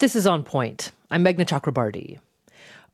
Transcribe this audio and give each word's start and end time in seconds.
This 0.00 0.14
is 0.14 0.28
On 0.28 0.44
Point. 0.44 0.92
I'm 1.10 1.24
Meghna 1.24 1.44
Chakrabarti. 1.44 2.20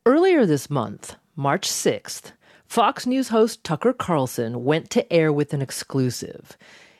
Earlier 0.07 0.47
this 0.47 0.71
month, 0.71 1.15
March 1.35 1.69
6th, 1.69 2.31
Fox 2.65 3.05
News 3.05 3.27
host 3.27 3.63
Tucker 3.63 3.93
Carlson 3.93 4.63
went 4.63 4.89
to 4.89 5.13
air 5.13 5.31
with 5.31 5.53
an 5.53 5.61
exclusive. 5.61 6.57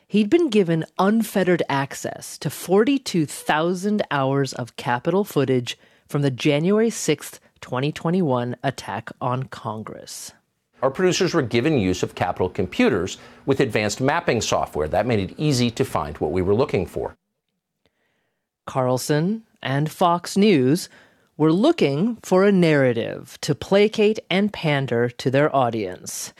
He'd 0.07 0.29
been 0.29 0.51
given 0.51 0.85
unfettered 0.99 1.63
access 1.67 2.37
to 2.37 2.51
42,000 2.51 4.03
hours 4.11 4.53
of 4.53 4.75
Capitol 4.75 5.23
footage 5.23 5.75
from 6.07 6.21
the 6.21 6.29
January 6.29 6.91
6th, 6.91 7.39
2021 7.61 8.57
attack 8.61 9.09
on 9.19 9.45
Congress. 9.45 10.33
Our 10.83 10.91
producers 10.91 11.33
were 11.33 11.41
given 11.41 11.79
use 11.79 12.03
of 12.03 12.13
Capitol 12.13 12.49
computers 12.49 13.17
with 13.47 13.59
advanced 13.59 14.01
mapping 14.01 14.41
software. 14.41 14.87
That 14.87 15.07
made 15.07 15.31
it 15.31 15.39
easy 15.39 15.71
to 15.71 15.83
find 15.83 16.15
what 16.19 16.31
we 16.31 16.43
were 16.43 16.53
looking 16.53 16.85
for. 16.85 17.15
Carlson 18.67 19.44
and 19.61 19.91
Fox 19.91 20.37
News 20.37 20.89
were 21.37 21.51
looking 21.51 22.17
for 22.23 22.45
a 22.45 22.51
narrative 22.51 23.37
to 23.41 23.53
placate 23.53 24.19
and 24.29 24.51
pander 24.53 25.09
to 25.09 25.29
their 25.29 25.53
audience, 25.55 26.33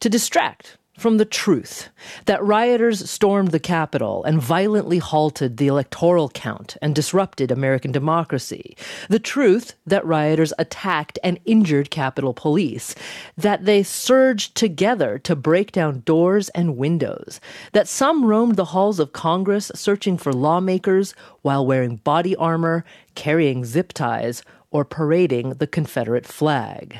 to 0.00 0.08
distract 0.08 0.76
from 0.96 1.16
the 1.16 1.24
truth 1.24 1.88
that 2.26 2.42
rioters 2.42 3.10
stormed 3.10 3.50
the 3.50 3.58
Capitol 3.58 4.22
and 4.24 4.40
violently 4.40 4.98
halted 4.98 5.56
the 5.56 5.66
electoral 5.66 6.28
count 6.28 6.76
and 6.80 6.94
disrupted 6.94 7.50
American 7.50 7.90
democracy. 7.90 8.76
The 9.08 9.18
truth 9.18 9.74
that 9.86 10.06
rioters 10.06 10.52
attacked 10.58 11.18
and 11.24 11.40
injured 11.44 11.90
Capitol 11.90 12.32
Police. 12.32 12.94
That 13.36 13.64
they 13.64 13.82
surged 13.82 14.54
together 14.54 15.18
to 15.20 15.34
break 15.34 15.72
down 15.72 16.00
doors 16.00 16.48
and 16.50 16.76
windows. 16.76 17.40
That 17.72 17.88
some 17.88 18.24
roamed 18.24 18.56
the 18.56 18.66
halls 18.66 19.00
of 19.00 19.12
Congress 19.12 19.72
searching 19.74 20.16
for 20.16 20.32
lawmakers 20.32 21.14
while 21.42 21.66
wearing 21.66 21.96
body 21.96 22.36
armor, 22.36 22.84
carrying 23.14 23.64
zip 23.64 23.92
ties, 23.92 24.42
or 24.70 24.84
parading 24.84 25.50
the 25.54 25.66
Confederate 25.66 26.26
flag. 26.26 26.98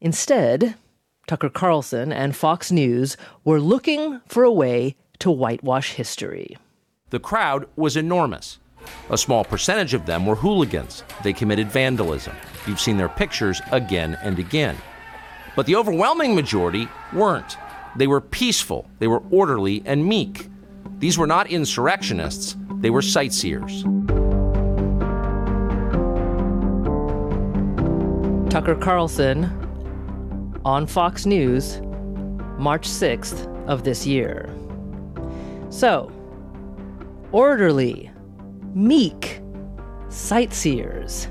Instead, 0.00 0.74
Tucker 1.26 1.48
Carlson 1.48 2.12
and 2.12 2.36
Fox 2.36 2.70
News 2.70 3.16
were 3.44 3.60
looking 3.60 4.20
for 4.26 4.44
a 4.44 4.52
way 4.52 4.96
to 5.20 5.30
whitewash 5.30 5.94
history. 5.94 6.56
The 7.10 7.20
crowd 7.20 7.66
was 7.76 7.96
enormous. 7.96 8.58
A 9.08 9.16
small 9.16 9.42
percentage 9.44 9.94
of 9.94 10.04
them 10.04 10.26
were 10.26 10.34
hooligans. 10.34 11.02
They 11.22 11.32
committed 11.32 11.68
vandalism. 11.70 12.36
You've 12.66 12.80
seen 12.80 12.98
their 12.98 13.08
pictures 13.08 13.62
again 13.72 14.18
and 14.22 14.38
again. 14.38 14.76
But 15.56 15.64
the 15.64 15.76
overwhelming 15.76 16.34
majority 16.34 16.88
weren't. 17.12 17.56
They 17.96 18.06
were 18.06 18.20
peaceful, 18.20 18.86
they 18.98 19.06
were 19.06 19.22
orderly 19.30 19.82
and 19.86 20.04
meek. 20.04 20.48
These 20.98 21.16
were 21.16 21.26
not 21.26 21.46
insurrectionists, 21.46 22.56
they 22.80 22.90
were 22.90 23.02
sightseers. 23.02 23.84
Tucker 28.50 28.74
Carlson 28.74 29.63
on 30.64 30.86
Fox 30.86 31.26
News, 31.26 31.80
March 32.58 32.88
6th 32.88 33.46
of 33.66 33.84
this 33.84 34.06
year. 34.06 34.48
So, 35.70 36.10
orderly, 37.32 38.10
meek, 38.74 39.40
sightseers. 40.08 41.28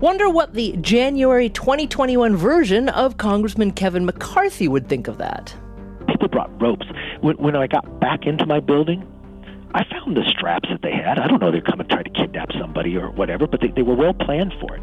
Wonder 0.00 0.28
what 0.28 0.54
the 0.54 0.76
January 0.80 1.48
2021 1.48 2.36
version 2.36 2.88
of 2.90 3.16
Congressman 3.16 3.72
Kevin 3.72 4.04
McCarthy 4.04 4.68
would 4.68 4.88
think 4.88 5.08
of 5.08 5.18
that. 5.18 5.54
People 6.06 6.28
brought 6.28 6.50
ropes. 6.60 6.86
When, 7.20 7.36
when 7.38 7.56
I 7.56 7.66
got 7.66 7.98
back 8.00 8.26
into 8.26 8.46
my 8.46 8.60
building, 8.60 9.06
I 9.74 9.84
found 9.84 10.16
the 10.16 10.24
straps 10.24 10.68
that 10.70 10.82
they 10.82 10.92
had. 10.92 11.18
I 11.18 11.26
don't 11.26 11.40
know 11.40 11.50
they're 11.50 11.60
coming 11.60 11.86
to 11.88 11.94
try 11.94 12.02
to 12.02 12.10
kidnap 12.10 12.50
somebody 12.58 12.96
or 12.96 13.10
whatever, 13.10 13.46
but 13.46 13.60
they, 13.60 13.68
they 13.68 13.82
were 13.82 13.94
well 13.94 14.14
planned 14.14 14.54
for 14.60 14.76
it. 14.76 14.82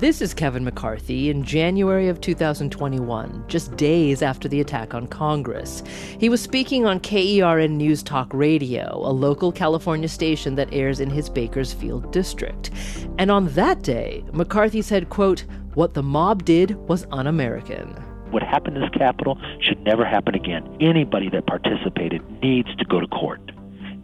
This 0.00 0.22
is 0.22 0.32
Kevin 0.32 0.64
McCarthy 0.64 1.28
in 1.28 1.44
January 1.44 2.08
of 2.08 2.22
2021, 2.22 3.44
just 3.48 3.76
days 3.76 4.22
after 4.22 4.48
the 4.48 4.62
attack 4.62 4.94
on 4.94 5.06
Congress. 5.06 5.82
He 6.18 6.30
was 6.30 6.40
speaking 6.40 6.86
on 6.86 7.00
KERN 7.00 7.72
News 7.76 8.02
Talk 8.02 8.32
Radio, 8.32 8.94
a 8.94 9.12
local 9.12 9.52
California 9.52 10.08
station 10.08 10.54
that 10.54 10.72
airs 10.72 11.00
in 11.00 11.10
his 11.10 11.28
Bakersfield 11.28 12.10
district. 12.12 12.70
And 13.18 13.30
on 13.30 13.48
that 13.48 13.82
day, 13.82 14.24
McCarthy 14.32 14.80
said, 14.80 15.10
quote, 15.10 15.44
"What 15.74 15.92
the 15.92 16.02
mob 16.02 16.46
did 16.46 16.76
was 16.88 17.06
un-American." 17.12 17.88
What 18.30 18.42
happened 18.42 18.76
in 18.78 18.82
this 18.82 18.90
Capitol 18.92 19.36
should 19.60 19.84
never 19.84 20.06
happen 20.06 20.34
again. 20.34 20.66
Anybody 20.80 21.28
that 21.28 21.46
participated 21.46 22.22
needs 22.40 22.74
to 22.76 22.86
go 22.86 23.00
to 23.00 23.06
court, 23.06 23.52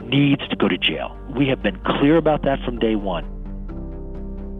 needs 0.04 0.46
to 0.48 0.56
go 0.56 0.68
to 0.68 0.76
jail. 0.76 1.16
We 1.34 1.46
have 1.46 1.62
been 1.62 1.78
clear 1.86 2.18
about 2.18 2.42
that 2.42 2.62
from 2.66 2.78
day 2.78 2.96
one. 2.96 3.24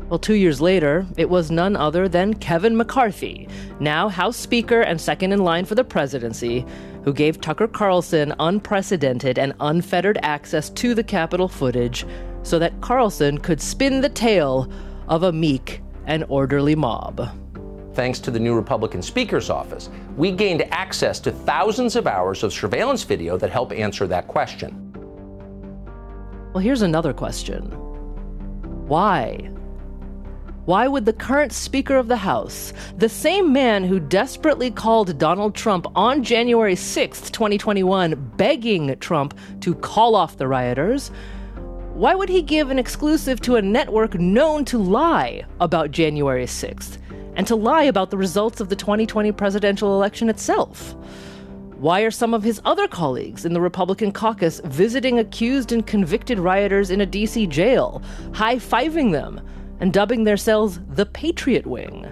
Well, 0.08 0.20
two 0.20 0.34
years 0.34 0.60
later, 0.60 1.04
it 1.16 1.28
was 1.28 1.50
none 1.50 1.74
other 1.74 2.08
than 2.08 2.34
Kevin 2.34 2.76
McCarthy, 2.76 3.48
now 3.80 4.08
House 4.08 4.36
Speaker 4.36 4.82
and 4.82 5.00
second 5.00 5.32
in 5.32 5.40
line 5.40 5.64
for 5.64 5.74
the 5.74 5.82
presidency, 5.82 6.64
who 7.02 7.12
gave 7.12 7.40
Tucker 7.40 7.66
Carlson 7.66 8.32
unprecedented 8.38 9.36
and 9.36 9.52
unfettered 9.58 10.18
access 10.22 10.70
to 10.70 10.94
the 10.94 11.02
Capitol 11.02 11.48
footage 11.48 12.06
so 12.44 12.56
that 12.60 12.80
Carlson 12.80 13.38
could 13.38 13.60
spin 13.60 14.00
the 14.00 14.08
tale 14.08 14.70
of 15.08 15.24
a 15.24 15.32
meek 15.32 15.82
and 16.06 16.24
orderly 16.28 16.76
mob. 16.76 17.28
Thanks 17.94 18.20
to 18.20 18.30
the 18.30 18.38
new 18.38 18.54
Republican 18.54 19.02
Speaker's 19.02 19.50
office, 19.50 19.90
we 20.16 20.30
gained 20.30 20.62
access 20.72 21.18
to 21.20 21.32
thousands 21.32 21.96
of 21.96 22.06
hours 22.06 22.44
of 22.44 22.52
surveillance 22.52 23.02
video 23.02 23.36
that 23.38 23.50
help 23.50 23.72
answer 23.72 24.06
that 24.06 24.28
question. 24.28 24.82
Well, 26.52 26.62
here's 26.62 26.82
another 26.82 27.12
question 27.12 27.64
Why 28.86 29.50
why 30.66 30.88
would 30.88 31.06
the 31.06 31.12
current 31.12 31.52
Speaker 31.52 31.94
of 31.94 32.08
the 32.08 32.16
House, 32.16 32.72
the 32.98 33.08
same 33.08 33.52
man 33.52 33.84
who 33.84 34.00
desperately 34.00 34.68
called 34.68 35.16
Donald 35.16 35.54
Trump 35.54 35.86
on 35.94 36.24
January 36.24 36.74
6, 36.74 37.30
2021, 37.30 38.32
begging 38.36 38.96
Trump 38.98 39.38
to 39.60 39.76
call 39.76 40.16
off 40.16 40.38
the 40.38 40.48
rioters, 40.48 41.12
why 41.94 42.16
would 42.16 42.28
he 42.28 42.42
give 42.42 42.70
an 42.70 42.80
exclusive 42.80 43.40
to 43.42 43.54
a 43.54 43.62
network 43.62 44.18
known 44.18 44.64
to 44.64 44.76
lie 44.76 45.44
about 45.60 45.92
January 45.92 46.46
6th 46.46 46.98
and 47.36 47.46
to 47.46 47.54
lie 47.54 47.84
about 47.84 48.10
the 48.10 48.18
results 48.18 48.60
of 48.60 48.68
the 48.68 48.76
2020 48.76 49.30
presidential 49.30 49.94
election 49.94 50.28
itself? 50.28 50.96
Why 51.76 52.00
are 52.00 52.10
some 52.10 52.34
of 52.34 52.42
his 52.42 52.60
other 52.64 52.88
colleagues 52.88 53.44
in 53.44 53.52
the 53.52 53.60
Republican 53.60 54.10
caucus 54.10 54.60
visiting 54.64 55.20
accused 55.20 55.70
and 55.70 55.86
convicted 55.86 56.40
rioters 56.40 56.90
in 56.90 57.02
a 57.02 57.06
DC 57.06 57.48
jail, 57.50 58.02
high 58.34 58.56
fiving 58.56 59.12
them? 59.12 59.40
And 59.80 59.92
dubbing 59.92 60.24
themselves 60.24 60.80
the 60.88 61.06
Patriot 61.06 61.66
Wing. 61.66 62.06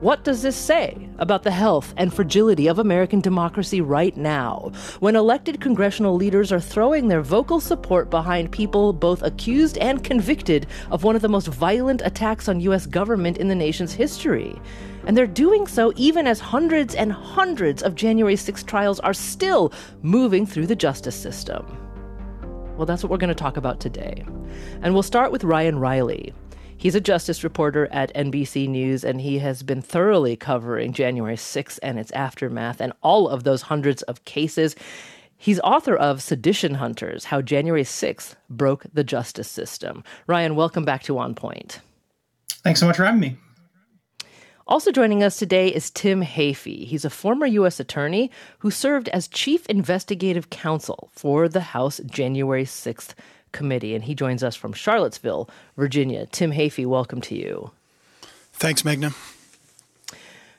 What 0.00 0.24
does 0.24 0.40
this 0.40 0.56
say 0.56 1.10
about 1.18 1.42
the 1.42 1.50
health 1.50 1.92
and 1.98 2.10
fragility 2.10 2.68
of 2.68 2.78
American 2.78 3.20
democracy 3.20 3.82
right 3.82 4.16
now, 4.16 4.72
when 5.00 5.14
elected 5.14 5.60
congressional 5.60 6.14
leaders 6.14 6.50
are 6.52 6.60
throwing 6.60 7.08
their 7.08 7.20
vocal 7.20 7.60
support 7.60 8.08
behind 8.08 8.50
people 8.50 8.94
both 8.94 9.22
accused 9.22 9.76
and 9.76 10.02
convicted 10.02 10.66
of 10.90 11.04
one 11.04 11.16
of 11.16 11.20
the 11.20 11.28
most 11.28 11.48
violent 11.48 12.00
attacks 12.02 12.48
on 12.48 12.60
U.S. 12.60 12.86
government 12.86 13.36
in 13.36 13.48
the 13.48 13.54
nation's 13.54 13.92
history? 13.92 14.58
And 15.04 15.14
they're 15.14 15.26
doing 15.26 15.66
so 15.66 15.92
even 15.96 16.26
as 16.26 16.40
hundreds 16.40 16.94
and 16.94 17.12
hundreds 17.12 17.82
of 17.82 17.94
January 17.94 18.36
6 18.36 18.62
trials 18.62 19.00
are 19.00 19.12
still 19.12 19.70
moving 20.00 20.46
through 20.46 20.66
the 20.66 20.74
justice 20.74 21.14
system. 21.16 21.89
Well, 22.80 22.86
that's 22.86 23.02
what 23.02 23.10
we're 23.10 23.18
going 23.18 23.28
to 23.28 23.34
talk 23.34 23.58
about 23.58 23.78
today. 23.78 24.24
And 24.80 24.94
we'll 24.94 25.02
start 25.02 25.30
with 25.30 25.44
Ryan 25.44 25.78
Riley. 25.78 26.32
He's 26.78 26.94
a 26.94 27.00
justice 27.00 27.44
reporter 27.44 27.86
at 27.92 28.10
NBC 28.14 28.70
News, 28.70 29.04
and 29.04 29.20
he 29.20 29.38
has 29.38 29.62
been 29.62 29.82
thoroughly 29.82 30.34
covering 30.34 30.94
January 30.94 31.36
6th 31.36 31.78
and 31.82 31.98
its 31.98 32.10
aftermath 32.12 32.80
and 32.80 32.94
all 33.02 33.28
of 33.28 33.44
those 33.44 33.60
hundreds 33.60 34.00
of 34.04 34.24
cases. 34.24 34.76
He's 35.36 35.60
author 35.60 35.94
of 35.94 36.22
Sedition 36.22 36.76
Hunters 36.76 37.26
How 37.26 37.42
January 37.42 37.82
6th 37.82 38.36
Broke 38.48 38.86
the 38.94 39.04
Justice 39.04 39.50
System. 39.50 40.02
Ryan, 40.26 40.56
welcome 40.56 40.86
back 40.86 41.02
to 41.02 41.18
On 41.18 41.34
Point. 41.34 41.80
Thanks 42.64 42.80
so 42.80 42.86
much 42.86 42.96
for 42.96 43.04
having 43.04 43.20
me. 43.20 43.36
Also 44.70 44.92
joining 44.92 45.24
us 45.24 45.36
today 45.36 45.66
is 45.66 45.90
Tim 45.90 46.22
Heaphy. 46.22 46.86
He's 46.86 47.04
a 47.04 47.10
former 47.10 47.44
U.S. 47.44 47.80
attorney 47.80 48.30
who 48.60 48.70
served 48.70 49.08
as 49.08 49.26
chief 49.26 49.66
investigative 49.66 50.48
counsel 50.50 51.10
for 51.12 51.48
the 51.48 51.60
House 51.60 52.00
January 52.06 52.62
6th 52.62 53.14
committee, 53.50 53.96
and 53.96 54.04
he 54.04 54.14
joins 54.14 54.44
us 54.44 54.54
from 54.54 54.72
Charlottesville, 54.72 55.50
Virginia. 55.76 56.26
Tim 56.26 56.52
Heaphy, 56.52 56.86
welcome 56.86 57.20
to 57.22 57.34
you. 57.34 57.72
Thanks, 58.52 58.82
Meghna. 58.82 59.12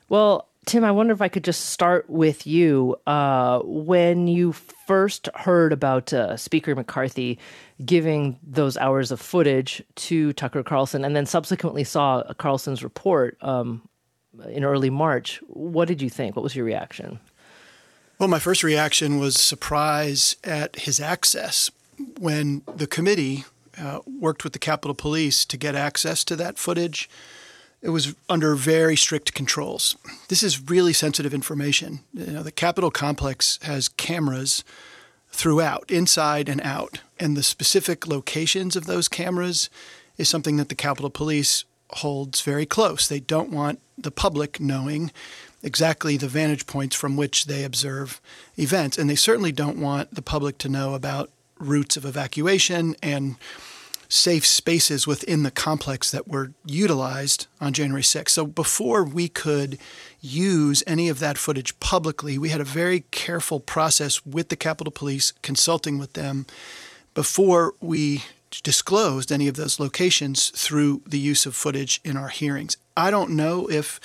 Well, 0.09 0.49
Tim, 0.65 0.83
I 0.83 0.91
wonder 0.91 1.13
if 1.13 1.21
I 1.21 1.29
could 1.29 1.45
just 1.45 1.67
start 1.67 2.09
with 2.09 2.45
you. 2.45 2.97
Uh, 3.07 3.61
when 3.63 4.27
you 4.27 4.51
first 4.51 5.29
heard 5.35 5.71
about 5.71 6.11
uh, 6.11 6.35
Speaker 6.35 6.75
McCarthy 6.75 7.39
giving 7.85 8.37
those 8.43 8.75
hours 8.75 9.11
of 9.11 9.21
footage 9.21 9.81
to 9.95 10.33
Tucker 10.33 10.63
Carlson 10.63 11.05
and 11.05 11.15
then 11.15 11.25
subsequently 11.25 11.85
saw 11.85 12.23
Carlson's 12.33 12.83
report 12.83 13.37
um, 13.41 13.81
in 14.49 14.63
early 14.63 14.89
March. 14.89 15.41
What 15.47 15.87
did 15.87 16.01
you 16.01 16.09
think? 16.09 16.35
What 16.35 16.43
was 16.43 16.55
your 16.55 16.65
reaction? 16.65 17.19
Well, 18.19 18.29
my 18.29 18.39
first 18.39 18.63
reaction 18.63 19.19
was 19.19 19.35
surprise 19.35 20.35
at 20.43 20.75
his 20.75 20.99
access. 20.99 21.71
when 22.19 22.63
the 22.75 22.87
committee 22.87 23.45
uh, 23.77 23.99
worked 24.05 24.43
with 24.43 24.53
the 24.53 24.59
Capitol 24.59 24.95
Police 24.95 25.45
to 25.45 25.57
get 25.57 25.75
access 25.75 26.23
to 26.25 26.35
that 26.35 26.57
footage, 26.57 27.09
it 27.81 27.89
was 27.89 28.15
under 28.29 28.55
very 28.55 28.95
strict 28.95 29.33
controls. 29.33 29.95
This 30.27 30.43
is 30.43 30.69
really 30.69 30.93
sensitive 30.93 31.33
information. 31.33 32.01
You 32.13 32.27
know, 32.27 32.43
the 32.43 32.51
Capitol 32.51 32.91
complex 32.91 33.59
has 33.63 33.87
cameras 33.87 34.63
throughout, 35.29 35.89
inside 35.89 36.49
and 36.49 36.61
out, 36.61 37.01
and 37.19 37.35
the 37.35 37.43
specific 37.43 38.07
locations 38.07 38.75
of 38.75 38.85
those 38.85 39.07
cameras 39.07 39.69
is 40.17 40.29
something 40.29 40.57
that 40.57 40.69
the 40.69 40.75
Capitol 40.75 41.09
Police 41.09 41.65
holds 41.93 42.41
very 42.41 42.65
close. 42.65 43.07
They 43.07 43.19
don't 43.19 43.51
want 43.51 43.79
the 43.97 44.11
public 44.11 44.59
knowing 44.59 45.11
exactly 45.63 46.17
the 46.17 46.27
vantage 46.27 46.65
points 46.65 46.95
from 46.95 47.15
which 47.15 47.45
they 47.45 47.63
observe 47.63 48.19
events, 48.57 48.97
and 48.97 49.09
they 49.09 49.15
certainly 49.15 49.51
don't 49.51 49.79
want 49.79 50.13
the 50.13 50.21
public 50.21 50.57
to 50.59 50.69
know 50.69 50.95
about 50.95 51.29
routes 51.59 51.95
of 51.95 52.05
evacuation 52.05 52.95
and 53.03 53.35
safe 54.09 54.45
spaces 54.45 55.07
within 55.07 55.43
the 55.43 55.51
complex 55.51 56.11
that 56.11 56.27
were 56.27 56.51
utilized 56.65 57.47
on 57.61 57.71
January 57.71 58.01
6th. 58.01 58.29
So 58.29 58.45
before 58.45 59.05
we 59.05 59.29
could 59.29 59.77
use 60.19 60.83
any 60.85 61.07
of 61.07 61.19
that 61.19 61.37
footage 61.37 61.79
publicly, 61.79 62.37
we 62.37 62.49
had 62.49 62.59
a 62.59 62.65
very 62.65 63.05
careful 63.11 63.61
process 63.61 64.25
with 64.25 64.49
the 64.49 64.57
Capitol 64.57 64.91
Police, 64.91 65.31
consulting 65.41 65.97
with 65.97 66.13
them 66.13 66.45
before 67.13 67.73
we 67.79 68.23
disclosed 68.63 69.31
any 69.31 69.47
of 69.47 69.55
those 69.55 69.79
locations 69.79 70.49
through 70.49 71.01
the 71.07 71.19
use 71.19 71.45
of 71.45 71.55
footage 71.55 72.01
in 72.03 72.17
our 72.17 72.27
hearings. 72.27 72.77
I 72.95 73.11
don't 73.11 73.31
know 73.31 73.69
if 73.69 73.99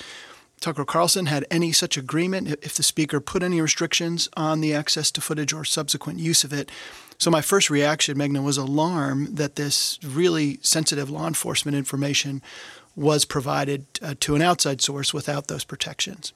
Tucker 0.59 0.85
Carlson 0.85 1.27
had 1.27 1.45
any 1.51 1.71
such 1.71 1.97
agreement, 1.97 2.47
if 2.61 2.75
the 2.75 2.83
speaker 2.83 3.19
put 3.19 3.43
any 3.43 3.61
restrictions 3.61 4.27
on 4.35 4.61
the 4.61 4.73
access 4.73 5.11
to 5.11 5.21
footage 5.21 5.53
or 5.53 5.63
subsequent 5.63 6.19
use 6.19 6.43
of 6.43 6.51
it. 6.51 6.71
So 7.19 7.29
my 7.29 7.41
first 7.41 7.69
reaction, 7.69 8.17
Meghna, 8.17 8.43
was 8.43 8.57
alarm 8.57 9.35
that 9.35 9.55
this 9.55 9.99
really 10.03 10.59
sensitive 10.61 11.09
law 11.09 11.27
enforcement 11.27 11.77
information 11.77 12.41
was 12.95 13.25
provided 13.25 13.85
uh, 14.01 14.15
to 14.21 14.35
an 14.35 14.41
outside 14.41 14.81
source 14.81 15.13
without 15.13 15.47
those 15.47 15.63
protections. 15.63 16.33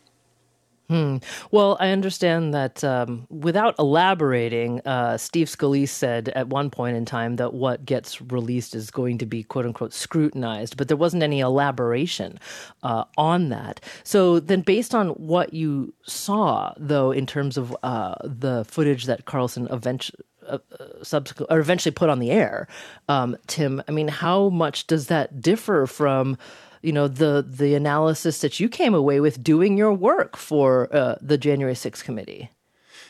Hmm. 0.92 1.20
Well, 1.52 1.78
I 1.80 1.92
understand 1.92 2.54
that 2.54 2.84
um, 2.84 3.26
without 3.30 3.76
elaborating, 3.80 4.82
uh, 4.82 5.16
Steve 5.18 5.48
Scalise 5.48 5.88
said 5.88 6.28
at 6.36 6.50
one 6.50 6.70
point 6.70 6.98
in 6.98 7.06
time 7.06 7.38
that 7.38 7.54
what 7.54 7.86
gets 7.86 8.22
released 8.22 8.76
is 8.76 8.92
going 8.92 9.18
to 9.20 9.26
be 9.26 9.42
quote 9.42 9.66
unquote 9.66 9.94
scrutinized, 9.94 10.76
but 10.76 10.90
there 10.90 10.98
wasn't 10.98 11.24
any 11.24 11.40
elaboration 11.40 12.38
uh, 12.84 13.06
on 13.18 13.48
that. 13.48 13.80
So 14.04 14.42
then, 14.42 14.64
based 14.64 14.94
on 14.94 15.12
what 15.12 15.54
you 15.54 15.94
saw, 16.04 16.74
though, 16.76 17.12
in 17.12 17.26
terms 17.26 17.56
of 17.56 17.74
uh, 17.84 18.16
the 18.22 18.66
footage 18.66 19.06
that 19.06 19.24
Carlson 19.24 19.70
eventually 19.72 20.20
uh, 20.46 20.58
subsequent 21.04 21.50
or 21.50 21.60
eventually 21.60 21.94
put 21.94 22.10
on 22.10 22.20
the 22.20 22.32
air. 22.32 22.68
Um, 23.08 23.38
Tim, 23.48 23.82
I 23.88 23.94
mean, 23.94 24.10
how 24.10 24.50
much 24.50 24.88
does 24.88 25.08
that 25.08 25.40
differ 25.42 25.88
from? 25.88 26.38
You 26.82 26.92
know 26.92 27.08
the 27.08 27.46
the 27.48 27.76
analysis 27.76 28.42
that 28.42 28.60
you 28.60 28.70
came 28.70 28.94
away 28.94 29.20
with 29.20 29.44
doing 29.44 29.78
your 29.78 29.94
work 29.94 30.38
for 30.38 30.94
uh, 30.96 31.16
the 31.22 31.38
January 31.38 31.76
6th 31.76 32.04
committee. 32.04 32.50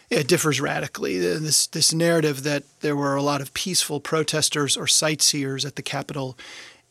It 0.09 0.27
differs 0.27 0.59
radically. 0.59 1.18
This 1.18 1.68
this 1.68 1.94
narrative 1.94 2.44
that 2.44 2.63
there 2.81 2.97
were 2.97 3.15
a 3.15 3.23
lot 3.23 3.39
of 3.39 3.53
peaceful 3.53 4.01
protesters 4.01 4.75
or 4.75 4.85
sightseers 4.85 5.63
at 5.63 5.77
the 5.77 5.81
Capitol 5.81 6.38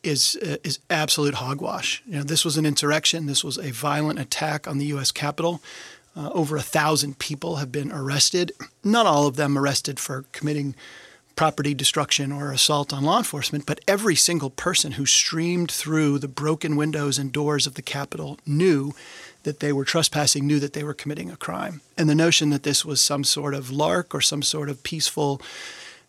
is 0.03 0.37
uh, 0.41 0.57
is 0.63 0.79
absolute 0.89 1.35
hogwash. 1.35 2.01
You 2.07 2.17
know, 2.17 2.23
this 2.23 2.43
was 2.43 2.57
an 2.57 2.65
insurrection. 2.65 3.27
This 3.27 3.43
was 3.43 3.57
a 3.57 3.71
violent 3.71 4.17
attack 4.19 4.67
on 4.67 4.79
the 4.79 4.85
U.S. 4.87 5.11
Capitol. 5.11 5.61
Uh, 6.13 6.29
over 6.33 6.57
a 6.57 6.61
thousand 6.61 7.19
people 7.19 7.57
have 7.57 7.71
been 7.71 7.91
arrested. 7.91 8.51
Not 8.83 9.05
all 9.05 9.27
of 9.27 9.37
them 9.37 9.57
arrested 9.57 9.99
for 9.99 10.25
committing 10.33 10.75
property 11.41 11.73
destruction 11.73 12.31
or 12.31 12.51
assault 12.51 12.93
on 12.93 13.03
law 13.03 13.17
enforcement, 13.17 13.65
but 13.65 13.81
every 13.87 14.15
single 14.15 14.51
person 14.51 14.91
who 14.91 15.07
streamed 15.07 15.71
through 15.71 16.19
the 16.19 16.27
broken 16.27 16.75
windows 16.75 17.17
and 17.17 17.31
doors 17.31 17.65
of 17.65 17.73
the 17.73 17.81
Capitol 17.81 18.37
knew 18.45 18.93
that 19.41 19.59
they 19.59 19.73
were 19.73 19.83
trespassing, 19.83 20.45
knew 20.45 20.59
that 20.59 20.73
they 20.73 20.83
were 20.83 20.93
committing 20.93 21.31
a 21.31 21.35
crime. 21.35 21.81
And 21.97 22.07
the 22.07 22.13
notion 22.13 22.51
that 22.51 22.61
this 22.61 22.85
was 22.85 23.01
some 23.01 23.23
sort 23.23 23.55
of 23.55 23.71
lark 23.71 24.13
or 24.13 24.21
some 24.21 24.43
sort 24.43 24.69
of 24.69 24.83
peaceful, 24.83 25.41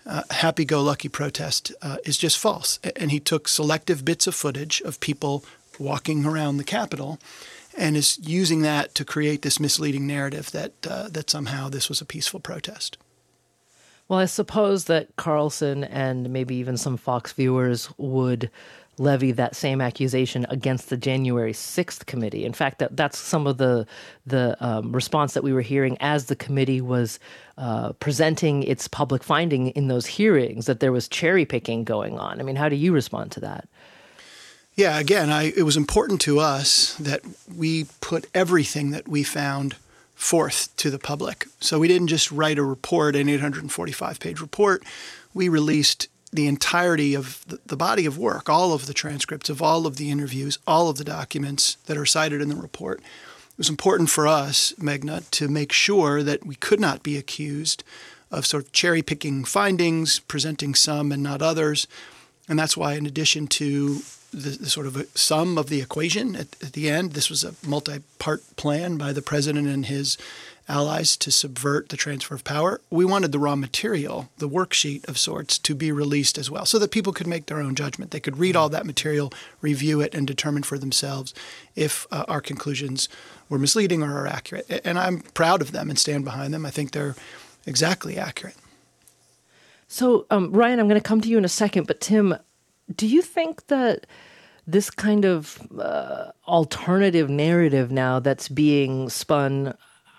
uh, 0.04 0.24
happy 0.30 0.66
go 0.66 0.82
lucky 0.82 1.08
protest 1.08 1.72
uh, 1.80 1.96
is 2.04 2.18
just 2.18 2.38
false. 2.38 2.78
And 2.94 3.10
he 3.10 3.18
took 3.18 3.48
selective 3.48 4.04
bits 4.04 4.26
of 4.26 4.34
footage 4.34 4.82
of 4.82 5.00
people 5.00 5.46
walking 5.78 6.26
around 6.26 6.58
the 6.58 6.62
Capitol 6.78 7.18
and 7.74 7.96
is 7.96 8.18
using 8.22 8.60
that 8.60 8.94
to 8.96 9.02
create 9.02 9.40
this 9.40 9.58
misleading 9.58 10.06
narrative 10.06 10.50
that 10.50 10.72
uh, 10.86 11.08
that 11.08 11.30
somehow 11.30 11.70
this 11.70 11.88
was 11.88 12.02
a 12.02 12.04
peaceful 12.04 12.38
protest. 12.38 12.98
Well, 14.08 14.18
I 14.18 14.26
suppose 14.26 14.84
that 14.84 15.16
Carlson 15.16 15.84
and 15.84 16.30
maybe 16.30 16.56
even 16.56 16.76
some 16.76 16.96
Fox 16.96 17.32
viewers 17.32 17.88
would 17.96 18.50
levy 18.98 19.32
that 19.32 19.56
same 19.56 19.80
accusation 19.80 20.46
against 20.50 20.90
the 20.90 20.96
January 20.96 21.52
6th 21.52 22.04
committee. 22.06 22.44
In 22.44 22.52
fact, 22.52 22.78
that, 22.78 22.96
that's 22.96 23.18
some 23.18 23.46
of 23.46 23.58
the 23.58 23.86
the 24.26 24.56
um, 24.60 24.92
response 24.92 25.34
that 25.34 25.42
we 25.42 25.52
were 25.52 25.62
hearing 25.62 25.96
as 26.00 26.26
the 26.26 26.36
committee 26.36 26.80
was 26.80 27.18
uh, 27.58 27.92
presenting 27.94 28.62
its 28.62 28.88
public 28.88 29.22
finding 29.22 29.68
in 29.68 29.88
those 29.88 30.06
hearings 30.06 30.66
that 30.66 30.80
there 30.80 30.92
was 30.92 31.08
cherry 31.08 31.44
picking 31.44 31.84
going 31.84 32.18
on. 32.18 32.38
I 32.38 32.42
mean, 32.42 32.56
how 32.56 32.68
do 32.68 32.76
you 32.76 32.92
respond 32.92 33.32
to 33.32 33.40
that? 33.40 33.68
Yeah, 34.74 34.98
again, 34.98 35.30
I, 35.30 35.52
it 35.54 35.64
was 35.64 35.76
important 35.76 36.20
to 36.22 36.38
us 36.38 36.94
that 36.94 37.20
we 37.54 37.86
put 38.00 38.26
everything 38.34 38.90
that 38.92 39.06
we 39.06 39.22
found 39.22 39.76
forth 40.22 40.74
to 40.76 40.88
the 40.88 41.00
public. 41.00 41.46
So 41.58 41.80
we 41.80 41.88
didn't 41.88 42.06
just 42.06 42.30
write 42.30 42.56
a 42.56 42.62
report, 42.62 43.16
an 43.16 43.28
845 43.28 44.20
page 44.20 44.40
report. 44.40 44.84
We 45.34 45.48
released 45.48 46.06
the 46.32 46.46
entirety 46.46 47.14
of 47.14 47.44
the, 47.66 47.76
body 47.76 48.06
of 48.06 48.16
work, 48.16 48.48
all 48.48 48.72
of 48.72 48.86
the 48.86 48.94
transcripts 48.94 49.50
of 49.50 49.60
all 49.60 49.84
of 49.84 49.96
the 49.96 50.12
interviews, 50.12 50.58
all 50.64 50.88
of 50.88 50.96
the 50.96 51.04
documents 51.04 51.76
that 51.86 51.96
are 51.96 52.06
cited 52.06 52.40
in 52.40 52.48
the 52.48 52.54
report. 52.54 53.00
It 53.00 53.58
was 53.58 53.68
important 53.68 54.10
for 54.10 54.28
us, 54.28 54.72
Meghna, 54.78 55.28
to 55.32 55.48
make 55.48 55.72
sure 55.72 56.22
that 56.22 56.46
we 56.46 56.54
could 56.54 56.80
not 56.80 57.02
be 57.02 57.18
accused 57.18 57.82
of 58.30 58.46
sort 58.46 58.64
of 58.64 58.72
cherry 58.72 59.02
picking 59.02 59.44
findings, 59.44 60.20
presenting 60.20 60.76
some 60.76 61.10
and 61.10 61.22
not 61.22 61.42
others. 61.42 61.88
And 62.48 62.58
that's 62.58 62.76
why, 62.76 62.94
in 62.94 63.06
addition 63.06 63.48
to 63.48 64.02
the, 64.32 64.50
the 64.50 64.70
sort 64.70 64.86
of 64.86 65.06
sum 65.14 65.58
of 65.58 65.68
the 65.68 65.80
equation 65.80 66.34
at, 66.34 66.48
at 66.62 66.72
the 66.72 66.88
end. 66.88 67.12
This 67.12 67.30
was 67.30 67.44
a 67.44 67.54
multi-part 67.66 68.56
plan 68.56 68.96
by 68.96 69.12
the 69.12 69.22
president 69.22 69.68
and 69.68 69.86
his 69.86 70.16
allies 70.68 71.16
to 71.16 71.30
subvert 71.30 71.88
the 71.88 71.96
transfer 71.96 72.34
of 72.34 72.44
power. 72.44 72.80
We 72.88 73.04
wanted 73.04 73.32
the 73.32 73.38
raw 73.38 73.56
material, 73.56 74.30
the 74.38 74.48
worksheet 74.48 75.06
of 75.08 75.18
sorts, 75.18 75.58
to 75.58 75.74
be 75.74 75.90
released 75.90 76.38
as 76.38 76.50
well, 76.50 76.64
so 76.64 76.78
that 76.78 76.92
people 76.92 77.12
could 77.12 77.26
make 77.26 77.46
their 77.46 77.60
own 77.60 77.74
judgment. 77.74 78.10
They 78.10 78.20
could 78.20 78.38
read 78.38 78.56
all 78.56 78.68
that 78.68 78.86
material, 78.86 79.32
review 79.60 80.00
it, 80.00 80.14
and 80.14 80.26
determine 80.26 80.62
for 80.62 80.78
themselves 80.78 81.34
if 81.74 82.06
uh, 82.10 82.24
our 82.28 82.40
conclusions 82.40 83.08
were 83.48 83.58
misleading 83.58 84.02
or 84.02 84.16
are 84.16 84.26
accurate. 84.26 84.82
And 84.84 84.98
I'm 84.98 85.20
proud 85.34 85.62
of 85.62 85.72
them 85.72 85.90
and 85.90 85.98
stand 85.98 86.24
behind 86.24 86.54
them. 86.54 86.64
I 86.64 86.70
think 86.70 86.92
they're 86.92 87.16
exactly 87.66 88.16
accurate. 88.16 88.56
So, 89.88 90.26
um, 90.30 90.52
Ryan, 90.52 90.80
I'm 90.80 90.88
going 90.88 91.00
to 91.00 91.06
come 91.06 91.20
to 91.20 91.28
you 91.28 91.36
in 91.36 91.44
a 91.44 91.48
second, 91.48 91.86
but 91.86 92.00
Tim, 92.00 92.34
do 92.96 93.06
you 93.06 93.22
think 93.22 93.66
that 93.66 94.06
this 94.66 94.90
kind 94.90 95.24
of 95.24 95.60
uh, 95.78 96.30
alternative 96.46 97.28
narrative 97.28 97.90
now 97.90 98.20
that's 98.20 98.48
being 98.48 99.08
spun 99.08 99.74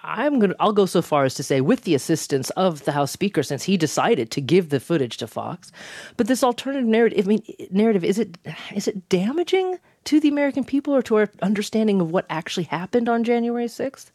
I'm 0.05 0.37
going 0.39 0.51
to 0.51 0.55
I'll 0.59 0.73
go 0.73 0.85
so 0.85 1.01
far 1.01 1.23
as 1.23 1.33
to 1.35 1.43
say 1.43 1.61
with 1.61 1.83
the 1.83 1.95
assistance 1.95 2.49
of 2.51 2.83
the 2.83 2.91
House 2.91 3.11
Speaker 3.11 3.41
since 3.41 3.63
he 3.63 3.77
decided 3.77 4.31
to 4.31 4.41
give 4.41 4.69
the 4.69 4.81
footage 4.81 5.15
to 5.17 5.27
Fox. 5.27 5.71
But 6.17 6.27
this 6.27 6.43
alternative 6.43 6.85
narrative 6.85 7.25
I 7.25 7.29
mean 7.29 7.43
narrative 7.71 8.03
is 8.03 8.19
it 8.19 8.37
is 8.75 8.87
it 8.87 9.07
damaging 9.07 9.79
to 10.05 10.19
the 10.19 10.27
American 10.27 10.65
people 10.65 10.93
or 10.93 11.01
to 11.03 11.15
our 11.15 11.29
understanding 11.41 12.01
of 12.01 12.11
what 12.11 12.25
actually 12.29 12.65
happened 12.65 13.07
on 13.07 13.23
January 13.23 13.67
6th? 13.67 14.11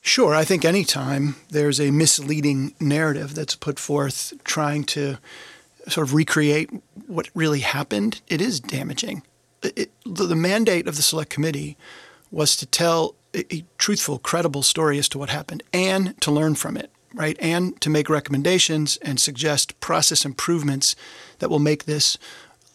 Sure, 0.00 0.34
I 0.34 0.44
think 0.44 0.64
anytime 0.64 1.36
there's 1.50 1.80
a 1.80 1.90
misleading 1.90 2.74
narrative 2.80 3.34
that's 3.34 3.56
put 3.56 3.78
forth 3.78 4.32
trying 4.44 4.84
to 4.84 5.18
sort 5.88 6.06
of 6.06 6.14
recreate 6.14 6.70
what 7.06 7.28
really 7.34 7.60
happened, 7.60 8.20
it 8.28 8.40
is 8.40 8.60
damaging. 8.60 9.22
It, 9.62 9.90
the 10.04 10.36
mandate 10.36 10.86
of 10.86 10.96
the 10.96 11.02
select 11.02 11.30
committee 11.30 11.76
was 12.30 12.56
to 12.56 12.66
tell 12.66 13.14
a, 13.34 13.54
a 13.54 13.64
truthful, 13.78 14.18
credible 14.18 14.62
story 14.62 14.98
as 14.98 15.08
to 15.10 15.18
what 15.18 15.30
happened 15.30 15.62
and 15.72 16.20
to 16.20 16.30
learn 16.30 16.54
from 16.54 16.76
it, 16.76 16.90
right? 17.14 17.36
And 17.40 17.80
to 17.80 17.90
make 17.90 18.08
recommendations 18.08 18.98
and 18.98 19.18
suggest 19.18 19.78
process 19.80 20.24
improvements 20.24 20.94
that 21.38 21.50
will 21.50 21.58
make 21.58 21.84
this 21.84 22.18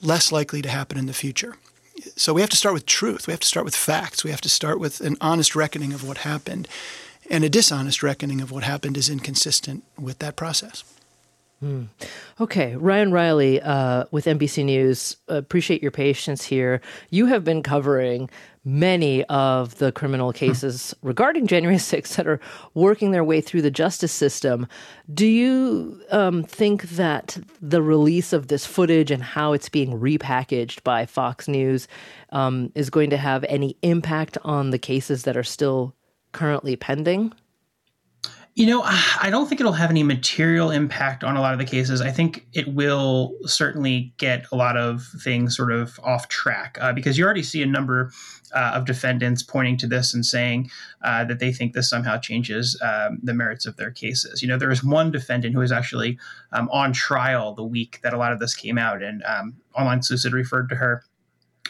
less 0.01 0.31
likely 0.31 0.61
to 0.61 0.69
happen 0.69 0.97
in 0.97 1.05
the 1.05 1.13
future. 1.13 1.55
So 2.15 2.33
we 2.33 2.41
have 2.41 2.49
to 2.49 2.57
start 2.57 2.73
with 2.73 2.85
truth. 2.85 3.27
We 3.27 3.31
have 3.31 3.39
to 3.39 3.47
start 3.47 3.65
with 3.65 3.75
facts. 3.75 4.23
We 4.23 4.31
have 4.31 4.41
to 4.41 4.49
start 4.49 4.79
with 4.79 4.99
an 4.99 5.15
honest 5.21 5.55
reckoning 5.55 5.93
of 5.93 6.05
what 6.05 6.19
happened. 6.19 6.67
And 7.29 7.43
a 7.43 7.49
dishonest 7.49 8.03
reckoning 8.03 8.41
of 8.41 8.51
what 8.51 8.63
happened 8.63 8.97
is 8.97 9.09
inconsistent 9.09 9.83
with 9.97 10.19
that 10.19 10.35
process. 10.35 10.83
Mm. 11.63 11.87
Okay, 12.41 12.75
Ryan 12.75 13.13
Riley 13.13 13.61
uh, 13.61 14.03
with 14.11 14.25
NBC 14.25 14.65
News. 14.65 15.15
Appreciate 15.29 15.81
your 15.81 15.91
patience 15.91 16.43
here. 16.43 16.81
You 17.09 17.27
have 17.27 17.45
been 17.45 17.63
covering 17.63 18.29
many 18.65 19.23
of 19.25 19.77
the 19.77 19.91
criminal 19.93 20.31
hmm. 20.31 20.37
cases 20.37 20.93
regarding 21.01 21.47
January 21.47 21.77
6th 21.79 22.15
that 22.15 22.27
are 22.27 22.41
working 22.73 23.11
their 23.11 23.23
way 23.23 23.39
through 23.39 23.61
the 23.61 23.71
justice 23.71 24.11
system. 24.11 24.67
Do 25.13 25.25
you 25.25 26.01
um, 26.11 26.43
think 26.43 26.83
that 26.83 27.37
the 27.61 27.81
release 27.81 28.33
of 28.33 28.47
this 28.47 28.65
footage 28.65 29.09
and 29.09 29.23
how 29.23 29.53
it's 29.53 29.69
being 29.69 29.99
repackaged 29.99 30.83
by 30.83 31.05
Fox 31.05 31.47
News 31.47 31.87
um, 32.31 32.71
is 32.75 32.89
going 32.89 33.09
to 33.11 33.17
have 33.17 33.45
any 33.45 33.77
impact 33.83 34.37
on 34.43 34.71
the 34.71 34.79
cases 34.79 35.23
that 35.23 35.37
are 35.37 35.43
still 35.43 35.95
currently 36.33 36.75
pending? 36.75 37.31
You 38.55 38.67
know, 38.67 38.83
I 38.83 39.29
don't 39.31 39.49
think 39.49 39.61
it'll 39.61 39.73
have 39.73 39.89
any 39.89 40.03
material 40.03 40.69
impact 40.69 41.23
on 41.23 41.35
a 41.35 41.41
lot 41.41 41.53
of 41.53 41.59
the 41.59 41.65
cases. 41.65 42.01
I 42.01 42.11
think 42.11 42.45
it 42.53 42.67
will 42.67 43.35
certainly 43.45 44.13
get 44.17 44.45
a 44.51 44.55
lot 44.55 44.77
of 44.77 45.07
things 45.23 45.57
sort 45.57 45.71
of 45.71 45.99
off 46.03 46.27
track 46.27 46.77
uh, 46.79 46.93
because 46.93 47.17
you 47.17 47.25
already 47.25 47.41
see 47.41 47.63
a 47.63 47.65
number 47.65 48.11
uh, 48.53 48.73
of 48.75 48.85
defendants 48.85 49.41
pointing 49.41 49.77
to 49.77 49.87
this 49.87 50.13
and 50.13 50.23
saying 50.23 50.69
uh, 51.03 51.23
that 51.25 51.39
they 51.39 51.51
think 51.51 51.73
this 51.73 51.89
somehow 51.89 52.17
changes 52.17 52.79
um, 52.83 53.17
the 53.23 53.33
merits 53.33 53.65
of 53.65 53.75
their 53.77 53.89
cases. 53.89 54.43
You 54.43 54.47
know, 54.47 54.59
there 54.59 54.69
was 54.69 54.83
one 54.83 55.09
defendant 55.09 55.55
who 55.55 55.61
was 55.61 55.71
actually 55.71 56.19
um, 56.51 56.69
on 56.71 56.93
trial 56.93 57.55
the 57.55 57.63
week 57.63 58.01
that 58.03 58.13
a 58.13 58.17
lot 58.17 58.33
of 58.33 58.39
this 58.39 58.55
came 58.55 58.77
out, 58.77 59.01
and 59.01 59.23
um, 59.23 59.55
Online 59.75 60.01
had 60.01 60.33
referred 60.33 60.69
to 60.69 60.75
her 60.75 61.03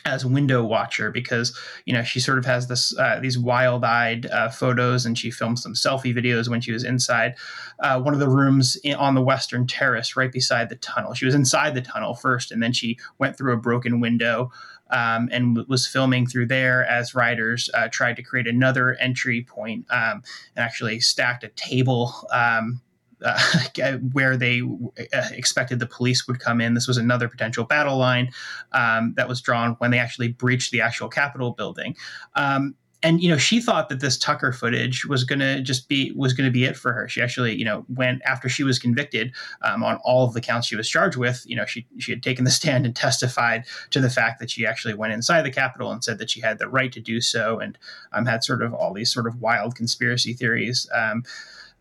as 0.06 0.26
window 0.26 0.64
watcher 0.64 1.12
because 1.12 1.58
you 1.86 1.94
know 1.94 2.04
she 2.04 2.20
sort 2.20 2.38
of 2.38 2.46
has 2.46 2.68
this 2.68 2.98
uh, 2.98 3.20
these 3.22 3.38
wild-eyed 3.38 4.26
uh, 4.28 4.50
photos 4.50 5.06
and 5.06 5.18
she 5.18 5.32
filmed 5.32 5.60
some 5.60 5.74
selfie 5.74 6.16
videos 6.16 6.50
when 6.50 6.62
she 6.62 6.72
was 6.72 6.84
inside 6.84 7.36
uh, 7.80 8.00
one 8.00 8.14
of 8.14 8.20
the 8.20 8.30
rooms 8.30 8.76
in, 8.84 8.96
on 8.96 9.16
the 9.16 9.22
western 9.22 9.66
terrace 9.66 10.16
right 10.16 10.32
beside 10.32 10.70
the 10.70 10.76
tunnel. 10.78 11.14
She 11.14 11.26
was 11.26 11.36
inside 11.36 11.74
the 11.74 11.82
tunnel 11.82 12.16
first 12.16 12.52
and 12.52 12.62
then 12.62 12.74
she 12.74 12.98
went 13.18 13.38
through 13.38 13.54
a 13.54 13.58
broken 13.58 14.00
window 14.00 14.52
um, 14.90 15.30
and 15.32 15.56
w- 15.56 15.66
was 15.70 15.88
filming 15.88 16.28
through 16.28 16.48
there 16.48 16.86
as 16.86 17.16
riders 17.16 17.70
uh, 17.74 17.88
tried 17.90 18.16
to 18.18 18.24
create 18.24 18.48
another 18.48 18.96
entry 18.96 19.44
point 19.44 19.86
um, 19.90 20.22
and 20.56 20.66
actually 20.66 21.00
stacked 21.00 21.44
a 21.44 21.50
table 21.50 22.14
um, 22.32 22.82
uh, 23.84 23.98
where 24.12 24.38
they 24.38 24.62
uh, 24.62 25.30
expected 25.32 25.80
the 25.80 25.86
police 25.86 26.28
would 26.28 26.40
come 26.40 26.60
in. 26.62 26.74
This 26.74 26.88
was 26.88 26.98
another 26.98 27.28
potential 27.28 27.64
battle 27.64 27.98
line 27.98 28.32
um, 28.74 29.14
that 29.16 29.28
was 29.28 29.42
drawn 29.42 29.76
when 29.80 29.92
they 29.92 30.00
actually 30.00 30.30
breached 30.30 30.72
the 30.72 30.82
actual 30.82 31.10
Capitol 31.10 31.52
building. 31.52 31.96
Um, 32.36 32.76
and 33.04 33.22
you 33.22 33.30
know 33.30 33.38
she 33.38 33.60
thought 33.60 33.90
that 33.90 34.00
this 34.00 34.18
Tucker 34.18 34.54
footage 34.54 35.06
was 35.06 35.24
going 35.26 35.40
to 35.40 35.62
just 35.62 35.90
be 35.90 36.12
was 36.16 36.34
going 36.34 36.48
to 36.48 36.52
be 36.52 36.64
it 36.64 36.78
for 36.78 36.94
her. 36.94 37.08
She 37.08 37.22
actually 37.22 37.54
you 37.54 37.66
know 37.66 37.86
went 37.90 38.22
after 38.26 38.48
she 38.48 38.64
was 38.64 38.80
convicted 38.80 39.34
um, 39.62 39.84
on 39.84 39.98
all 40.04 40.26
of 40.26 40.34
the 40.34 40.42
counts 40.42 40.68
she 40.68 40.78
was 40.78 40.90
charged 40.90 41.18
with. 41.18 41.44
You 41.46 41.58
know 41.58 41.66
she 41.66 41.86
she 42.00 42.12
had 42.12 42.24
taken 42.24 42.46
the 42.46 42.52
stand 42.52 42.86
and 42.86 42.96
testified 42.96 43.66
to 43.92 44.00
the 44.00 44.10
fact 44.10 44.40
that 44.40 44.50
she 44.50 44.66
actually 44.66 44.94
went 44.94 45.14
inside 45.14 45.44
the 45.44 45.52
Capitol 45.52 45.92
and 45.92 46.04
said 46.04 46.18
that 46.18 46.30
she 46.30 46.40
had 46.40 46.58
the 46.58 46.70
right 46.70 46.92
to 46.94 47.02
do 47.02 47.20
so, 47.20 47.60
and 47.60 47.78
um, 48.14 48.26
had 48.26 48.44
sort 48.44 48.64
of 48.64 48.74
all 48.74 48.94
these 48.94 49.14
sort 49.14 49.28
of 49.28 49.42
wild 49.42 49.76
conspiracy 49.76 50.34
theories. 50.34 50.90
Um, 50.96 51.24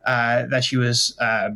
uh, 0.04 0.46
that 0.46 0.64
she 0.64 0.76
was 0.76 1.16
uh, 1.20 1.50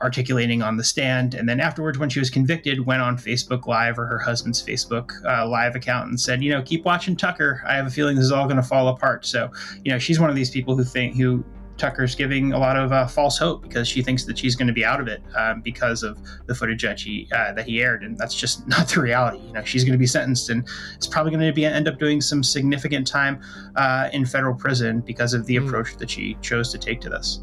articulating 0.00 0.62
on 0.62 0.76
the 0.76 0.84
stand. 0.84 1.34
And 1.34 1.48
then 1.48 1.60
afterwards, 1.60 1.98
when 1.98 2.08
she 2.08 2.20
was 2.20 2.30
convicted, 2.30 2.86
went 2.86 3.02
on 3.02 3.16
Facebook 3.16 3.66
Live 3.66 3.98
or 3.98 4.06
her 4.06 4.18
husband's 4.18 4.62
Facebook 4.62 5.10
uh, 5.24 5.48
Live 5.48 5.74
account 5.74 6.08
and 6.08 6.20
said, 6.20 6.42
you 6.42 6.50
know, 6.50 6.62
keep 6.62 6.84
watching 6.84 7.16
Tucker. 7.16 7.62
I 7.66 7.74
have 7.74 7.86
a 7.86 7.90
feeling 7.90 8.16
this 8.16 8.24
is 8.24 8.32
all 8.32 8.44
going 8.44 8.56
to 8.56 8.62
fall 8.62 8.88
apart. 8.88 9.26
So, 9.26 9.50
you 9.84 9.92
know, 9.92 9.98
she's 9.98 10.20
one 10.20 10.30
of 10.30 10.36
these 10.36 10.50
people 10.50 10.76
who 10.76 10.84
think 10.84 11.16
who 11.16 11.44
Tucker's 11.78 12.14
giving 12.14 12.52
a 12.52 12.58
lot 12.58 12.76
of 12.76 12.92
uh, 12.92 13.06
false 13.06 13.38
hope 13.38 13.62
because 13.62 13.88
she 13.88 14.02
thinks 14.02 14.24
that 14.24 14.36
she's 14.36 14.56
going 14.56 14.66
to 14.66 14.72
be 14.72 14.84
out 14.84 15.00
of 15.00 15.06
it 15.06 15.22
um, 15.36 15.60
because 15.60 16.02
of 16.02 16.18
the 16.46 16.54
footage 16.54 16.82
that 16.82 17.00
he 17.00 17.28
uh, 17.32 17.52
that 17.52 17.66
he 17.66 17.80
aired, 17.80 18.02
and 18.02 18.18
that's 18.18 18.34
just 18.34 18.66
not 18.68 18.88
the 18.88 19.00
reality. 19.00 19.38
You 19.38 19.52
know, 19.52 19.64
she's 19.64 19.84
going 19.84 19.92
to 19.92 19.98
be 19.98 20.06
sentenced, 20.06 20.50
and 20.50 20.68
it's 20.96 21.06
probably 21.06 21.30
going 21.30 21.46
to 21.46 21.52
be 21.52 21.64
end 21.64 21.88
up 21.88 21.98
doing 21.98 22.20
some 22.20 22.42
significant 22.42 23.06
time 23.06 23.40
uh, 23.76 24.08
in 24.12 24.26
federal 24.26 24.54
prison 24.54 25.00
because 25.00 25.32
of 25.32 25.46
the 25.46 25.56
mm. 25.56 25.66
approach 25.66 25.96
that 25.96 26.10
she 26.10 26.36
chose 26.42 26.70
to 26.72 26.78
take 26.78 27.00
to 27.02 27.08
this. 27.08 27.40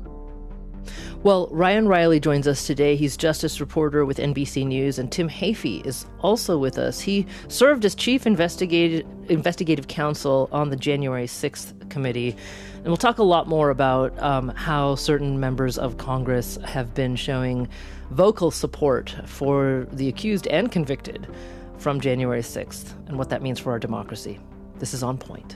Well, 1.25 1.47
Ryan 1.49 1.87
Riley 1.87 2.19
joins 2.19 2.47
us 2.47 2.67
today. 2.67 2.95
He's 2.95 3.17
justice 3.17 3.59
reporter 3.59 4.05
with 4.05 4.19
NBC 4.19 4.63
News, 4.63 4.99
and 4.99 5.11
Tim 5.11 5.27
Heaphy 5.27 5.83
is 5.83 6.05
also 6.19 6.55
with 6.55 6.77
us. 6.77 6.99
He 6.99 7.25
served 7.47 7.83
as 7.83 7.95
chief 7.95 8.27
investigative 8.27 9.07
investigative 9.27 9.87
counsel 9.87 10.47
on 10.51 10.69
the 10.69 10.75
January 10.75 11.25
6th 11.25 11.89
committee. 11.89 12.35
And 12.75 12.85
we'll 12.85 12.95
talk 12.95 13.17
a 13.17 13.23
lot 13.23 13.47
more 13.47 13.71
about 13.71 14.15
um, 14.21 14.49
how 14.49 14.93
certain 14.93 15.39
members 15.39 15.79
of 15.79 15.97
Congress 15.97 16.59
have 16.63 16.93
been 16.93 17.15
showing 17.15 17.69
vocal 18.11 18.51
support 18.51 19.15
for 19.25 19.87
the 19.93 20.07
accused 20.07 20.45
and 20.45 20.71
convicted 20.71 21.27
from 21.79 21.99
January 21.99 22.41
6th 22.41 22.93
and 23.07 23.17
what 23.17 23.31
that 23.31 23.41
means 23.41 23.59
for 23.59 23.71
our 23.71 23.79
democracy. 23.79 24.39
This 24.77 24.93
is 24.93 25.01
On 25.01 25.17
Point. 25.17 25.55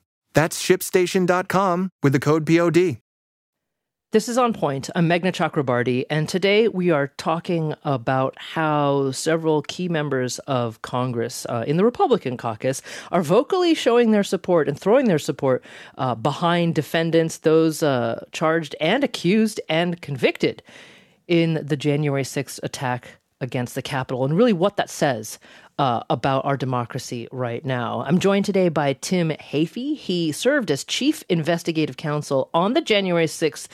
That's 0.33 0.61
shipstation.com 0.61 1.89
with 2.01 2.13
the 2.13 2.19
code 2.19 2.45
POD. 2.45 2.97
This 4.11 4.27
is 4.27 4.37
On 4.37 4.51
Point. 4.51 4.89
I'm 4.93 5.07
Meghna 5.07 5.31
Chakrabarti, 5.31 6.03
and 6.09 6.27
today 6.27 6.67
we 6.67 6.89
are 6.89 7.07
talking 7.15 7.73
about 7.85 8.37
how 8.37 9.11
several 9.11 9.61
key 9.61 9.87
members 9.87 10.39
of 10.39 10.81
Congress 10.81 11.45
uh, 11.47 11.63
in 11.65 11.77
the 11.77 11.85
Republican 11.85 12.35
caucus 12.35 12.81
are 13.09 13.21
vocally 13.21 13.73
showing 13.73 14.11
their 14.11 14.25
support 14.25 14.67
and 14.67 14.77
throwing 14.77 15.05
their 15.05 15.17
support 15.17 15.63
uh, 15.97 16.13
behind 16.13 16.75
defendants, 16.75 17.37
those 17.37 17.81
uh, 17.83 18.25
charged 18.33 18.75
and 18.81 19.05
accused 19.05 19.61
and 19.69 20.01
convicted 20.01 20.61
in 21.29 21.65
the 21.65 21.77
January 21.77 22.23
6th 22.23 22.59
attack 22.63 23.20
against 23.41 23.75
the 23.75 23.81
Capitol, 23.81 24.23
and 24.23 24.37
really 24.37 24.53
what 24.53 24.77
that 24.77 24.89
says 24.89 25.39
uh, 25.79 26.03
about 26.09 26.45
our 26.45 26.55
democracy 26.55 27.27
right 27.31 27.65
now. 27.65 28.03
I'm 28.05 28.19
joined 28.19 28.45
today 28.45 28.69
by 28.69 28.93
Tim 28.93 29.31
Heaphy. 29.31 29.97
He 29.97 30.31
served 30.31 30.71
as 30.71 30.83
chief 30.83 31.23
investigative 31.27 31.97
counsel 31.97 32.49
on 32.53 32.73
the 32.73 32.81
January 32.81 33.25
6th 33.25 33.67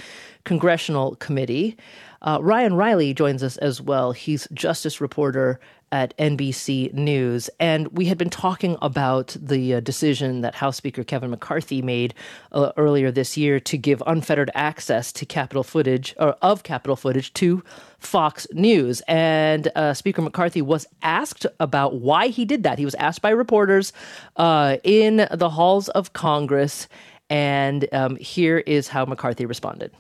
Congressional 0.46 1.16
Committee. 1.18 1.78
Uh, 2.22 2.40
Ryan 2.42 2.74
Riley 2.76 3.14
joins 3.14 3.44
us 3.44 3.58
as 3.58 3.82
well. 3.82 4.14
He's 4.14 4.48
justice 4.54 5.00
reporter 5.00 5.60
at 5.92 6.16
NBC 6.18 6.94
News. 6.94 7.50
And 7.60 7.88
we 7.90 8.06
had 8.06 8.18
been 8.18 8.30
talking 8.30 8.78
about 8.82 9.36
the 9.40 9.76
uh, 9.76 9.80
decision 9.80 10.42
that 10.42 10.56
House 10.56 10.78
Speaker 10.78 11.04
Kevin 11.04 11.30
McCarthy 11.30 11.82
made 11.82 12.14
uh, 12.52 12.72
earlier 12.78 13.12
this 13.12 13.38
year 13.38 13.60
to 13.62 13.78
give 13.78 14.04
unfettered 14.06 14.52
access 14.54 15.12
to 15.14 15.26
Capitol 15.26 15.64
footage 15.64 16.14
or 16.20 16.36
of 16.42 16.64
Capitol 16.64 16.96
footage 16.96 17.34
to 17.34 17.64
Fox 18.00 18.48
News. 18.52 19.02
And 19.08 19.70
uh, 19.76 19.94
Speaker 19.94 20.22
McCarthy 20.22 20.62
was 20.62 20.86
asked 21.02 21.46
about 21.60 21.96
why 21.96 22.28
he 22.28 22.46
did 22.46 22.64
that. 22.64 22.78
He 22.80 22.86
was 22.86 22.96
asked 22.96 23.22
by 23.22 23.30
reporters 23.30 23.94
uh, 24.36 24.78
in 24.84 25.28
the 25.32 25.50
halls 25.50 25.90
of 25.90 26.14
Congress. 26.14 26.88
And 27.30 27.88
um, 27.94 28.16
here 28.18 28.60
is 28.60 28.88
how 28.88 29.06
McCarthy 29.06 29.46
responded. 29.46 29.92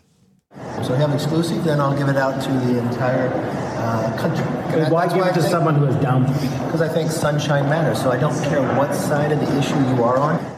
So 0.83 0.93
I 0.93 0.97
have 0.97 1.13
exclusive, 1.13 1.63
then 1.63 1.79
I'll 1.79 1.97
give 1.97 2.07
it 2.07 2.17
out 2.17 2.41
to 2.43 2.51
the 2.51 2.79
entire 2.79 3.29
uh, 3.77 4.17
country. 4.17 4.45
I, 4.81 4.89
why 4.89 5.07
give 5.07 5.25
it 5.25 5.33
to 5.33 5.41
someone 5.41 5.75
who 5.75 5.85
is 5.85 5.95
down? 5.97 6.23
Because 6.65 6.81
I 6.81 6.87
think 6.87 7.11
sunshine 7.11 7.69
matters. 7.69 8.01
So 8.01 8.11
I 8.11 8.17
don't 8.17 8.37
care 8.43 8.61
what 8.75 8.93
side 8.93 9.31
of 9.31 9.39
the 9.39 9.57
issue 9.57 9.75
you 9.75 10.03
are 10.03 10.17
on. 10.17 10.57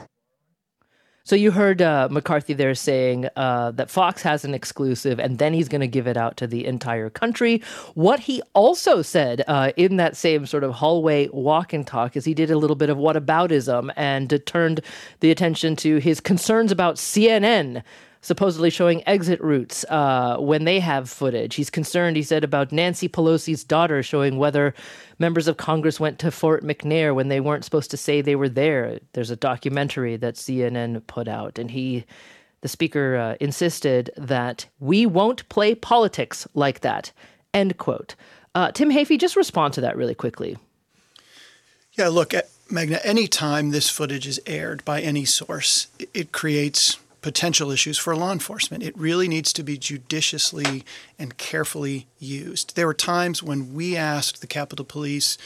So 1.29 1.35
you 1.35 1.51
heard 1.51 1.79
uh, 1.79 2.07
McCarthy 2.09 2.53
there 2.53 2.73
saying 2.73 3.27
uh, 3.35 3.69
that 3.71 3.91
Fox 3.91 4.23
has 4.23 4.43
an 4.45 4.55
exclusive, 4.55 5.19
and 5.19 5.37
then 5.37 5.53
he's 5.53 5.69
going 5.69 5.81
to 5.81 5.87
give 5.87 6.07
it 6.07 6.17
out 6.17 6.37
to 6.37 6.47
the 6.47 6.65
entire 6.65 7.11
country. 7.11 7.61
What 7.93 8.21
he 8.21 8.41
also 8.55 9.03
said 9.03 9.43
uh, 9.47 9.71
in 9.77 9.97
that 9.97 10.17
same 10.17 10.47
sort 10.47 10.63
of 10.63 10.71
hallway 10.71 11.27
walk 11.27 11.71
and 11.71 11.85
talk 11.85 12.17
is 12.17 12.25
he 12.25 12.33
did 12.33 12.49
a 12.49 12.57
little 12.57 12.75
bit 12.75 12.89
of 12.89 12.97
whataboutism 12.97 13.91
and 13.95 14.41
turned 14.47 14.81
the 15.19 15.29
attention 15.29 15.75
to 15.75 15.97
his 15.97 16.19
concerns 16.19 16.71
about 16.71 16.95
CNN 16.95 17.83
supposedly 18.21 18.69
showing 18.69 19.07
exit 19.07 19.39
routes 19.41 19.85
uh, 19.85 20.37
when 20.39 20.65
they 20.65 20.79
have 20.79 21.09
footage. 21.09 21.55
He's 21.55 21.69
concerned, 21.69 22.17
he 22.17 22.23
said, 22.23 22.43
about 22.43 22.71
Nancy 22.71 23.07
Pelosi's 23.07 23.63
daughter 23.63 24.03
showing 24.03 24.37
whether 24.37 24.73
members 25.19 25.47
of 25.47 25.57
Congress 25.57 25.99
went 25.99 26.19
to 26.19 26.31
Fort 26.31 26.63
McNair 26.63 27.15
when 27.15 27.29
they 27.29 27.39
weren't 27.39 27.65
supposed 27.65 27.91
to 27.91 27.97
say 27.97 28.21
they 28.21 28.35
were 28.35 28.49
there. 28.49 28.99
There's 29.13 29.31
a 29.31 29.35
documentary 29.35 30.17
that 30.17 30.35
CNN 30.35 31.05
put 31.07 31.27
out, 31.27 31.59
and 31.59 31.71
he. 31.71 32.05
The 32.61 32.67
speaker 32.67 33.15
uh, 33.15 33.35
insisted 33.39 34.09
that 34.17 34.65
we 34.81 35.05
won't 35.05 35.47
play 35.47 35.75
politics 35.75 36.45
like 36.53 36.81
that. 36.81 37.13
End 37.53 37.77
quote. 37.77 38.15
Uh, 38.53 38.73
Tim 38.73 38.89
Heaphy, 38.89 39.17
just 39.17 39.37
respond 39.37 39.75
to 39.75 39.81
that 39.81 39.95
really 39.95 40.13
quickly. 40.13 40.57
Yeah, 41.93 42.09
look, 42.09 42.33
Meghna, 42.69 42.99
anytime 43.03 43.71
this 43.71 43.89
footage 43.89 44.27
is 44.27 44.41
aired 44.45 44.83
by 44.83 45.01
any 45.01 45.23
source, 45.23 45.87
it 46.13 46.33
creates 46.33 46.97
potential 47.21 47.71
issues 47.71 47.97
for 47.97 48.15
law 48.15 48.31
enforcement. 48.31 48.83
It 48.83 48.97
really 48.97 49.27
needs 49.27 49.51
to 49.53 49.63
be 49.63 49.77
judiciously 49.77 50.83
and 51.17 51.37
carefully 51.37 52.07
used. 52.19 52.75
There 52.75 52.87
were 52.87 52.93
times 52.93 53.43
when 53.43 53.73
we 53.73 53.95
asked 53.95 54.41
the 54.41 54.47
Capitol 54.47 54.85
Police 54.85 55.37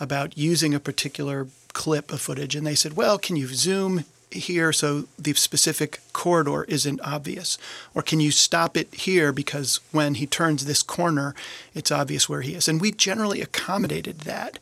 about 0.00 0.38
using 0.38 0.74
a 0.74 0.80
particular 0.80 1.48
clip 1.72 2.12
of 2.12 2.20
footage, 2.20 2.54
and 2.54 2.66
they 2.66 2.74
said, 2.74 2.96
Well, 2.96 3.18
can 3.18 3.36
you 3.36 3.48
zoom 3.48 4.04
here 4.30 4.72
so 4.72 5.06
the 5.18 5.32
specific 5.34 6.00
corridor 6.12 6.64
isn't 6.64 7.00
obvious? 7.02 7.58
Or 7.94 8.02
can 8.02 8.20
you 8.20 8.30
stop 8.30 8.76
it 8.76 8.92
here 8.94 9.32
because 9.32 9.80
when 9.92 10.14
he 10.14 10.26
turns 10.26 10.64
this 10.64 10.82
corner, 10.82 11.34
it's 11.74 11.90
obvious 11.90 12.28
where 12.28 12.42
he 12.42 12.54
is? 12.54 12.68
And 12.68 12.80
we 12.80 12.90
generally 12.90 13.40
accommodated 13.40 14.20
that. 14.20 14.58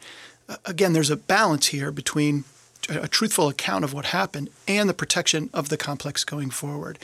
Again, 0.65 0.93
there's 0.93 1.11
a 1.11 1.17
balance 1.17 1.69
here 1.69 1.91
between 1.91 2.45
a 2.89 3.09
truthful 3.09 3.49
account 3.49 3.85
of 3.85 3.93
what 3.93 4.07
happened 4.07 4.51
and 4.69 4.89
the 4.89 4.95
protection 4.95 5.51
of 5.53 5.69
the 5.69 5.77
complex 5.77 6.25
going 6.25 6.51
forward. 6.51 6.99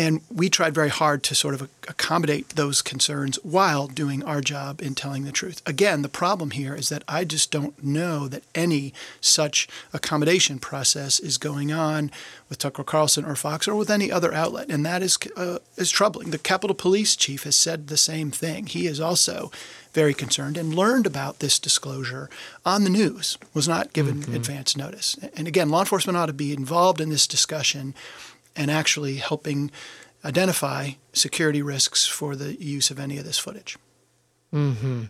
And 0.00 0.22
we 0.34 0.48
tried 0.48 0.74
very 0.74 0.88
hard 0.88 1.22
to 1.24 1.34
sort 1.34 1.52
of 1.52 1.68
accommodate 1.86 2.48
those 2.56 2.80
concerns 2.80 3.36
while 3.42 3.86
doing 3.86 4.24
our 4.24 4.40
job 4.40 4.80
in 4.80 4.94
telling 4.94 5.24
the 5.24 5.30
truth. 5.30 5.60
Again, 5.66 6.00
the 6.00 6.08
problem 6.08 6.52
here 6.52 6.74
is 6.74 6.88
that 6.88 7.04
I 7.06 7.24
just 7.24 7.50
don't 7.50 7.84
know 7.84 8.26
that 8.26 8.42
any 8.54 8.94
such 9.20 9.68
accommodation 9.92 10.58
process 10.58 11.20
is 11.20 11.36
going 11.36 11.70
on 11.70 12.10
with 12.48 12.56
Tucker 12.56 12.82
Carlson 12.82 13.26
or 13.26 13.36
Fox 13.36 13.68
or 13.68 13.74
with 13.74 13.90
any 13.90 14.10
other 14.10 14.32
outlet, 14.32 14.70
and 14.70 14.86
that 14.86 15.02
is 15.02 15.18
uh, 15.36 15.58
is 15.76 15.90
troubling. 15.90 16.30
The 16.30 16.38
Capitol 16.38 16.74
Police 16.74 17.14
Chief 17.14 17.42
has 17.42 17.54
said 17.54 17.88
the 17.88 17.98
same 17.98 18.30
thing. 18.30 18.68
He 18.68 18.86
is 18.86 19.00
also 19.00 19.50
very 19.92 20.14
concerned 20.14 20.56
and 20.56 20.74
learned 20.74 21.06
about 21.06 21.40
this 21.40 21.58
disclosure 21.58 22.30
on 22.64 22.84
the 22.84 22.90
news, 22.90 23.36
was 23.52 23.68
not 23.68 23.92
given 23.92 24.22
mm-hmm. 24.22 24.34
advance 24.34 24.76
notice. 24.76 25.18
And 25.36 25.46
again, 25.48 25.68
law 25.68 25.80
enforcement 25.80 26.16
ought 26.16 26.26
to 26.26 26.32
be 26.32 26.52
involved 26.52 27.00
in 27.00 27.10
this 27.10 27.26
discussion 27.26 27.94
and 28.60 28.70
actually 28.70 29.16
helping 29.16 29.70
identify 30.22 30.90
security 31.14 31.62
risks 31.62 32.06
for 32.06 32.36
the 32.36 32.62
use 32.62 32.90
of 32.90 33.00
any 33.00 33.16
of 33.16 33.24
this 33.24 33.38
footage. 33.38 33.78
Hmm. 34.52 35.04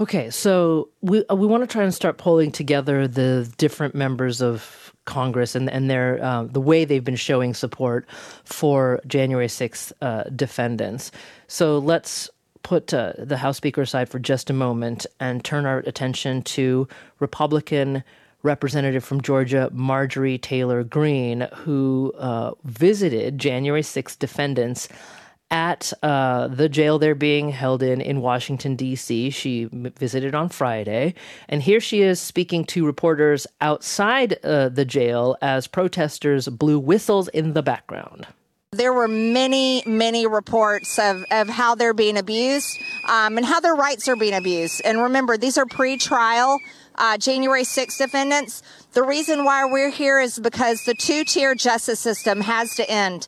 Okay, 0.00 0.30
so 0.30 0.88
we 1.00 1.24
uh, 1.26 1.34
we 1.34 1.46
want 1.46 1.62
to 1.62 1.66
try 1.66 1.84
and 1.84 1.94
start 1.94 2.18
pulling 2.18 2.50
together 2.52 3.08
the 3.08 3.50
different 3.56 3.94
members 3.94 4.42
of 4.42 4.92
Congress 5.06 5.54
and 5.54 5.70
and 5.70 5.88
their 5.88 6.22
uh, 6.22 6.44
the 6.44 6.60
way 6.60 6.84
they've 6.84 7.04
been 7.04 7.16
showing 7.16 7.54
support 7.54 8.04
for 8.44 9.00
January 9.06 9.48
sixth 9.48 9.92
uh, 10.02 10.24
defendants. 10.24 11.12
So 11.46 11.78
let's 11.78 12.28
put 12.62 12.92
uh, 12.92 13.12
the 13.16 13.36
House 13.36 13.56
Speaker 13.56 13.82
aside 13.82 14.08
for 14.08 14.18
just 14.18 14.50
a 14.50 14.52
moment 14.52 15.06
and 15.20 15.42
turn 15.44 15.66
our 15.66 15.78
attention 15.86 16.42
to 16.42 16.88
Republican 17.20 18.02
representative 18.42 19.04
from 19.04 19.20
Georgia, 19.20 19.70
Marjorie 19.72 20.38
Taylor 20.38 20.82
Greene, 20.82 21.48
who 21.54 22.12
uh, 22.18 22.52
visited 22.64 23.38
January 23.38 23.82
6 23.82 24.16
defendants 24.16 24.88
at 25.50 25.92
uh, 26.02 26.46
the 26.48 26.68
jail 26.68 26.98
they're 26.98 27.14
being 27.14 27.50
held 27.50 27.82
in 27.82 28.00
in 28.00 28.20
Washington, 28.20 28.76
D.C. 28.76 29.30
She 29.30 29.68
visited 29.72 30.34
on 30.34 30.48
Friday. 30.48 31.14
And 31.48 31.62
here 31.62 31.80
she 31.80 32.02
is 32.02 32.20
speaking 32.20 32.64
to 32.66 32.86
reporters 32.86 33.46
outside 33.60 34.38
uh, 34.44 34.68
the 34.68 34.84
jail 34.84 35.36
as 35.42 35.66
protesters 35.66 36.48
blew 36.48 36.78
whistles 36.78 37.28
in 37.28 37.54
the 37.54 37.62
background. 37.62 38.26
There 38.72 38.92
were 38.92 39.08
many, 39.08 39.82
many 39.84 40.28
reports 40.28 40.96
of, 41.00 41.24
of 41.32 41.48
how 41.48 41.74
they're 41.74 41.92
being 41.92 42.16
abused 42.16 42.78
um, 43.08 43.36
and 43.36 43.44
how 43.44 43.58
their 43.58 43.74
rights 43.74 44.06
are 44.06 44.14
being 44.14 44.34
abused. 44.34 44.80
And 44.84 45.02
remember, 45.02 45.36
these 45.36 45.58
are 45.58 45.66
pre 45.66 45.96
trial 45.96 46.60
uh, 47.00 47.18
January 47.18 47.64
6 47.64 47.98
defendants. 47.98 48.62
The 48.92 49.02
reason 49.02 49.44
why 49.44 49.64
we're 49.64 49.90
here 49.90 50.20
is 50.20 50.38
because 50.38 50.84
the 50.84 50.94
two 50.94 51.24
tier 51.24 51.54
justice 51.56 51.98
system 51.98 52.42
has 52.42 52.76
to 52.76 52.88
end. 52.88 53.26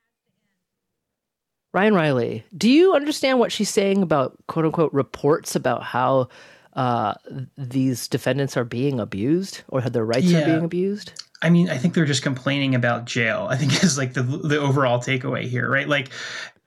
Ryan 1.73 1.95
Riley, 1.95 2.45
do 2.57 2.69
you 2.69 2.95
understand 2.95 3.39
what 3.39 3.51
she's 3.51 3.71
saying 3.71 4.03
about 4.03 4.37
quote 4.47 4.67
unquote 4.67 4.93
reports 4.93 5.57
about 5.57 5.83
how 5.83 6.29
uh, 6.75 7.15
these 7.57 8.09
defendants 8.09 8.59
are 8.59 8.65
being 8.65 9.01
abused 9.01 9.63
or 9.69 9.81
how 9.81 9.89
their 9.89 10.05
rights 10.05 10.27
yeah. 10.27 10.43
are 10.43 10.45
being 10.45 10.65
abused? 10.65 11.13
I 11.41 11.51
mean, 11.51 11.71
I 11.71 11.77
think 11.77 11.95
they're 11.95 12.05
just 12.05 12.23
complaining 12.23 12.75
about 12.75 13.07
jail. 13.07 13.49
I 13.51 13.57
think 13.57 13.83
is 13.83 13.99
like 13.99 14.13
the 14.13 14.23
the 14.23 14.59
overall 14.59 15.01
takeaway 15.01 15.45
here, 15.45 15.69
right? 15.69 15.89
Like 15.89 16.11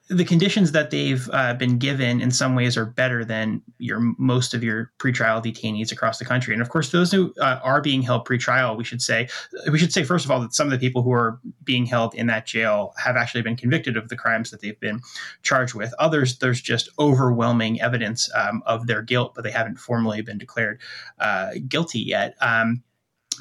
the 0.10 0.24
conditions 0.24 0.72
that 0.72 0.92
they've 0.92 1.28
uh, 1.34 1.56
been 1.56 1.80
given 1.80 2.22
in 2.22 2.30
some 2.30 2.54
ways 2.54 2.78
are 2.78 2.86
better 2.86 3.26
than 3.26 3.62
your 3.80 4.00
most 4.20 4.54
of 4.54 4.64
your 4.64 4.92
pretrial 5.00 5.44
detainees 5.44 5.92
across 5.92 6.20
the 6.20 6.26
country. 6.26 6.54
And 6.54 6.62
of 6.62 6.70
course, 6.70 6.92
those 6.92 7.12
who 7.12 7.34
uh, 7.42 7.60
are 7.64 7.82
being 7.82 8.04
held 8.04 8.28
pretrial, 8.28 8.78
we 8.78 8.84
should 8.84 9.02
say, 9.02 9.28
we 9.72 9.80
should 9.80 9.92
say 9.92 10.04
first 10.04 10.24
of 10.24 10.30
all 10.30 10.40
that 10.42 10.54
some 10.54 10.68
of 10.68 10.72
the 10.72 10.78
people 10.78 11.02
who 11.02 11.12
are 11.12 11.40
being 11.64 11.88
held 11.88 12.14
in 12.14 12.28
that 12.28 12.46
jail 12.46 12.94
have 12.98 13.16
actually 13.16 13.42
been 13.42 13.56
convicted 13.56 13.98
of 13.98 14.10
the 14.10 14.16
crimes 14.16 14.52
that 14.52 14.62
they've 14.62 14.80
been 14.80 15.02
charged 15.42 15.74
with. 15.74 15.92
Others, 15.98 16.38
there's 16.38 16.62
just 16.62 16.88
overwhelming 17.00 17.82
evidence 17.82 18.30
um, 18.36 18.62
of 18.68 18.86
their 18.86 19.02
guilt, 19.02 19.34
but 19.34 19.44
they 19.44 19.52
haven't 19.52 19.80
formally 19.80 20.22
been 20.22 20.38
declared 20.38 20.80
uh, 21.20 21.52
guilty 21.68 22.00
yet. 22.00 22.36
Um, 22.42 22.84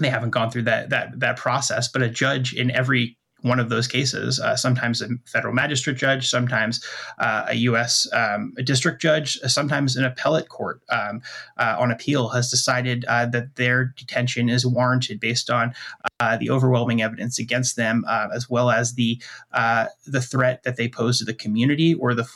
they 0.00 0.09
haven't 0.09 0.31
gone 0.31 0.50
through 0.50 0.62
that 0.62 0.90
that 0.90 1.20
that 1.20 1.37
process, 1.37 1.88
but 1.88 2.03
a 2.03 2.09
judge 2.09 2.55
in 2.55 2.70
every 2.70 3.18
one 3.44 3.61
of 3.61 3.68
those 3.68 3.87
cases, 3.87 4.40
uh, 4.40 4.57
sometimes 4.57 5.02
a 5.02 5.09
federal 5.26 5.52
magistrate 5.52 5.98
judge, 5.98 6.30
sometimes 6.30 6.83
uh, 7.18 7.44
a 7.48 7.54
U.S. 7.54 8.09
Um, 8.14 8.54
a 8.57 8.62
district 8.62 9.02
judge, 9.02 9.38
sometimes 9.40 9.96
an 9.96 10.04
appellate 10.04 10.48
court 10.48 10.80
um, 10.88 11.20
uh, 11.59 11.76
on 11.78 11.90
appeal 11.90 12.30
has 12.30 12.50
decided 12.50 13.04
uh, 13.04 13.26
that 13.26 13.57
their 13.57 13.85
detention 13.85 14.48
is 14.48 14.64
warranted 14.64 15.20
based 15.20 15.50
on 15.50 15.74
uh, 16.20 16.38
the 16.38 16.48
overwhelming 16.48 17.02
evidence 17.02 17.38
against 17.38 17.76
them, 17.76 18.04
as 18.09 18.48
well 18.48 18.70
as 18.70 18.94
the 18.94 19.20
the 19.52 20.22
threat 20.22 20.62
that 20.62 20.76
they 20.76 20.88
pose 20.88 21.18
to 21.18 21.24
the 21.24 21.35
community 21.35 21.92
or 21.94 22.14
the 22.14 22.26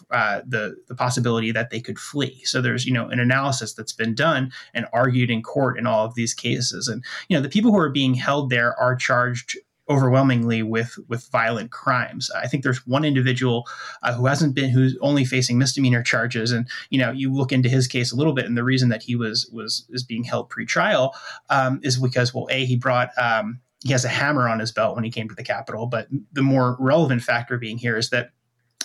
the 0.47 0.77
the 0.89 0.95
possibility 0.95 1.51
that 1.53 1.71
they 1.71 1.81
could 1.81 1.99
flee. 1.99 2.43
So 2.45 2.61
there's 2.61 2.85
you 2.85 2.93
know 2.93 3.09
an 3.09 3.19
analysis 3.19 3.73
that's 3.73 3.95
been 3.95 4.15
done 4.15 4.53
and 4.75 4.85
argued 4.93 5.31
in 5.31 5.43
court 5.43 5.79
in 5.79 5.87
all 5.87 6.05
of 6.05 6.15
these 6.17 6.35
cases, 6.35 6.87
and 6.87 7.03
you 7.31 7.37
know 7.37 7.43
the 7.43 7.49
people 7.49 7.71
who 7.71 7.79
are 7.79 7.89
being 7.89 8.13
held 8.13 8.51
there 8.51 8.79
are 8.79 8.95
charged 8.95 9.57
overwhelmingly 9.89 10.63
with 10.63 10.99
with 11.09 11.29
violent 11.31 11.71
crimes. 11.71 12.31
I 12.31 12.47
think 12.47 12.63
there's 12.63 12.87
one 12.87 13.05
individual 13.05 13.67
uh, 14.03 14.15
who 14.15 14.27
hasn't 14.27 14.55
been 14.55 14.71
who's 14.71 14.97
only 15.01 15.25
facing 15.25 15.59
misdemeanor 15.59 16.03
charges, 16.03 16.53
and 16.53 16.69
you 16.91 16.99
know 16.99 17.11
you 17.11 17.33
look 17.33 17.53
into 17.53 17.69
his 17.69 17.87
case 17.87 18.13
a 18.13 18.17
little 18.17 18.33
bit, 18.35 18.47
and 18.47 18.57
the 18.57 18.65
reason 18.65 18.89
that 18.91 19.03
he 19.03 19.17
was 19.17 19.49
was 19.53 19.87
is 19.91 20.03
being 20.03 20.25
held 20.25 20.51
pre-trial 20.51 21.15
um, 21.51 21.81
is 21.83 21.99
because 21.99 22.35
well, 22.35 22.49
a 22.51 22.65
he 22.65 22.77
brought. 22.77 23.11
Um, 23.19 23.61
he 23.85 23.93
has 23.93 24.05
a 24.05 24.09
hammer 24.09 24.49
on 24.49 24.59
his 24.59 24.73
belt 24.73 24.97
when 24.97 25.05
he 25.05 25.11
came 25.11 25.29
to 25.29 25.37
the 25.37 25.45
Capitol, 25.45 25.87
but 25.87 26.09
the 26.33 26.43
more 26.43 26.77
relevant 26.81 27.23
factor 27.23 27.59
being 27.59 27.79
here 27.79 27.97
is 27.97 28.11
that 28.11 28.33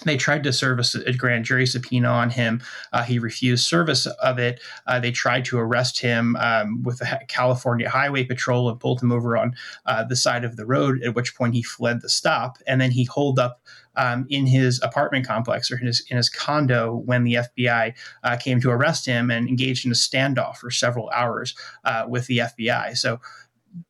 they 0.05 0.17
tried 0.17 0.43
to 0.43 0.53
service 0.53 0.95
a 0.95 1.13
grand 1.13 1.45
jury 1.45 1.65
subpoena 1.65 2.09
on 2.09 2.29
him. 2.29 2.61
Uh, 2.91 3.03
he 3.03 3.19
refused 3.19 3.65
service 3.65 4.05
of 4.05 4.39
it. 4.39 4.59
Uh, 4.87 4.99
they 4.99 5.11
tried 5.11 5.45
to 5.45 5.57
arrest 5.57 5.99
him 5.99 6.35
um, 6.37 6.83
with 6.83 6.99
the 6.99 7.21
California 7.27 7.89
Highway 7.89 8.23
Patrol 8.23 8.69
and 8.69 8.79
pulled 8.79 9.01
him 9.01 9.11
over 9.11 9.37
on 9.37 9.55
uh, 9.85 10.03
the 10.03 10.15
side 10.15 10.43
of 10.43 10.57
the 10.57 10.65
road, 10.65 11.01
at 11.03 11.15
which 11.15 11.35
point 11.35 11.53
he 11.53 11.63
fled 11.63 12.01
the 12.01 12.09
stop. 12.09 12.57
And 12.67 12.81
then 12.81 12.91
he 12.91 13.05
holed 13.05 13.39
up 13.39 13.61
um, 13.95 14.25
in 14.29 14.47
his 14.47 14.81
apartment 14.81 15.27
complex 15.27 15.71
or 15.71 15.77
in 15.77 15.85
his, 15.85 16.03
in 16.09 16.17
his 16.17 16.29
condo 16.29 16.95
when 17.05 17.23
the 17.23 17.35
FBI 17.35 17.93
uh, 18.23 18.37
came 18.37 18.59
to 18.61 18.71
arrest 18.71 19.05
him 19.05 19.29
and 19.29 19.47
engaged 19.47 19.85
in 19.85 19.91
a 19.91 19.95
standoff 19.95 20.57
for 20.57 20.71
several 20.71 21.09
hours 21.11 21.55
uh, 21.85 22.05
with 22.07 22.25
the 22.27 22.39
FBI. 22.39 22.97
So 22.97 23.19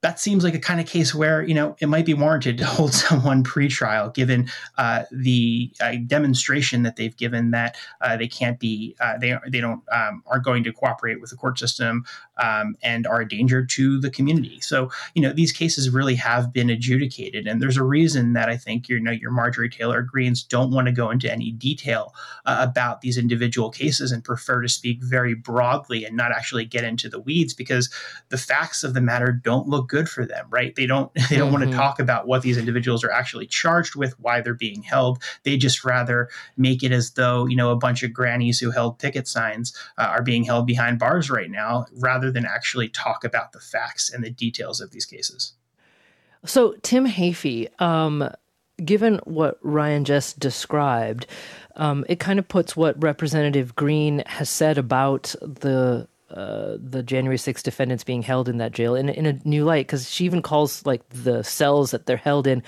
that 0.02 0.20
seems 0.20 0.44
like 0.44 0.54
a 0.54 0.60
kind 0.60 0.80
of 0.80 0.88
case 0.88 1.14
where 1.14 1.44
you 1.44 1.54
know 1.54 1.76
it 1.80 1.88
might 1.88 2.06
be 2.06 2.14
warranted 2.14 2.58
to 2.58 2.66
hold 2.74 2.94
someone 2.94 3.44
pre-trial, 3.44 4.10
given 4.10 4.50
uh, 4.78 5.04
the 5.12 5.72
uh, 5.82 5.96
demonstration 6.08 6.84
that 6.84 6.96
they've 6.96 7.16
given 7.18 7.52
that 7.52 7.76
uh, 8.02 8.16
they 8.16 8.28
can't 8.28 8.60
be 8.60 8.96
uh, 9.00 9.18
they 9.18 9.38
they 9.48 9.60
don't 9.60 9.82
um, 9.92 10.24
are 10.28 10.40
going 10.40 10.64
to 10.64 10.72
cooperate 10.72 11.20
with 11.20 11.30
the 11.30 11.36
court 11.36 11.60
system 11.60 12.06
um, 12.42 12.76
and 12.82 13.06
are 13.06 13.22
a 13.22 13.28
danger 13.28 13.66
to 13.66 14.00
the 14.00 14.10
community. 14.10 14.60
So 14.62 14.90
you 15.16 15.22
know 15.22 15.34
these 15.34 15.52
cases 15.52 15.90
really 15.90 16.16
have 16.16 16.54
been 16.54 16.70
adjudicated, 16.70 17.48
and 17.48 17.62
there's 17.62 17.78
a 17.78 17.84
reason 17.84 18.34
that 18.34 18.50
I 18.50 18.58
think 18.58 18.88
you 18.88 19.00
know 19.00 19.12
your 19.12 19.32
Marjorie 19.32 19.70
Taylor 19.70 20.02
Greenes 20.02 20.44
don't 20.44 20.72
want 20.72 20.88
to 20.88 20.94
go 20.94 21.10
into 21.10 21.32
any 21.32 21.52
detail 21.52 22.14
uh, 22.46 22.58
about 22.60 23.02
these 23.02 23.18
individual 23.18 23.70
cases 23.70 24.12
and 24.12 24.24
prefer 24.24 24.62
to 24.62 24.70
speak 24.70 25.02
very 25.04 25.34
broadly 25.34 26.06
and 26.06 26.16
not 26.16 26.32
actually 26.32 26.66
get 26.66 26.84
into 26.84 27.10
the 27.10 27.20
weeds 27.20 27.54
because 27.54 27.90
the 28.30 28.38
facts 28.38 28.84
of 28.84 28.94
the 28.94 29.02
matter 29.02 29.32
don't 29.32 29.68
look 29.74 29.90
good 29.90 30.08
for 30.08 30.26
them, 30.26 30.46
right? 30.50 30.76
They 30.76 30.86
don't 30.86 31.14
they 31.30 31.38
don't 31.38 31.52
mm-hmm. 31.52 31.60
want 31.60 31.72
to 31.72 31.76
talk 31.76 32.00
about 32.00 32.28
what 32.28 32.42
these 32.42 32.58
individuals 32.58 33.04
are 33.04 33.12
actually 33.12 33.48
charged 33.48 33.96
with, 33.96 34.18
why 34.20 34.42
they're 34.42 34.54
being 34.54 34.84
held. 34.84 35.22
They 35.44 35.58
just 35.58 35.84
rather 35.84 36.30
make 36.56 36.84
it 36.84 36.92
as 36.92 37.12
though 37.12 37.46
you 37.48 37.56
know 37.56 37.72
a 37.72 37.76
bunch 37.76 38.04
of 38.04 38.14
grannies 38.14 38.60
who 38.60 38.72
held 38.72 39.00
ticket 39.00 39.28
signs 39.28 39.76
uh, 39.98 40.04
are 40.04 40.24
being 40.24 40.44
held 40.44 40.68
behind 40.68 41.00
bars 41.00 41.30
right 41.30 41.52
now, 41.52 41.86
rather 41.96 42.32
than 42.32 42.46
actually 42.46 42.90
talk 42.90 43.24
about 43.24 43.52
the 43.52 43.60
facts 43.60 44.12
and 44.12 44.24
the 44.24 44.30
details 44.30 44.80
of 44.80 44.92
these 44.92 45.06
cases. 45.06 45.54
So 46.46 46.76
Tim 46.82 47.08
Heaphy, 47.08 47.70
um, 47.82 48.30
given 48.84 49.20
what 49.24 49.60
Ryan 49.62 50.04
just 50.04 50.40
described, 50.40 51.26
um, 51.76 52.06
it 52.08 52.20
kind 52.20 52.40
of 52.40 52.48
puts 52.48 52.76
what 52.76 53.02
Representative 53.02 53.76
Greene 53.76 54.24
has 54.26 54.50
said 54.50 54.78
about 54.78 55.36
the 55.42 56.08
uh, 56.34 56.78
the 56.80 57.04
January 57.04 57.38
6 57.38 57.62
defendants 57.64 58.04
being 58.04 58.22
held 58.22 58.50
in 58.50 58.58
that 58.58 58.72
jail 58.72 58.96
in, 58.96 59.10
in 59.10 59.26
a 59.26 59.40
new 59.46 59.64
light 59.64 59.88
because 59.88 60.10
she 60.10 60.26
even 60.26 60.42
calls 60.42 60.86
like 60.86 61.08
the 61.10 61.44
cells 61.44 61.92
that 61.92 62.06
they're 62.06 62.18
held 62.18 62.48
in 62.48 62.64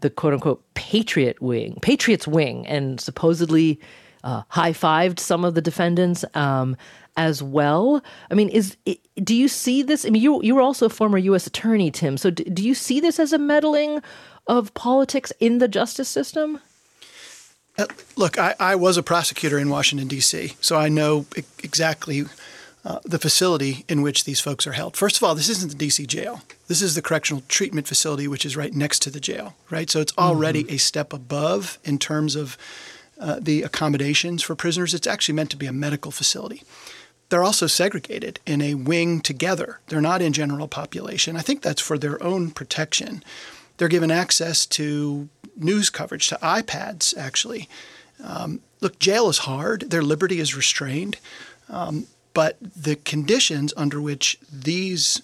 the 0.00 0.10
quote 0.10 0.34
unquote 0.34 0.62
Patriot 0.74 1.40
wing, 1.40 1.78
Patriots 1.80 2.28
wing, 2.28 2.66
and 2.66 3.00
supposedly 3.00 3.80
uh, 4.24 4.42
high 4.48 4.72
fived 4.72 5.18
some 5.18 5.44
of 5.44 5.54
the 5.54 5.62
defendants 5.62 6.24
um, 6.34 6.76
as 7.16 7.42
well. 7.42 8.02
I 8.30 8.34
mean, 8.34 8.48
is 8.50 8.76
do 9.22 9.34
you 9.34 9.48
see 9.48 9.82
this? 9.82 10.04
I 10.04 10.10
mean, 10.10 10.22
you 10.22 10.42
you 10.42 10.54
were 10.54 10.60
also 10.60 10.86
a 10.86 10.90
former 10.90 11.18
U.S. 11.18 11.46
attorney, 11.46 11.90
Tim. 11.90 12.16
So 12.18 12.30
do, 12.30 12.44
do 12.44 12.62
you 12.62 12.74
see 12.74 13.00
this 13.00 13.18
as 13.18 13.32
a 13.32 13.38
meddling 13.38 14.02
of 14.46 14.74
politics 14.74 15.32
in 15.40 15.58
the 15.58 15.68
justice 15.68 16.08
system? 16.08 16.60
Uh, 17.78 17.86
look, 18.16 18.38
I, 18.38 18.54
I 18.58 18.74
was 18.74 18.96
a 18.96 19.02
prosecutor 19.02 19.58
in 19.58 19.68
Washington 19.68 20.08
D.C., 20.08 20.54
so 20.60 20.76
I 20.78 20.88
know 20.88 21.26
exactly 21.62 22.24
uh, 22.86 23.00
the 23.02 23.18
facility 23.18 23.84
in 23.88 24.00
which 24.00 24.22
these 24.22 24.38
folks 24.38 24.64
are 24.64 24.72
held. 24.72 24.96
First 24.96 25.16
of 25.16 25.24
all, 25.24 25.34
this 25.34 25.48
isn't 25.48 25.76
the 25.76 25.86
DC 25.86 26.06
jail. 26.06 26.42
This 26.68 26.80
is 26.80 26.94
the 26.94 27.02
correctional 27.02 27.42
treatment 27.48 27.88
facility, 27.88 28.28
which 28.28 28.46
is 28.46 28.56
right 28.56 28.72
next 28.72 29.00
to 29.02 29.10
the 29.10 29.18
jail, 29.18 29.56
right? 29.70 29.90
So 29.90 30.00
it's 30.00 30.16
already 30.16 30.62
mm-hmm. 30.62 30.74
a 30.74 30.78
step 30.78 31.12
above 31.12 31.80
in 31.82 31.98
terms 31.98 32.36
of 32.36 32.56
uh, 33.18 33.40
the 33.40 33.64
accommodations 33.64 34.40
for 34.44 34.54
prisoners. 34.54 34.94
It's 34.94 35.08
actually 35.08 35.34
meant 35.34 35.50
to 35.50 35.56
be 35.56 35.66
a 35.66 35.72
medical 35.72 36.12
facility. 36.12 36.62
They're 37.28 37.42
also 37.42 37.66
segregated 37.66 38.38
in 38.46 38.62
a 38.62 38.74
wing 38.74 39.20
together. 39.20 39.80
They're 39.88 40.00
not 40.00 40.22
in 40.22 40.32
general 40.32 40.68
population. 40.68 41.36
I 41.36 41.40
think 41.40 41.62
that's 41.62 41.82
for 41.82 41.98
their 41.98 42.22
own 42.22 42.52
protection. 42.52 43.24
They're 43.78 43.88
given 43.88 44.12
access 44.12 44.64
to 44.66 45.28
news 45.56 45.90
coverage, 45.90 46.28
to 46.28 46.36
iPads, 46.36 47.18
actually. 47.18 47.68
Um, 48.22 48.60
look, 48.80 49.00
jail 49.00 49.28
is 49.28 49.38
hard. 49.38 49.90
Their 49.90 50.02
liberty 50.02 50.38
is 50.38 50.54
restrained. 50.54 51.16
Um, 51.68 52.06
but 52.36 52.58
the 52.60 52.96
conditions 52.96 53.72
under 53.78 53.98
which 53.98 54.38
these 54.52 55.22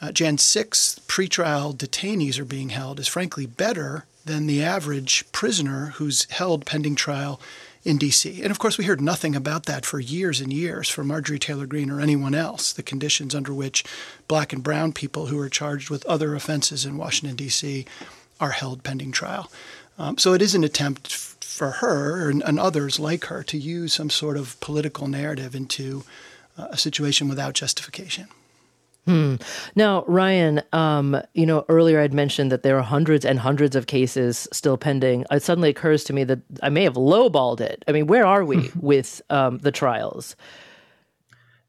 uh, 0.00 0.10
Jan 0.10 0.38
6 0.38 1.00
pretrial 1.06 1.72
detainees 1.72 2.36
are 2.40 2.44
being 2.44 2.70
held 2.70 2.98
is 2.98 3.06
frankly 3.06 3.46
better 3.46 4.06
than 4.24 4.48
the 4.48 4.60
average 4.60 5.24
prisoner 5.30 5.92
who's 5.94 6.24
held 6.30 6.66
pending 6.66 6.96
trial 6.96 7.40
in 7.84 7.96
D.C. 7.96 8.42
And 8.42 8.50
of 8.50 8.58
course, 8.58 8.76
we 8.76 8.86
heard 8.86 9.00
nothing 9.00 9.36
about 9.36 9.66
that 9.66 9.86
for 9.86 10.00
years 10.00 10.40
and 10.40 10.52
years 10.52 10.88
from 10.88 11.06
Marjorie 11.06 11.38
Taylor 11.38 11.64
Greene 11.64 11.90
or 11.90 12.00
anyone 12.00 12.34
else, 12.34 12.72
the 12.72 12.82
conditions 12.82 13.36
under 13.36 13.54
which 13.54 13.84
black 14.26 14.52
and 14.52 14.60
brown 14.60 14.92
people 14.92 15.26
who 15.26 15.38
are 15.38 15.48
charged 15.48 15.90
with 15.90 16.04
other 16.06 16.34
offenses 16.34 16.84
in 16.84 16.96
Washington, 16.96 17.36
D.C. 17.36 17.86
are 18.40 18.50
held 18.50 18.82
pending 18.82 19.12
trial. 19.12 19.48
Um, 19.96 20.18
so 20.18 20.32
it 20.32 20.42
is 20.42 20.56
an 20.56 20.64
attempt 20.64 21.12
for 21.14 21.70
her 21.70 22.28
and, 22.28 22.42
and, 22.42 22.58
others 22.58 22.98
like 22.98 23.26
her 23.26 23.44
to 23.44 23.56
use 23.56 23.94
some 23.94 24.10
sort 24.10 24.36
of 24.36 24.58
political 24.58 25.06
narrative 25.06 25.54
into 25.54 26.04
a 26.58 26.76
situation 26.76 27.28
without 27.28 27.54
justification. 27.54 28.28
Hmm. 29.08 29.36
Now, 29.74 30.04
Ryan, 30.06 30.60
um, 30.74 31.16
you 31.32 31.46
know, 31.46 31.64
earlier 31.70 31.98
I'd 31.98 32.12
mentioned 32.12 32.52
that 32.52 32.62
there 32.62 32.76
are 32.76 32.82
hundreds 32.82 33.24
and 33.24 33.38
hundreds 33.38 33.74
of 33.74 33.86
cases 33.86 34.46
still 34.52 34.76
pending. 34.76 35.24
It 35.30 35.42
suddenly 35.42 35.70
occurs 35.70 36.04
to 36.04 36.12
me 36.12 36.24
that 36.24 36.40
I 36.62 36.68
may 36.68 36.84
have 36.84 36.94
lowballed 36.94 37.62
it. 37.62 37.82
I 37.88 37.92
mean, 37.92 38.06
where 38.06 38.26
are 38.26 38.44
we 38.44 38.70
with 38.78 39.22
um, 39.30 39.58
the 39.58 39.72
trials? 39.72 40.36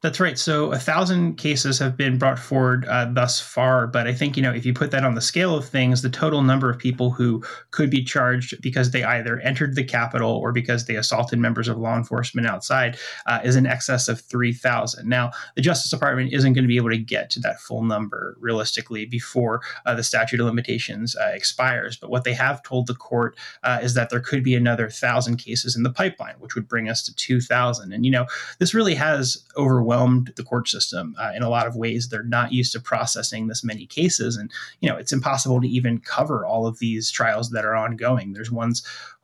That's 0.02 0.18
right. 0.18 0.38
So 0.38 0.72
a 0.72 0.78
thousand 0.78 1.36
cases 1.36 1.78
have 1.78 1.94
been 1.94 2.16
brought 2.16 2.38
forward 2.38 2.86
uh, 2.86 3.04
thus 3.12 3.38
far, 3.38 3.86
but 3.86 4.06
I 4.06 4.14
think 4.14 4.34
you 4.34 4.42
know 4.42 4.50
if 4.50 4.64
you 4.64 4.72
put 4.72 4.92
that 4.92 5.04
on 5.04 5.14
the 5.14 5.20
scale 5.20 5.54
of 5.54 5.68
things, 5.68 6.00
the 6.00 6.08
total 6.08 6.40
number 6.40 6.70
of 6.70 6.78
people 6.78 7.10
who 7.10 7.44
could 7.70 7.90
be 7.90 8.02
charged 8.02 8.62
because 8.62 8.92
they 8.92 9.04
either 9.04 9.40
entered 9.40 9.74
the 9.74 9.84
Capitol 9.84 10.30
or 10.30 10.52
because 10.52 10.86
they 10.86 10.96
assaulted 10.96 11.38
members 11.38 11.68
of 11.68 11.76
law 11.76 11.98
enforcement 11.98 12.46
outside 12.46 12.96
uh, 13.26 13.40
is 13.44 13.56
in 13.56 13.66
excess 13.66 14.08
of 14.08 14.22
three 14.22 14.54
thousand. 14.54 15.06
Now, 15.06 15.32
the 15.54 15.60
Justice 15.60 15.90
Department 15.90 16.32
isn't 16.32 16.54
going 16.54 16.64
to 16.64 16.68
be 16.68 16.78
able 16.78 16.90
to 16.90 16.96
get 16.96 17.28
to 17.30 17.40
that 17.40 17.60
full 17.60 17.82
number 17.82 18.38
realistically 18.40 19.04
before 19.04 19.60
uh, 19.84 19.94
the 19.94 20.02
statute 20.02 20.40
of 20.40 20.46
limitations 20.46 21.14
uh, 21.14 21.30
expires. 21.34 21.98
But 21.98 22.08
what 22.08 22.24
they 22.24 22.32
have 22.32 22.62
told 22.62 22.86
the 22.86 22.94
court 22.94 23.36
uh, 23.64 23.80
is 23.82 23.92
that 23.94 24.08
there 24.08 24.20
could 24.20 24.44
be 24.44 24.54
another 24.54 24.88
thousand 24.88 25.36
cases 25.36 25.76
in 25.76 25.82
the 25.82 25.92
pipeline, 25.92 26.36
which 26.38 26.54
would 26.54 26.68
bring 26.68 26.88
us 26.88 27.02
to 27.02 27.14
two 27.14 27.42
thousand. 27.42 27.92
And 27.92 28.06
you 28.06 28.10
know, 28.10 28.24
this 28.58 28.72
really 28.72 28.94
has 28.94 29.44
overwhelmed 29.58 29.89
overwhelmed 29.90 30.32
the 30.36 30.44
court 30.44 30.68
system 30.68 31.14
uh, 31.18 31.32
in 31.34 31.42
a 31.42 31.48
lot 31.48 31.66
of 31.66 31.76
ways. 31.76 32.08
They're 32.08 32.22
not 32.22 32.52
used 32.52 32.72
to 32.72 32.80
processing 32.80 33.46
this 33.46 33.64
many 33.64 33.86
cases, 33.86 34.36
and 34.36 34.50
you 34.80 34.88
know 34.88 34.96
it's 34.96 35.12
impossible 35.12 35.60
to 35.60 35.68
even 35.68 35.98
cover 36.00 36.44
all 36.46 36.66
of 36.66 36.78
these 36.78 37.10
trials 37.10 37.50
that 37.50 37.64
are 37.64 37.76
ongoing. 37.76 38.32
There's 38.32 38.50
ones 38.50 38.82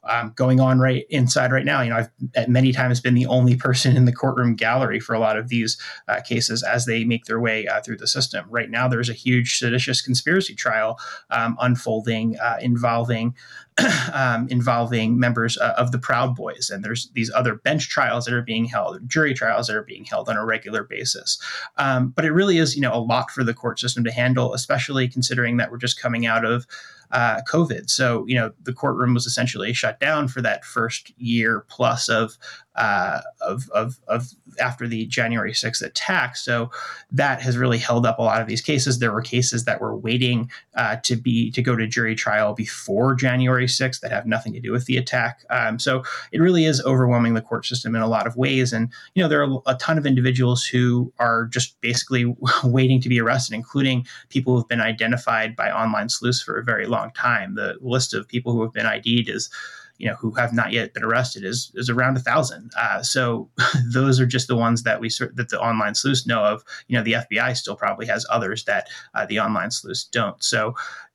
um, 0.09 0.33
going 0.37 0.61
on 0.61 0.79
right 0.79 1.07
inside 1.11 1.53
right 1.53 1.65
now. 1.65 1.81
You 1.81 1.91
know, 1.91 1.97
I've 1.97 2.11
at 2.35 2.49
many 2.49 2.73
times 2.73 3.01
been 3.01 3.15
the 3.15 3.27
only 3.27 3.57
person 3.57 3.97
in 3.97 4.05
the 4.05 4.13
courtroom 4.13 4.55
gallery 4.55 5.01
for 5.01 5.15
a 5.15 5.19
lot 5.19 5.37
of 5.37 5.49
these 5.49 5.79
uh, 6.09 6.21
cases 6.21 6.63
as 6.63 6.87
they 6.87 7.05
make 7.05 7.25
their 7.25 7.41
way 7.41 7.67
uh, 7.67 7.81
through 7.81 7.99
the 7.99 8.07
system. 8.07 8.47
Right 8.49 8.71
now, 8.71 8.89
there's 8.89 9.09
a 9.09 9.15
huge 9.15 9.59
seditious 9.59 10.01
conspiracy 10.01 10.55
trial 10.55 10.99
um, 11.31 11.57
unfolding 11.61 12.39
uh, 12.39 12.59
involving 12.61 13.35
um, 14.15 14.49
involving 14.49 15.19
members 15.19 15.59
uh, 15.59 15.75
of 15.77 15.93
the 15.93 15.99
Proud 15.99 16.35
Boys, 16.35 16.71
and 16.71 16.83
there's 16.83 17.11
these 17.13 17.31
other 17.35 17.57
bench 17.57 17.89
trials 17.91 18.25
that 18.25 18.33
are 18.33 18.43
being 18.43 18.65
held, 18.65 19.07
jury 19.07 19.35
trials 19.35 19.67
that 19.67 19.77
are 19.77 19.83
being 19.83 20.05
held 20.05 20.29
on 20.29 20.37
a 20.37 20.45
regular 20.45 20.83
basis. 20.83 21.39
Um, 21.77 22.09
but 22.09 22.25
it 22.25 22.33
really 22.33 22.57
is, 22.57 22.75
you 22.75 22.81
know, 22.81 22.95
a 22.95 22.99
lot 22.99 23.31
for 23.31 23.45
the 23.45 23.53
court 23.53 23.79
system 23.79 24.03
to 24.05 24.13
handle, 24.13 24.55
especially 24.55 25.09
considering 25.09 25.59
that 25.59 25.71
we're 25.71 25.77
just 25.77 26.01
coming 26.01 26.25
out 26.25 26.45
of 26.45 26.67
uh, 27.13 27.41
COVID. 27.49 27.89
So, 27.91 28.25
you 28.27 28.35
know, 28.35 28.53
the 28.63 28.73
courtroom 28.73 29.15
was 29.15 29.27
essentially 29.27 29.73
shut 29.73 30.01
down 30.01 30.29
for 30.29 30.43
that 30.43 30.65
first 30.65 31.13
year 31.19 31.65
plus 31.69 32.09
of 32.09 32.39
uh, 32.77 33.21
of, 33.41 33.69
of, 33.71 33.99
of 34.09 34.33
after 34.61 34.87
the 34.87 35.07
January 35.07 35.53
6th 35.53 35.83
attack. 35.83 36.37
So 36.37 36.71
that 37.11 37.41
has 37.43 37.57
really 37.57 37.79
held 37.79 38.07
up 38.07 38.19
a 38.19 38.23
lot 38.23 38.41
of 38.41 38.47
these 38.47 38.61
cases. 38.61 38.99
There 38.99 39.13
were 39.13 39.23
cases 39.23 39.65
that 39.65 39.81
were 39.81 39.97
waiting 39.97 40.51
uh, 40.75 40.97
to 41.05 41.17
be 41.17 41.51
to 41.53 41.63
go 41.63 41.75
to 41.77 41.87
jury 41.87 42.15
trial 42.15 42.55
before 42.55 43.15
January 43.15 43.67
6th 43.67 44.01
that 44.01 44.13
have 44.13 44.27
nothing 44.27 44.53
to 44.53 44.61
do 44.61 44.73
with 44.73 44.87
the 44.87 44.97
attack. 44.97 45.45
Um, 45.51 45.79
so 45.79 46.05
it 46.33 46.41
really 46.41 46.65
is 46.65 46.85
overwhelming 46.85 47.35
the 47.35 47.41
court 47.41 47.67
system 47.67 47.95
in 47.95 48.03
a 48.03 48.09
lot 48.09 48.27
of 48.27 48.37
ways. 48.37 48.73
And 48.73 48.93
you 49.15 49.23
know 49.23 49.29
there 49.29 49.45
are 49.45 49.63
a 49.67 49.75
ton 49.77 49.99
of 49.99 50.07
individuals 50.07 50.65
who 50.65 51.13
are 51.19 51.47
just 51.47 51.81
basically 51.81 52.37
waiting 52.65 53.01
to 53.01 53.09
be 53.09 53.21
arrested, 53.21 53.55
including 53.55 54.07
people 54.29 54.53
who 54.53 54.61
have 54.61 54.69
been 54.69 54.81
identified 54.81 55.57
by 55.57 55.71
online 55.71 56.09
sleuths 56.09 56.43
for 56.43 56.59
a 56.59 56.65
very 56.65 56.87
long 56.87 57.11
time. 57.13 57.55
The 57.55 57.77
list 57.81 58.15
of 58.15 58.29
people 58.29 58.53
who 58.53 58.63
have 58.63 58.73
been 58.73 58.87
ID'd 58.87 59.29
is 59.29 59.51
you 59.99 60.09
know 60.09 60.15
who 60.17 60.33
have 60.33 60.53
not 60.53 60.73
yet 60.73 60.95
been 60.95 61.05
arrested 61.05 61.45
is 61.45 61.71
is 61.75 61.91
around 61.91 62.17
a 62.17 62.21
thousand. 62.21 62.71
Uh, 62.77 63.03
so 63.03 63.51
those 63.93 64.21
are 64.21 64.27
just 64.27 64.49
the 64.49 64.57
ones 64.57 64.83
that 64.83 65.01
we 65.01 65.11
that 65.35 65.49
the 65.49 65.61
online 65.61 65.95
sleuths 65.95 66.27
know 66.27 66.43
of. 66.43 66.63
You 66.89 66.99
know, 66.99 67.05
the 67.05 67.13
FBI 67.13 67.57
still 67.57 67.77
probably 67.77 68.07
has 68.07 68.27
others 68.31 68.65
that 68.65 68.89
uh, 69.15 69.27
the 69.27 69.41
online 69.41 69.71
sleuths 69.71 70.05
don't. 70.05 70.43
So 70.43 70.75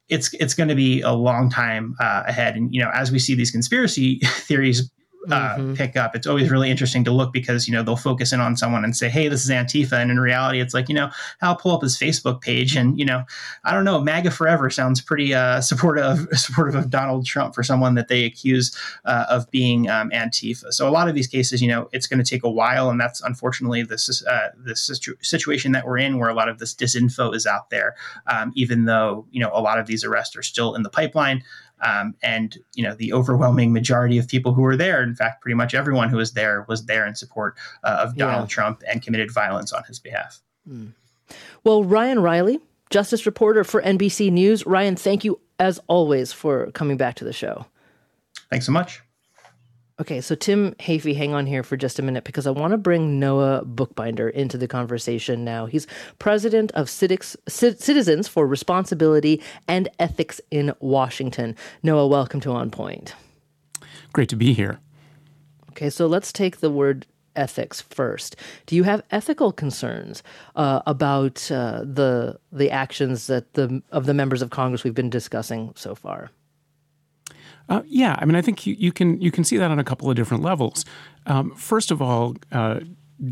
it's 0.09 0.33
it's 0.35 0.53
going 0.53 0.69
to 0.69 0.75
be 0.75 1.01
a 1.01 1.11
long 1.11 1.49
time 1.49 1.95
uh, 1.99 2.23
ahead. 2.27 2.55
And 2.55 2.73
you 2.73 2.81
know, 2.81 2.91
as 2.93 3.11
we 3.11 3.19
see 3.19 3.35
these 3.35 3.51
conspiracy 3.51 4.19
theories 4.25 4.91
uh, 5.29 5.55
mm-hmm. 5.55 5.73
pick 5.73 5.95
up. 5.95 6.15
It's 6.15 6.25
always 6.25 6.49
really 6.49 6.71
interesting 6.71 7.03
to 7.03 7.11
look 7.11 7.31
because 7.31 7.67
you 7.67 7.73
know 7.73 7.83
they'll 7.83 7.95
focus 7.95 8.33
in 8.33 8.39
on 8.39 8.57
someone 8.57 8.83
and 8.83 8.95
say, 8.95 9.09
"Hey, 9.09 9.27
this 9.27 9.43
is 9.43 9.51
Antifa," 9.51 9.93
and 9.93 10.09
in 10.09 10.19
reality, 10.19 10.59
it's 10.59 10.73
like 10.73 10.89
you 10.89 10.95
know 10.95 11.09
I'll 11.41 11.55
pull 11.55 11.75
up 11.75 11.81
his 11.81 11.97
Facebook 11.97 12.41
page 12.41 12.75
and 12.75 12.97
you 12.97 13.05
know 13.05 13.23
I 13.63 13.73
don't 13.73 13.83
know 13.83 13.99
MAGA 14.01 14.31
forever 14.31 14.69
sounds 14.69 15.01
pretty 15.01 15.33
uh, 15.33 15.61
supportive 15.71 16.27
supportive 16.33 16.75
of 16.75 16.89
Donald 16.89 17.25
Trump 17.25 17.53
for 17.53 17.63
someone 17.63 17.95
that 17.95 18.07
they 18.07 18.25
accuse 18.25 18.75
uh, 19.05 19.25
of 19.29 19.49
being 19.51 19.89
um, 19.89 20.09
Antifa. 20.09 20.71
So 20.71 20.87
a 20.87 20.91
lot 20.91 21.07
of 21.07 21.15
these 21.15 21.27
cases, 21.27 21.61
you 21.61 21.67
know, 21.67 21.89
it's 21.91 22.07
going 22.07 22.23
to 22.23 22.29
take 22.29 22.43
a 22.43 22.49
while, 22.49 22.89
and 22.89 22.99
that's 22.99 23.21
unfortunately 23.21 23.83
this 23.83 24.25
uh, 24.25 24.49
this 24.57 24.81
situ- 24.81 25.17
situation 25.21 25.71
that 25.73 25.85
we're 25.85 25.99
in, 25.99 26.17
where 26.17 26.29
a 26.29 26.33
lot 26.33 26.49
of 26.49 26.59
this 26.59 26.73
disinfo 26.73 27.35
is 27.35 27.45
out 27.45 27.69
there, 27.69 27.95
um, 28.27 28.51
even 28.55 28.85
though 28.85 29.25
you 29.31 29.39
know 29.39 29.51
a 29.53 29.61
lot 29.61 29.79
of 29.79 29.85
these 29.85 30.03
arrests 30.03 30.35
are 30.35 30.43
still 30.43 30.75
in 30.75 30.83
the 30.83 30.89
pipeline. 30.89 31.43
Um, 31.81 32.15
and 32.21 32.57
you 32.75 32.83
know 32.83 32.95
the 32.95 33.13
overwhelming 33.13 33.73
majority 33.73 34.17
of 34.17 34.27
people 34.27 34.53
who 34.53 34.61
were 34.61 34.77
there, 34.77 35.01
in 35.01 35.15
fact, 35.15 35.41
pretty 35.41 35.55
much 35.55 35.73
everyone 35.73 36.09
who 36.09 36.17
was 36.17 36.33
there 36.33 36.65
was 36.67 36.85
there 36.85 37.05
in 37.05 37.15
support 37.15 37.57
uh, 37.83 37.99
of 38.01 38.15
Donald 38.15 38.49
yeah. 38.49 38.53
Trump 38.53 38.83
and 38.87 39.01
committed 39.01 39.31
violence 39.31 39.73
on 39.73 39.83
his 39.85 39.99
behalf. 39.99 40.41
Mm. 40.69 40.91
Well, 41.63 41.83
Ryan 41.83 42.19
Riley, 42.19 42.59
justice 42.89 43.25
reporter 43.25 43.63
for 43.63 43.81
NBC 43.81 44.31
News. 44.31 44.65
Ryan, 44.65 44.95
thank 44.95 45.23
you 45.23 45.39
as 45.59 45.79
always 45.87 46.33
for 46.33 46.71
coming 46.71 46.97
back 46.97 47.15
to 47.15 47.23
the 47.23 47.33
show. 47.33 47.65
Thanks 48.49 48.65
so 48.65 48.71
much. 48.71 49.01
Okay, 50.01 50.19
so 50.19 50.33
Tim 50.33 50.73
Heaphy, 50.79 51.15
hang 51.15 51.35
on 51.35 51.45
here 51.45 51.61
for 51.61 51.77
just 51.77 51.99
a 51.99 52.01
minute 52.01 52.23
because 52.23 52.47
I 52.47 52.49
want 52.49 52.71
to 52.71 52.77
bring 52.79 53.19
Noah 53.19 53.63
Bookbinder 53.63 54.29
into 54.29 54.57
the 54.57 54.67
conversation 54.67 55.45
now. 55.45 55.67
He's 55.67 55.85
president 56.17 56.71
of 56.71 56.89
Citizens 56.89 58.27
for 58.27 58.47
Responsibility 58.47 59.43
and 59.67 59.87
Ethics 59.99 60.41
in 60.49 60.73
Washington. 60.79 61.55
Noah, 61.83 62.07
welcome 62.07 62.39
to 62.39 62.51
On 62.51 62.71
Point. 62.71 63.13
Great 64.11 64.27
to 64.29 64.35
be 64.35 64.53
here. 64.53 64.79
Okay, 65.69 65.91
so 65.91 66.07
let's 66.07 66.33
take 66.33 66.61
the 66.61 66.71
word 66.71 67.05
ethics 67.35 67.81
first. 67.81 68.35
Do 68.65 68.75
you 68.75 68.81
have 68.81 69.03
ethical 69.11 69.51
concerns 69.51 70.23
uh, 70.55 70.81
about 70.87 71.51
uh, 71.51 71.81
the 71.83 72.39
the 72.51 72.71
actions 72.71 73.27
that 73.27 73.53
the 73.53 73.83
of 73.91 74.07
the 74.07 74.15
members 74.15 74.41
of 74.41 74.49
Congress 74.49 74.83
we've 74.83 74.95
been 74.95 75.11
discussing 75.11 75.73
so 75.75 75.93
far? 75.93 76.31
Uh, 77.71 77.81
yeah, 77.87 78.17
I 78.19 78.25
mean, 78.25 78.35
I 78.35 78.41
think 78.41 78.67
you, 78.67 78.75
you, 78.77 78.91
can 78.91 79.21
you 79.21 79.31
can 79.31 79.45
see 79.45 79.55
that 79.55 79.71
on 79.71 79.79
a 79.79 79.83
couple 79.85 80.09
of 80.09 80.17
different 80.17 80.43
levels. 80.43 80.83
Um, 81.25 81.55
first 81.55 81.89
of 81.89 82.01
all, 82.01 82.35
uh, 82.51 82.81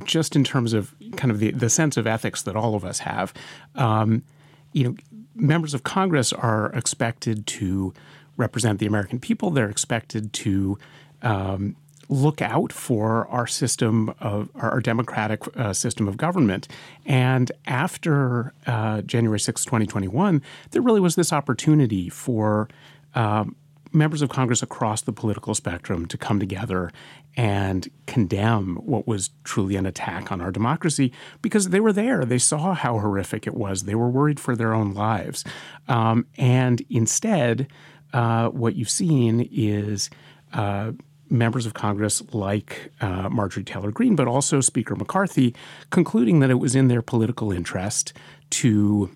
just 0.05 0.33
in 0.33 0.45
terms 0.45 0.71
of 0.71 0.95
kind 1.17 1.29
of 1.29 1.39
the, 1.39 1.51
the 1.51 1.69
sense 1.69 1.97
of 1.97 2.07
ethics 2.07 2.43
that 2.43 2.55
all 2.55 2.73
of 2.73 2.85
us 2.85 2.99
have, 2.99 3.33
um, 3.75 4.23
you 4.71 4.85
know, 4.85 4.95
members 5.35 5.73
of 5.73 5.83
Congress 5.83 6.31
are 6.31 6.71
expected 6.71 7.47
to 7.47 7.93
represent 8.37 8.79
the 8.79 8.85
American 8.85 9.19
people. 9.19 9.51
They're 9.51 9.69
expected 9.69 10.31
to 10.31 10.77
um, 11.21 11.75
look 12.07 12.41
out 12.41 12.71
for 12.71 13.27
our 13.27 13.45
system 13.45 14.13
of 14.21 14.49
our 14.55 14.79
democratic 14.79 15.41
uh, 15.57 15.73
system 15.73 16.07
of 16.07 16.15
government. 16.15 16.69
And 17.05 17.51
after 17.67 18.53
uh, 18.65 19.01
January 19.01 19.41
6, 19.41 19.65
2021, 19.65 20.41
there 20.71 20.81
really 20.81 21.01
was 21.01 21.15
this 21.15 21.33
opportunity 21.33 22.07
for 22.07 22.69
um, 23.15 23.57
members 23.91 24.21
of 24.21 24.29
Congress 24.29 24.61
across 24.61 25.01
the 25.01 25.11
political 25.11 25.55
spectrum 25.55 26.05
to 26.07 26.17
come 26.17 26.39
together 26.39 26.91
and 27.35 27.89
condemn 28.05 28.75
what 28.77 29.07
was 29.07 29.31
truly 29.43 29.75
an 29.75 29.85
attack 29.85 30.31
on 30.31 30.41
our 30.41 30.51
democracy 30.51 31.11
because 31.41 31.69
they 31.69 31.79
were 31.79 31.93
there. 31.93 32.25
They 32.25 32.37
saw 32.37 32.73
how 32.73 32.99
horrific 32.99 33.47
it 33.47 33.55
was. 33.55 33.83
They 33.83 33.95
were 33.95 34.09
worried 34.09 34.39
for 34.39 34.55
their 34.55 34.73
own 34.73 34.93
lives. 34.93 35.43
Um, 35.87 36.25
and 36.37 36.81
instead, 36.89 37.67
uh, 38.13 38.49
what 38.49 38.75
you've 38.75 38.89
seen 38.89 39.47
is 39.51 40.09
uh, 40.53 40.91
members 41.29 41.65
of 41.65 41.73
Congress 41.73 42.21
like 42.33 42.91
uh, 43.01 43.29
Marjorie 43.29 43.63
Taylor 43.63 43.91
Greene, 43.91 44.15
but 44.15 44.27
also 44.27 44.61
Speaker 44.61 44.95
McCarthy, 44.95 45.55
concluding 45.91 46.39
that 46.39 46.49
it 46.49 46.55
was 46.55 46.75
in 46.75 46.87
their 46.87 47.01
political 47.01 47.51
interest 47.51 48.13
to 48.51 49.11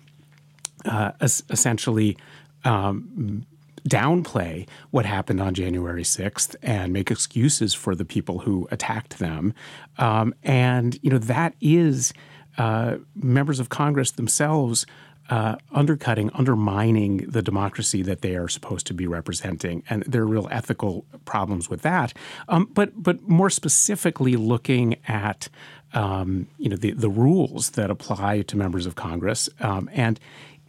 uh, 0.84 1.12
essentially 1.20 2.16
um, 2.64 3.44
downplay 3.88 4.66
what 4.90 5.04
happened 5.04 5.40
on 5.40 5.54
January 5.54 6.02
6th 6.02 6.56
and 6.62 6.92
make 6.92 7.10
excuses 7.10 7.74
for 7.74 7.94
the 7.94 8.04
people 8.04 8.40
who 8.40 8.66
attacked 8.70 9.18
them. 9.18 9.52
Um, 9.98 10.34
and, 10.42 10.98
you 11.02 11.10
know, 11.10 11.18
that 11.18 11.54
is 11.60 12.12
uh, 12.56 12.96
members 13.14 13.60
of 13.60 13.68
Congress 13.68 14.12
themselves 14.12 14.86
uh, 15.30 15.56
undercutting, 15.72 16.30
undermining 16.34 17.18
the 17.28 17.42
democracy 17.42 18.02
that 18.02 18.20
they 18.20 18.36
are 18.36 18.48
supposed 18.48 18.86
to 18.86 18.94
be 18.94 19.06
representing, 19.06 19.82
and 19.88 20.02
there 20.02 20.22
are 20.22 20.26
real 20.26 20.48
ethical 20.50 21.06
problems 21.24 21.70
with 21.70 21.80
that. 21.82 22.12
Um, 22.48 22.68
but 22.74 23.02
but 23.02 23.26
more 23.26 23.48
specifically, 23.48 24.36
looking 24.36 24.96
at 25.08 25.48
um, 25.94 26.48
you 26.58 26.68
know 26.68 26.76
the 26.76 26.90
the 26.90 27.08
rules 27.08 27.70
that 27.70 27.90
apply 27.90 28.42
to 28.42 28.56
members 28.56 28.84
of 28.84 28.96
Congress, 28.96 29.48
um, 29.60 29.88
and 29.94 30.20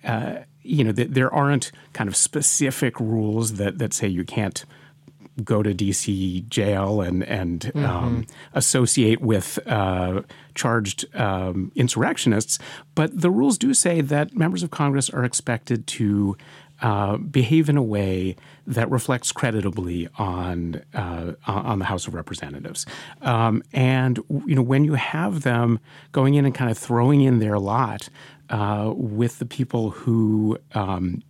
uh, 0.05 0.37
you 0.65 0.83
know, 0.83 0.91
th- 0.91 1.09
there 1.09 1.33
aren't 1.33 1.71
kind 1.93 2.07
of 2.07 2.15
specific 2.15 2.99
rules 2.99 3.53
that 3.53 3.77
that 3.79 3.93
say 3.93 4.07
you 4.07 4.23
can't 4.23 4.65
go 5.43 5.61
to 5.61 5.73
DC 5.73 6.47
jail 6.47 7.01
and 7.01 7.23
and 7.23 7.61
mm-hmm. 7.61 7.85
um, 7.85 8.25
associate 8.53 9.21
with 9.21 9.59
uh, 9.67 10.21
charged 10.53 11.05
um, 11.15 11.71
insurrectionists, 11.75 12.57
but 12.95 13.19
the 13.19 13.29
rules 13.29 13.57
do 13.57 13.73
say 13.73 14.01
that 14.01 14.35
members 14.35 14.63
of 14.63 14.71
Congress 14.71 15.09
are 15.09 15.23
expected 15.23 15.85
to 15.87 16.37
uh, 16.81 17.17
behave 17.17 17.69
in 17.69 17.77
a 17.77 17.83
way 17.83 18.35
that 18.67 18.89
reflects 18.91 19.31
creditably 19.31 20.09
on 20.17 20.81
uh, 20.93 21.33
on 21.47 21.79
the 21.79 21.85
House 21.85 22.07
of 22.07 22.13
Representatives. 22.13 22.85
Um, 23.21 23.63
and 23.73 24.19
you 24.45 24.55
know, 24.55 24.61
when 24.61 24.83
you 24.83 24.95
have 24.95 25.41
them 25.43 25.79
going 26.11 26.35
in 26.35 26.45
and 26.45 26.53
kind 26.53 26.69
of 26.69 26.77
throwing 26.77 27.21
in 27.21 27.39
their 27.39 27.59
lot 27.59 28.09
uh, 28.49 28.93
with 28.95 29.39
the 29.39 29.45
people 29.45 29.91
who. 29.91 30.57
Um, 30.73 31.21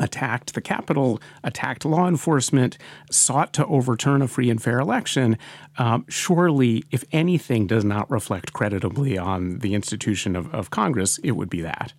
attacked 0.00 0.54
the 0.54 0.60
Capitol, 0.60 1.20
attacked 1.42 1.84
law 1.84 2.08
enforcement, 2.08 2.78
sought 3.10 3.52
to 3.52 3.66
overturn 3.66 4.22
a 4.22 4.28
free 4.28 4.50
and 4.50 4.62
fair 4.62 4.80
election, 4.80 5.38
um, 5.78 6.04
surely, 6.08 6.84
if 6.90 7.04
anything 7.12 7.66
does 7.66 7.84
not 7.84 8.10
reflect 8.10 8.52
creditably 8.52 9.16
on 9.16 9.58
the 9.58 9.74
institution 9.74 10.34
of, 10.36 10.52
of 10.54 10.70
Congress, 10.70 11.18
it 11.18 11.32
would 11.32 11.50
be 11.50 11.60
that. 11.60 11.92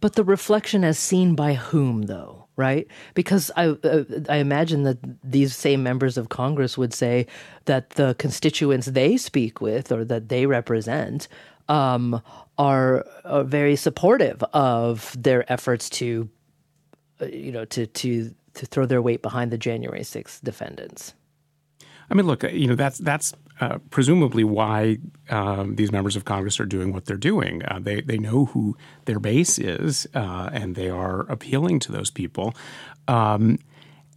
But 0.00 0.14
the 0.14 0.24
reflection 0.24 0.84
as 0.84 0.98
seen 0.98 1.34
by 1.34 1.54
whom, 1.54 2.02
though? 2.02 2.44
Right, 2.58 2.86
because 3.12 3.50
I 3.54 3.66
uh, 3.66 4.04
I 4.30 4.36
imagine 4.36 4.84
that 4.84 4.96
these 5.22 5.54
same 5.54 5.82
members 5.82 6.16
of 6.16 6.30
Congress 6.30 6.78
would 6.78 6.94
say 6.94 7.26
that 7.66 7.90
the 7.90 8.14
constituents 8.18 8.86
they 8.86 9.18
speak 9.18 9.60
with 9.60 9.92
or 9.92 10.06
that 10.06 10.30
they 10.30 10.46
represent 10.46 11.28
um, 11.68 12.20
are, 12.58 13.04
are 13.24 13.44
very 13.44 13.76
supportive 13.76 14.42
of 14.52 15.14
their 15.20 15.50
efforts 15.52 15.90
to, 15.90 16.28
uh, 17.20 17.26
you 17.26 17.52
know, 17.52 17.64
to 17.66 17.86
to 17.86 18.34
to 18.54 18.66
throw 18.66 18.86
their 18.86 19.02
weight 19.02 19.22
behind 19.22 19.52
the 19.52 19.58
January 19.58 20.00
6th 20.00 20.42
defendants. 20.42 21.14
I 22.10 22.14
mean, 22.14 22.26
look, 22.26 22.42
you 22.44 22.66
know, 22.66 22.74
that's 22.74 22.98
that's 22.98 23.34
uh, 23.60 23.78
presumably 23.90 24.44
why 24.44 24.98
um, 25.30 25.76
these 25.76 25.90
members 25.90 26.14
of 26.14 26.24
Congress 26.24 26.60
are 26.60 26.66
doing 26.66 26.92
what 26.92 27.06
they're 27.06 27.16
doing. 27.16 27.64
Uh, 27.64 27.78
they 27.80 28.00
they 28.00 28.18
know 28.18 28.46
who 28.46 28.76
their 29.06 29.18
base 29.18 29.58
is, 29.58 30.06
uh, 30.14 30.50
and 30.52 30.74
they 30.74 30.88
are 30.88 31.20
appealing 31.30 31.80
to 31.80 31.92
those 31.92 32.10
people. 32.10 32.54
Um, 33.08 33.58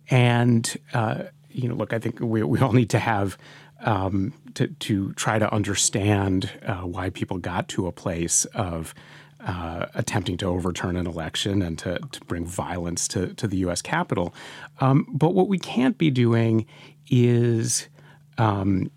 and 0.09 0.77
uh, 0.93 1.23
you 1.49 1.67
know, 1.67 1.75
look, 1.75 1.93
I 1.93 1.99
think 1.99 2.19
we 2.19 2.43
we 2.43 2.59
all 2.59 2.73
need 2.73 2.89
to 2.91 2.99
have. 2.99 3.37
Um, 3.81 4.33
to, 4.55 4.67
to 4.67 5.13
try 5.13 5.39
to 5.39 5.53
understand 5.53 6.51
uh, 6.65 6.81
why 6.81 7.11
people 7.11 7.37
got 7.37 7.69
to 7.69 7.87
a 7.87 7.93
place 7.93 8.43
of 8.45 8.93
uh, 9.39 9.85
attempting 9.95 10.35
to 10.37 10.45
overturn 10.47 10.97
an 10.97 11.07
election 11.07 11.61
and 11.61 11.79
to, 11.79 11.97
to 12.11 12.19
bring 12.25 12.45
violence 12.45 13.07
to, 13.07 13.33
to 13.35 13.47
the 13.47 13.57
U.S. 13.57 13.81
Capitol. 13.81 14.33
Um, 14.81 15.07
but 15.09 15.33
what 15.33 15.47
we 15.47 15.57
can't 15.57 15.97
be 15.97 16.11
doing 16.11 16.65
is 17.09 17.87
um, 18.37 18.91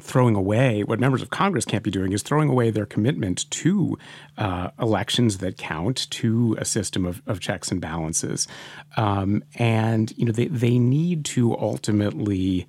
throwing 0.00 0.34
away 0.34 0.82
what 0.82 0.98
members 1.00 1.22
of 1.22 1.30
Congress 1.30 1.64
can't 1.64 1.82
be 1.82 1.90
doing 1.90 2.12
is 2.12 2.22
throwing 2.22 2.48
away 2.48 2.70
their 2.70 2.86
commitment 2.86 3.48
to 3.50 3.96
uh, 4.36 4.70
elections 4.80 5.38
that 5.38 5.56
count, 5.56 6.10
to 6.10 6.56
a 6.58 6.64
system 6.64 7.06
of, 7.06 7.22
of 7.26 7.40
checks 7.40 7.70
and 7.70 7.80
balances, 7.80 8.48
um, 8.96 9.42
and 9.54 10.12
you 10.16 10.24
know 10.24 10.32
they 10.32 10.46
they 10.46 10.78
need 10.78 11.24
to 11.24 11.56
ultimately. 11.56 12.66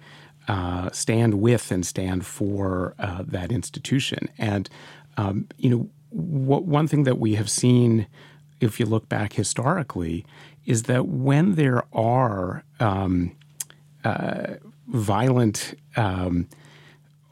Uh, 0.48 0.92
stand 0.92 1.36
with 1.36 1.72
and 1.72 1.86
stand 1.86 2.24
for 2.24 2.94
uh, 3.00 3.24
that 3.26 3.52
institution, 3.52 4.30
and 4.38 4.70
um, 5.18 5.48
you 5.58 5.70
know 5.70 5.90
one 6.12 6.88
thing 6.88 7.04
that 7.04 7.18
we 7.18 7.36
have 7.36 7.50
seen, 7.50 8.08
if 8.62 8.80
you 8.80 8.86
look 8.86 9.10
back 9.10 9.34
historically, 9.34 10.26
is 10.66 10.84
that 10.84 11.08
when 11.08 11.56
there 11.56 11.84
are 11.94 12.64
um, 12.80 13.36
uh, 14.04 14.54
violent 14.88 15.74
um, 15.98 16.48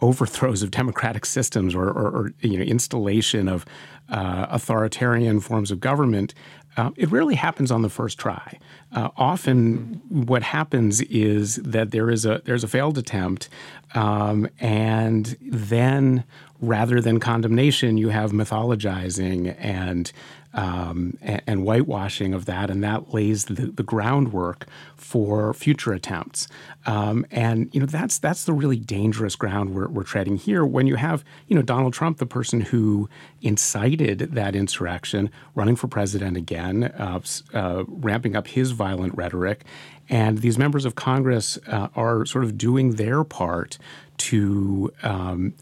overthrows 0.01 0.61
of 0.63 0.71
democratic 0.71 1.25
systems 1.25 1.73
or, 1.73 1.85
or, 1.85 2.07
or, 2.09 2.33
you 2.41 2.57
know 2.57 2.63
installation 2.63 3.47
of 3.47 3.65
uh, 4.09 4.47
authoritarian 4.49 5.39
forms 5.39 5.71
of 5.71 5.79
government, 5.79 6.33
uh, 6.77 6.91
it 6.95 7.11
rarely 7.11 7.35
happens 7.35 7.71
on 7.71 7.81
the 7.81 7.89
first 7.89 8.17
try. 8.17 8.59
Uh, 8.93 9.09
often, 9.17 10.01
what 10.09 10.43
happens 10.43 11.01
is 11.01 11.55
that 11.57 11.91
there 11.91 12.09
is 12.09 12.25
a 12.25 12.41
there's 12.45 12.63
a 12.63 12.67
failed 12.67 12.97
attempt, 12.97 13.49
um, 13.93 14.47
and 14.59 15.37
then 15.41 16.23
rather 16.61 17.01
than 17.01 17.19
condemnation, 17.19 17.97
you 17.97 18.09
have 18.09 18.31
mythologizing 18.31 19.55
and 19.59 20.11
um, 20.53 21.17
and, 21.21 21.41
and, 21.47 21.63
whitewashing 21.65 22.33
of 22.33 22.45
that, 22.45 22.69
and 22.69 22.83
that 22.83 23.13
lays 23.13 23.45
the, 23.45 23.67
the 23.67 23.83
groundwork 23.83 24.67
for 24.95 25.53
future 25.53 25.93
attempts. 25.93 26.47
Um, 26.85 27.25
and 27.31 27.73
you 27.73 27.79
know 27.79 27.85
that's 27.85 28.19
that's 28.19 28.45
the 28.45 28.53
really 28.53 28.77
dangerous 28.77 29.35
ground 29.35 29.73
we're, 29.73 29.87
we're 29.87 30.03
treading 30.03 30.37
here. 30.37 30.63
When 30.65 30.85
you 30.85 30.95
have 30.95 31.23
you 31.47 31.55
know 31.55 31.61
Donald 31.61 31.93
Trump, 31.93 32.17
the 32.17 32.25
person 32.25 32.61
who 32.61 33.09
incited 33.41 34.19
that 34.19 34.55
insurrection, 34.55 35.31
running 35.55 35.75
for 35.75 35.87
president 35.87 36.37
again, 36.37 36.83
uh, 36.83 37.19
uh, 37.53 37.83
ramping 37.87 38.35
up 38.35 38.47
his 38.47 38.71
violent 38.71 39.15
rhetoric, 39.15 39.65
and 40.09 40.39
these 40.39 40.57
members 40.57 40.85
of 40.85 40.95
Congress 40.95 41.57
uh, 41.67 41.87
are 41.95 42.25
sort 42.25 42.43
of 42.43 42.57
doing 42.57 42.95
their 42.95 43.23
part 43.23 43.77
to. 44.17 44.91
Um, 45.01 45.53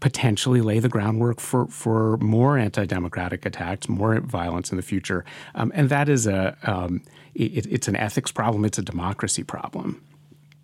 potentially 0.00 0.60
lay 0.60 0.78
the 0.78 0.88
groundwork 0.88 1.40
for, 1.40 1.66
for 1.66 2.16
more 2.18 2.56
anti-democratic 2.56 3.44
attacks, 3.44 3.88
more 3.88 4.20
violence 4.20 4.70
in 4.70 4.76
the 4.76 4.82
future. 4.82 5.24
Um, 5.54 5.72
and 5.74 5.88
that 5.88 6.08
is 6.08 6.26
a 6.26 6.56
um, 6.62 7.02
it, 7.34 7.66
it's 7.66 7.88
an 7.88 7.96
ethics 7.96 8.32
problem. 8.32 8.64
It's 8.64 8.78
a 8.78 8.82
democracy 8.82 9.44
problem. 9.44 10.02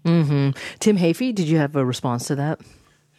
Mm-hmm. 0.05 0.51
Tim 0.81 0.99
Heaphy, 0.99 1.35
did 1.35 1.49
you 1.49 1.59
have 1.59 1.77
a 1.77 1.85
response 1.85 2.27
to 2.27 2.35
that? 2.37 2.61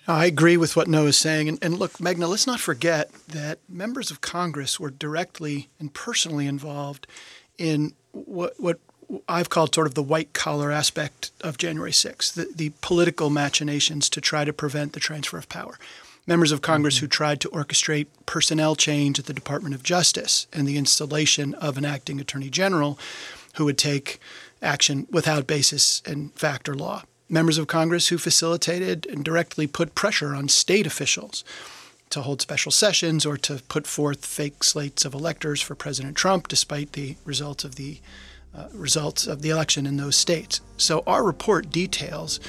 I 0.07 0.25
agree 0.25 0.55
with 0.55 0.75
what 0.75 0.87
Noah 0.87 1.07
is 1.07 1.17
saying. 1.17 1.49
And, 1.49 1.57
and, 1.63 1.79
look, 1.79 1.93
Meghna, 1.93 2.29
let's 2.29 2.45
not 2.45 2.59
forget 2.59 3.11
that 3.27 3.57
members 3.67 4.11
of 4.11 4.21
Congress 4.21 4.79
were 4.79 4.91
directly 4.91 5.69
and 5.79 5.91
personally 5.91 6.45
involved 6.45 7.07
in 7.57 7.93
what, 8.11 8.53
what 8.59 8.79
I've 9.27 9.49
called 9.49 9.73
sort 9.73 9.87
of 9.87 9.95
the 9.95 10.03
white 10.03 10.33
collar 10.33 10.71
aspect 10.71 11.31
of 11.41 11.57
January 11.57 11.91
6th, 11.91 12.33
the, 12.33 12.51
the 12.55 12.71
political 12.81 13.31
machinations 13.31 14.07
to 14.09 14.21
try 14.21 14.45
to 14.45 14.53
prevent 14.53 14.93
the 14.93 14.99
transfer 14.99 15.39
of 15.39 15.49
power 15.49 15.79
members 16.27 16.51
of 16.51 16.61
Congress 16.61 16.97
who 16.97 17.07
tried 17.07 17.39
to 17.41 17.49
orchestrate 17.49 18.07
personnel 18.25 18.75
change 18.75 19.19
at 19.19 19.25
the 19.25 19.33
Department 19.33 19.75
of 19.75 19.83
Justice 19.83 20.47
and 20.51 20.67
the 20.67 20.77
installation 20.77 21.53
of 21.55 21.77
an 21.77 21.85
acting 21.85 22.19
attorney 22.19 22.49
general 22.49 22.97
who 23.55 23.65
would 23.65 23.77
take 23.77 24.19
action 24.61 25.07
without 25.11 25.47
basis 25.47 26.01
in 26.05 26.29
fact 26.29 26.67
or 26.67 26.75
law. 26.75 27.03
Members 27.29 27.57
of 27.57 27.67
Congress 27.67 28.07
who 28.09 28.17
facilitated 28.17 29.07
and 29.07 29.23
directly 29.23 29.67
put 29.67 29.95
pressure 29.95 30.35
on 30.35 30.47
state 30.47 30.85
officials 30.85 31.43
to 32.09 32.21
hold 32.21 32.41
special 32.41 32.71
sessions 32.71 33.25
or 33.25 33.35
to 33.37 33.61
put 33.67 33.87
forth 33.87 34.25
fake 34.25 34.63
slates 34.63 35.05
of 35.05 35.13
electors 35.13 35.61
for 35.61 35.75
President 35.75 36.15
Trump, 36.15 36.47
despite 36.47 36.93
the 36.93 37.15
results 37.25 37.63
of 37.63 37.75
the 37.75 37.99
uh, 38.55 38.67
results 38.73 39.27
of 39.27 39.41
the 39.41 39.49
election 39.49 39.85
in 39.85 39.97
those 39.97 40.15
states. 40.15 40.61
So 40.77 41.03
our 41.05 41.23
report 41.23 41.71
details 41.71 42.39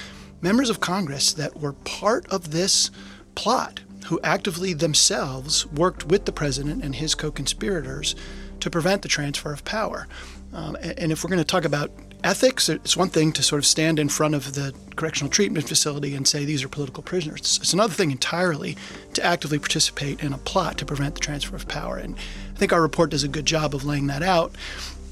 members 0.41 0.71
of 0.71 0.81
Congress 0.81 1.33
that 1.33 1.59
were 1.59 1.73
part 1.73 2.27
of 2.29 2.53
this 2.53 2.91
plot 3.37 3.81
who 4.07 4.18
actively 4.22 4.72
themselves 4.72 5.66
worked 5.66 6.07
with 6.07 6.25
the 6.25 6.33
president 6.33 6.83
and 6.83 6.96
his 6.96 7.14
co 7.14 7.31
conspirators 7.31 8.16
to 8.61 8.70
prevent 8.70 9.03
the 9.03 9.09
transfer 9.09 9.53
of 9.53 9.64
power. 9.64 10.09
Um, 10.53 10.77
and 10.81 11.12
if 11.12 11.22
we're 11.22 11.31
going 11.31 11.38
to 11.38 11.44
talk 11.44 11.64
about 11.64 11.90
ethics, 12.25 12.68
it's 12.68 12.96
one 12.96 13.09
thing 13.09 13.33
to 13.33 13.42
sort 13.42 13.59
of 13.59 13.66
stand 13.66 13.99
in 13.99 14.09
front 14.09 14.35
of 14.35 14.55
the 14.55 14.75
correctional 14.96 15.31
treatment 15.31 15.68
facility 15.68 16.14
and 16.14 16.27
say 16.27 16.44
these 16.44 16.64
are 16.64 16.68
political 16.68 17.03
prisoners. 17.03 17.59
It's 17.61 17.72
another 17.72 17.92
thing 17.92 18.11
entirely 18.11 18.77
to 19.14 19.25
actively 19.25 19.59
participate 19.59 20.22
in 20.22 20.33
a 20.33 20.38
plot 20.38 20.79
to 20.79 20.87
prevent 20.87 21.14
the 21.14 21.20
transfer 21.20 21.55
of 21.55 21.68
power. 21.68 21.96
And 21.96 22.16
I 22.16 22.59
think 22.59 22.72
our 22.72 22.81
report 22.81 23.11
does 23.11 23.25
a 23.25 23.29
good 23.29 23.46
job 23.46 23.75
of 23.75 23.85
laying 23.85 24.07
that 24.07 24.22
out. 24.22 24.55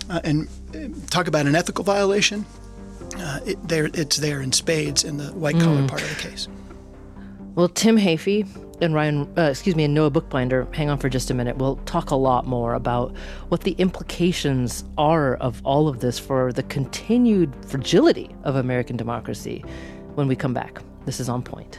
Uh, 0.08 0.20
and 0.22 0.48
uh, 0.74 0.88
talk 1.10 1.28
about 1.28 1.46
an 1.46 1.54
ethical 1.54 1.84
violation. 1.84 2.44
Uh, 3.16 3.40
it, 3.46 3.68
there, 3.68 3.86
it's 3.94 4.16
there 4.16 4.40
in 4.40 4.52
spades 4.52 5.04
in 5.04 5.16
the 5.16 5.26
white 5.32 5.58
collar 5.58 5.82
mm. 5.82 5.88
part 5.88 6.02
of 6.02 6.08
the 6.08 6.28
case. 6.28 6.48
Well, 7.54 7.68
Tim 7.68 7.96
Heaphy 7.96 8.48
and 8.82 8.94
Ryan, 8.94 9.32
uh, 9.38 9.42
excuse 9.42 9.76
me, 9.76 9.84
and 9.84 9.94
Noah 9.94 10.10
Bookbinder, 10.10 10.66
hang 10.72 10.90
on 10.90 10.98
for 10.98 11.08
just 11.08 11.30
a 11.30 11.34
minute. 11.34 11.56
We'll 11.56 11.76
talk 11.86 12.10
a 12.10 12.16
lot 12.16 12.48
more 12.48 12.74
about 12.74 13.14
what 13.48 13.60
the 13.60 13.76
implications 13.78 14.82
are 14.98 15.36
of 15.36 15.60
all 15.64 15.86
of 15.86 16.00
this 16.00 16.18
for 16.18 16.52
the 16.52 16.64
continued 16.64 17.54
fragility 17.64 18.34
of 18.42 18.56
American 18.56 18.96
democracy 18.96 19.64
when 20.16 20.26
we 20.26 20.34
come 20.34 20.52
back. 20.52 20.82
This 21.06 21.20
is 21.20 21.28
On 21.28 21.42
Point. 21.42 21.78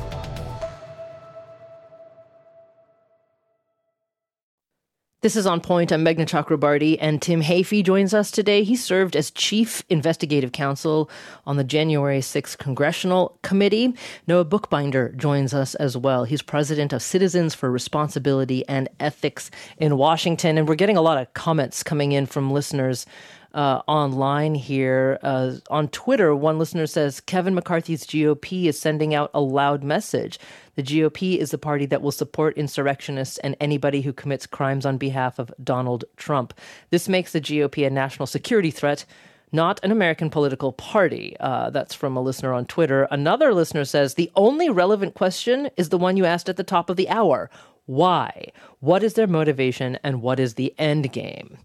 This 5.21 5.35
is 5.35 5.45
On 5.45 5.61
Point. 5.61 5.91
I'm 5.91 6.03
Meghna 6.03 6.25
Chakrabarti, 6.25 6.97
and 6.99 7.21
Tim 7.21 7.43
Heaphy 7.43 7.83
joins 7.83 8.11
us 8.11 8.31
today. 8.31 8.63
He 8.63 8.75
served 8.75 9.15
as 9.15 9.29
Chief 9.29 9.83
Investigative 9.87 10.51
Counsel 10.51 11.11
on 11.45 11.57
the 11.57 11.63
January 11.63 12.21
6th 12.21 12.57
Congressional 12.57 13.37
Committee. 13.43 13.93
Noah 14.25 14.45
Bookbinder 14.45 15.09
joins 15.09 15.53
us 15.53 15.75
as 15.75 15.95
well. 15.95 16.23
He's 16.23 16.41
president 16.41 16.91
of 16.91 17.03
Citizens 17.03 17.53
for 17.53 17.69
Responsibility 17.69 18.67
and 18.67 18.89
Ethics 18.99 19.51
in 19.77 19.95
Washington. 19.95 20.57
And 20.57 20.67
we're 20.67 20.73
getting 20.73 20.97
a 20.97 21.03
lot 21.03 21.19
of 21.19 21.31
comments 21.35 21.83
coming 21.83 22.13
in 22.13 22.25
from 22.25 22.49
listeners 22.49 23.05
uh, 23.53 23.81
online 23.87 24.55
here. 24.55 25.19
Uh, 25.23 25.53
on 25.69 25.87
Twitter, 25.89 26.35
one 26.35 26.59
listener 26.59 26.87
says 26.87 27.19
Kevin 27.19 27.55
McCarthy's 27.55 28.05
GOP 28.05 28.65
is 28.65 28.79
sending 28.79 29.13
out 29.13 29.31
a 29.33 29.41
loud 29.41 29.83
message. 29.83 30.39
The 30.75 30.83
GOP 30.83 31.37
is 31.37 31.51
the 31.51 31.57
party 31.57 31.85
that 31.87 32.01
will 32.01 32.11
support 32.11 32.57
insurrectionists 32.57 33.37
and 33.39 33.55
anybody 33.59 34.01
who 34.01 34.13
commits 34.13 34.45
crimes 34.45 34.85
on 34.85 34.97
behalf 34.97 35.39
of 35.39 35.53
Donald 35.63 36.05
Trump. 36.17 36.53
This 36.89 37.09
makes 37.09 37.33
the 37.33 37.41
GOP 37.41 37.85
a 37.85 37.89
national 37.89 38.27
security 38.27 38.71
threat 38.71 39.05
not 39.53 39.81
an 39.83 39.91
American 39.91 40.29
political 40.29 40.71
party. 40.71 41.35
Uh, 41.39 41.69
that's 41.69 41.93
from 41.93 42.15
a 42.15 42.21
listener 42.21 42.53
on 42.53 42.65
Twitter. 42.65 43.05
Another 43.11 43.53
listener 43.53 43.83
says 43.83 44.13
the 44.13 44.31
only 44.35 44.69
relevant 44.69 45.13
question 45.13 45.69
is 45.75 45.89
the 45.89 45.97
one 45.97 46.15
you 46.15 46.25
asked 46.25 46.47
at 46.47 46.55
the 46.55 46.63
top 46.63 46.89
of 46.89 46.95
the 46.95 47.09
hour 47.09 47.49
why? 47.85 48.51
What 48.79 49.03
is 49.03 49.15
their 49.15 49.27
motivation 49.27 49.97
and 50.03 50.21
what 50.21 50.39
is 50.39 50.53
the 50.53 50.73
end 50.77 51.11
game? 51.11 51.57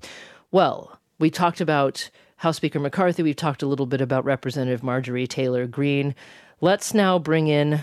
Well, 0.51 0.99
we 1.19 1.31
talked 1.31 1.61
about 1.61 2.11
House 2.37 2.57
Speaker 2.57 2.79
McCarthy. 2.79 3.23
We've 3.23 3.37
talked 3.37 3.63
a 3.63 3.67
little 3.67 3.87
bit 3.87 4.01
about 4.01 4.25
Representative 4.25 4.83
Marjorie 4.83 5.27
Taylor 5.27 5.67
Greene. 5.67 6.15
Let's 6.61 6.93
now 6.93 7.19
bring 7.19 7.49
in 7.49 7.81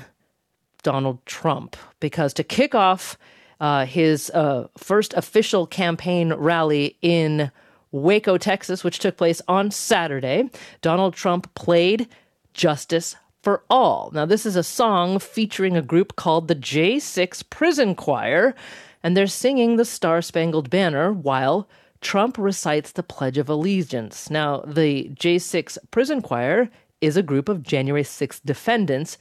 Donald 0.84 1.26
Trump 1.26 1.76
because 2.00 2.34
to 2.34 2.43
kick 2.43 2.76
off 2.76 3.17
uh, 3.60 3.86
his 3.86 4.30
uh, 4.32 4.67
first 4.78 5.13
official 5.13 5.65
campaign 5.65 6.34
rally 6.34 6.98
in 7.02 7.52
Waco, 7.91 8.38
Texas, 8.38 8.84
which 8.84 9.00
took 9.00 9.17
place 9.17 9.41
on 9.48 9.72
Saturday, 9.72 10.50
Donald 10.82 11.13
Trump 11.13 11.54
played 11.56 12.08
Justice 12.54 13.15
for 13.41 13.63
All. 13.69 14.10
Now, 14.13 14.26
this 14.26 14.46
is 14.46 14.56
a 14.56 14.63
song 14.63 15.19
featuring 15.19 15.78
a 15.78 15.82
group 15.82 16.15
called 16.15 16.48
the 16.48 16.56
J6 16.56 17.50
Prison 17.50 17.93
Choir, 17.93 18.56
and 19.04 19.15
they're 19.15 19.28
singing 19.28 19.76
the 19.76 19.86
Star 19.86 20.22
Spangled 20.22 20.69
Banner 20.69 21.12
while 21.13 21.67
Trump 22.03 22.37
recites 22.37 22.91
the 22.91 23.03
Pledge 23.03 23.37
of 23.37 23.49
Allegiance. 23.49 24.29
Now, 24.29 24.59
the 24.67 25.09
J6 25.15 25.77
Prison 25.89 26.21
Choir 26.21 26.69
is 27.01 27.17
a 27.17 27.23
group 27.23 27.49
of 27.49 27.63
January 27.63 28.03
6th 28.03 28.41
defendants 28.45 29.17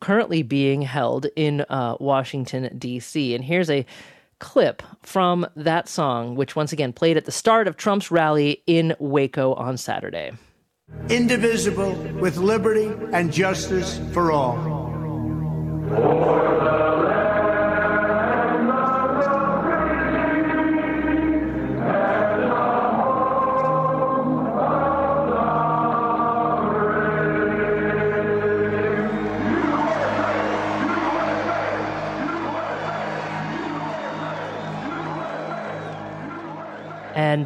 currently 0.00 0.42
being 0.42 0.82
held 0.82 1.26
in 1.36 1.62
uh, 1.68 1.96
Washington, 2.00 2.76
D.C. 2.78 3.34
And 3.34 3.44
here's 3.44 3.70
a 3.70 3.86
clip 4.38 4.82
from 5.02 5.46
that 5.56 5.88
song, 5.88 6.34
which 6.34 6.56
once 6.56 6.72
again 6.72 6.92
played 6.92 7.16
at 7.16 7.24
the 7.24 7.32
start 7.32 7.68
of 7.68 7.76
Trump's 7.76 8.10
rally 8.10 8.62
in 8.66 8.94
Waco 8.98 9.54
on 9.54 9.76
Saturday. 9.76 10.32
Indivisible 11.08 11.92
with 12.20 12.36
liberty 12.36 12.90
and 13.12 13.32
justice 13.32 14.00
for 14.12 14.32
all. 14.32 14.82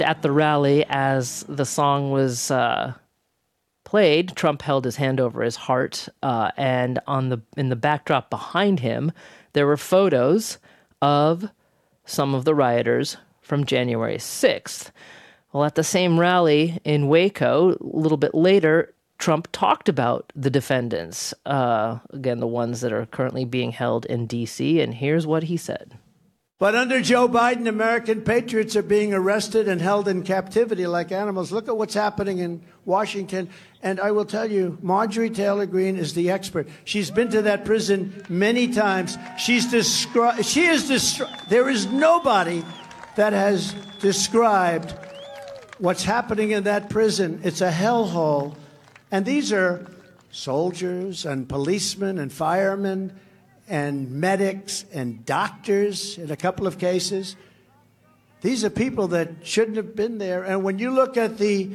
At 0.06 0.22
the 0.22 0.32
rally, 0.32 0.84
as 0.88 1.44
the 1.48 1.66
song 1.66 2.10
was 2.10 2.50
uh, 2.50 2.94
played, 3.84 4.34
Trump 4.36 4.62
held 4.62 4.84
his 4.84 4.96
hand 4.96 5.20
over 5.20 5.42
his 5.42 5.56
heart, 5.56 6.08
uh, 6.22 6.50
and 6.56 6.98
on 7.06 7.28
the 7.28 7.42
in 7.56 7.68
the 7.68 7.76
backdrop 7.76 8.30
behind 8.30 8.80
him, 8.80 9.12
there 9.52 9.66
were 9.66 9.76
photos 9.76 10.58
of 11.02 11.50
some 12.04 12.34
of 12.34 12.44
the 12.44 12.54
rioters 12.54 13.16
from 13.42 13.64
January 13.64 14.16
6th. 14.16 14.90
Well, 15.52 15.64
at 15.64 15.74
the 15.74 15.84
same 15.84 16.18
rally 16.20 16.78
in 16.84 17.08
Waco, 17.08 17.72
a 17.72 17.76
little 17.80 18.18
bit 18.18 18.34
later, 18.34 18.94
Trump 19.18 19.48
talked 19.52 19.88
about 19.88 20.32
the 20.36 20.50
defendants, 20.50 21.32
uh, 21.46 21.98
again, 22.10 22.40
the 22.40 22.46
ones 22.46 22.80
that 22.82 22.92
are 22.92 23.06
currently 23.06 23.44
being 23.44 23.72
held 23.72 24.04
in 24.06 24.26
D.C., 24.26 24.80
and 24.80 24.94
here's 24.94 25.26
what 25.26 25.44
he 25.44 25.56
said. 25.56 25.96
But 26.58 26.74
under 26.74 27.02
Joe 27.02 27.28
Biden, 27.28 27.68
American 27.68 28.22
patriots 28.22 28.76
are 28.76 28.82
being 28.82 29.12
arrested 29.12 29.68
and 29.68 29.78
held 29.78 30.08
in 30.08 30.22
captivity 30.22 30.86
like 30.86 31.12
animals. 31.12 31.52
Look 31.52 31.68
at 31.68 31.76
what's 31.76 31.92
happening 31.92 32.38
in 32.38 32.62
Washington. 32.86 33.50
And 33.82 34.00
I 34.00 34.10
will 34.12 34.24
tell 34.24 34.50
you, 34.50 34.78
Marjorie 34.80 35.28
Taylor 35.28 35.66
Greene 35.66 35.98
is 35.98 36.14
the 36.14 36.30
expert. 36.30 36.66
She's 36.84 37.10
been 37.10 37.28
to 37.32 37.42
that 37.42 37.66
prison 37.66 38.24
many 38.30 38.68
times. 38.68 39.18
She's 39.38 39.70
described, 39.70 40.46
she 40.46 40.64
is 40.64 40.88
described, 40.88 41.50
there 41.50 41.68
is 41.68 41.86
nobody 41.86 42.64
that 43.16 43.34
has 43.34 43.74
described 44.00 44.94
what's 45.78 46.04
happening 46.04 46.52
in 46.52 46.64
that 46.64 46.88
prison. 46.88 47.38
It's 47.44 47.60
a 47.60 47.70
hellhole. 47.70 48.56
And 49.10 49.26
these 49.26 49.52
are 49.52 49.86
soldiers 50.30 51.26
and 51.26 51.46
policemen 51.46 52.18
and 52.18 52.32
firemen 52.32 53.12
and 53.68 54.10
medics 54.10 54.84
and 54.92 55.24
doctors 55.24 56.18
in 56.18 56.30
a 56.30 56.36
couple 56.36 56.66
of 56.66 56.78
cases. 56.78 57.36
These 58.40 58.64
are 58.64 58.70
people 58.70 59.08
that 59.08 59.28
shouldn't 59.42 59.76
have 59.76 59.96
been 59.96 60.18
there. 60.18 60.44
And 60.44 60.62
when 60.62 60.78
you 60.78 60.90
look 60.90 61.16
at 61.16 61.38
the 61.38 61.70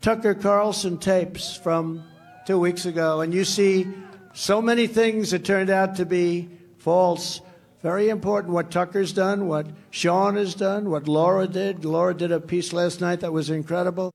Tucker 0.00 0.34
Carlson 0.34 0.98
tapes 0.98 1.56
from 1.56 2.02
two 2.46 2.58
weeks 2.58 2.86
ago 2.86 3.20
and 3.20 3.32
you 3.32 3.44
see 3.44 3.86
so 4.32 4.60
many 4.60 4.86
things 4.86 5.30
that 5.30 5.44
turned 5.44 5.70
out 5.70 5.96
to 5.96 6.06
be 6.06 6.48
false, 6.78 7.40
very 7.82 8.08
important 8.08 8.52
what 8.52 8.70
Tucker's 8.70 9.12
done, 9.12 9.46
what 9.46 9.66
Sean 9.90 10.36
has 10.36 10.54
done, 10.54 10.90
what 10.90 11.06
Laura 11.06 11.46
did. 11.46 11.84
Laura 11.84 12.14
did 12.14 12.32
a 12.32 12.40
piece 12.40 12.72
last 12.72 13.00
night 13.00 13.20
that 13.20 13.32
was 13.32 13.50
incredible. 13.50 14.10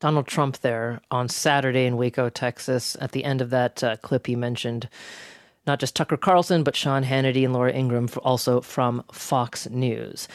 Donald 0.00 0.26
Trump 0.26 0.58
there 0.58 1.00
on 1.10 1.28
Saturday 1.28 1.86
in 1.86 1.96
Waco, 1.96 2.28
Texas. 2.28 2.96
At 3.00 3.12
the 3.12 3.24
end 3.24 3.40
of 3.40 3.50
that 3.50 3.82
uh, 3.82 3.96
clip, 3.96 4.26
he 4.26 4.36
mentioned 4.36 4.88
not 5.66 5.80
just 5.80 5.96
Tucker 5.96 6.16
Carlson, 6.16 6.62
but 6.62 6.76
Sean 6.76 7.04
Hannity 7.04 7.44
and 7.44 7.52
Laura 7.52 7.72
Ingraham, 7.72 8.08
also 8.22 8.60
from 8.60 9.02
Fox 9.12 9.68
News. 9.68 10.28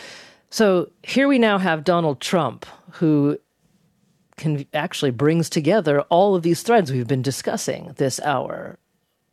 So 0.49 0.91
here 1.03 1.27
we 1.27 1.39
now 1.39 1.57
have 1.57 1.83
Donald 1.83 2.19
Trump, 2.19 2.65
who 2.91 3.37
can 4.37 4.65
actually 4.73 5.11
brings 5.11 5.49
together 5.49 6.01
all 6.01 6.35
of 6.35 6.43
these 6.43 6.63
threads 6.63 6.91
we've 6.91 7.07
been 7.07 7.21
discussing 7.21 7.93
this 7.97 8.19
hour. 8.21 8.77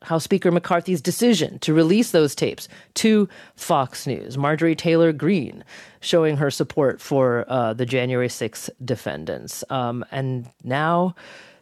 House 0.03 0.23
Speaker 0.23 0.53
McCarthy's 0.53 1.01
decision 1.01 1.59
to 1.59 1.75
release 1.75 2.13
those 2.13 2.37
tapes 2.37 2.69
to 2.95 3.29
Fox 3.57 4.07
News. 4.07 4.39
Marjorie 4.39 4.77
Taylor 4.77 5.13
Greene 5.13 5.65
showing 6.01 6.37
her 6.37 6.53
support 6.53 7.01
for 7.01 7.45
uh, 7.49 7.73
the 7.73 7.85
January 7.85 8.29
6th 8.29 8.71
defendants. 8.85 9.65
Um, 9.71 10.05
and 10.13 10.49
now 10.63 11.17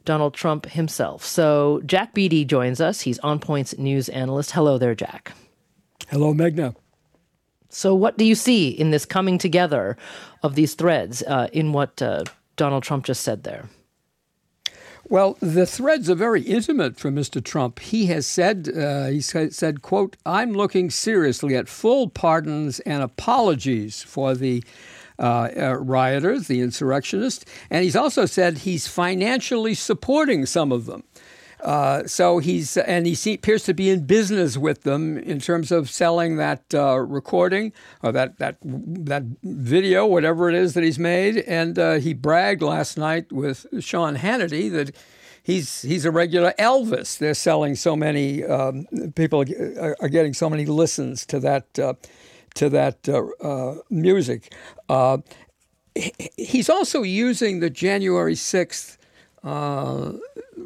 Donald 0.07 0.32
Trump 0.32 0.64
himself. 0.64 1.22
So 1.22 1.82
Jack 1.84 2.14
Beatty 2.14 2.46
joins 2.46 2.80
us. 2.80 3.02
He's 3.02 3.18
On 3.18 3.38
Point's 3.38 3.76
news 3.76 4.09
analyst. 4.09 4.52
Hello 4.52 4.78
there, 4.78 4.94
Jack. 4.94 5.32
Hello, 6.09 6.32
Meghna. 6.32 6.74
So, 7.68 7.94
what 7.94 8.16
do 8.16 8.24
you 8.24 8.34
see 8.34 8.68
in 8.68 8.90
this 8.90 9.04
coming 9.04 9.36
together 9.38 9.98
of 10.42 10.54
these 10.54 10.74
threads 10.74 11.22
uh, 11.24 11.48
in 11.52 11.72
what 11.72 12.00
uh, 12.00 12.24
Donald 12.57 12.84
Trump 12.84 13.04
just 13.04 13.22
said 13.22 13.42
there? 13.42 13.68
Well, 15.09 15.36
the 15.40 15.66
threads 15.66 16.11
are 16.11 16.16
very 16.16 16.42
intimate 16.42 16.98
for 16.98 17.11
Mr. 17.11 17.42
Trump. 17.44 17.78
He 17.78 18.07
has 18.07 18.26
said, 18.26 18.68
uh, 18.76 19.07
he 19.07 19.20
said, 19.20 19.82
quote, 19.82 20.16
I'm 20.24 20.52
looking 20.52 20.90
seriously 20.90 21.54
at 21.54 21.68
full 21.68 22.09
pardons 22.09 22.80
and 22.80 23.02
apologies 23.02 24.02
for 24.02 24.34
the 24.34 24.64
uh, 25.18 25.48
uh, 25.56 25.76
rioters, 25.78 26.46
the 26.46 26.60
insurrectionists, 26.60 27.44
and 27.70 27.84
he's 27.84 27.96
also 27.96 28.26
said 28.26 28.58
he's 28.58 28.86
financially 28.86 29.74
supporting 29.74 30.46
some 30.46 30.72
of 30.72 30.86
them. 30.86 31.04
Uh, 31.60 32.06
so 32.06 32.38
he's 32.38 32.76
and 32.76 33.06
he 33.06 33.34
appears 33.34 33.64
to 33.64 33.74
be 33.74 33.88
in 33.88 34.04
business 34.04 34.56
with 34.58 34.82
them 34.82 35.18
in 35.18 35.40
terms 35.40 35.72
of 35.72 35.90
selling 35.90 36.36
that 36.36 36.62
uh, 36.74 36.98
recording 36.98 37.72
or 38.02 38.12
that 38.12 38.38
that 38.38 38.58
that 38.62 39.22
video, 39.42 40.06
whatever 40.06 40.48
it 40.48 40.54
is 40.54 40.74
that 40.74 40.84
he's 40.84 40.98
made. 40.98 41.38
And 41.38 41.78
uh, 41.78 41.94
he 41.94 42.12
bragged 42.12 42.62
last 42.62 42.98
night 42.98 43.32
with 43.32 43.66
Sean 43.80 44.16
Hannity 44.16 44.70
that 44.70 44.94
he's 45.42 45.82
he's 45.82 46.04
a 46.04 46.10
regular 46.10 46.52
Elvis. 46.58 47.16
They're 47.16 47.34
selling 47.34 47.74
so 47.74 47.96
many 47.96 48.44
um, 48.44 48.86
people 49.14 49.40
are 49.40 50.08
getting 50.08 50.34
so 50.34 50.50
many 50.50 50.66
listens 50.66 51.24
to 51.26 51.40
that 51.40 51.78
uh, 51.78 51.94
to 52.57 52.68
that 52.70 53.09
uh, 53.09 53.26
uh, 53.40 53.78
music. 53.88 54.52
Uh, 54.88 55.18
he's 56.36 56.68
also 56.68 57.02
using 57.02 57.61
the 57.61 57.70
January 57.70 58.34
6th 58.34 58.98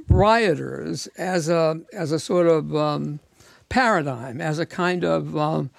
rioters 0.09 1.07
as 1.19 1.49
a, 1.49 1.81
as 1.93 2.13
a 2.13 2.19
sort 2.19 2.47
of 2.47 2.75
um, 2.75 3.21
paradigm, 3.69 4.41
as 4.41 4.59
a 4.59 4.67
kind 4.67 5.05
of 5.05 5.37
um, 5.37 5.71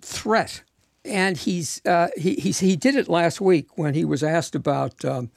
threat. 0.00 0.62
And 1.04 1.36
he's, 1.36 1.80
uh, 1.84 2.08
he, 2.16 2.34
he's, 2.34 2.60
he 2.60 2.76
did 2.76 2.94
it 2.94 3.08
last 3.08 3.40
week 3.40 3.76
when 3.76 3.94
he 3.94 4.04
was 4.04 4.22
asked 4.22 4.54
about, 4.54 5.04
um, 5.04 5.30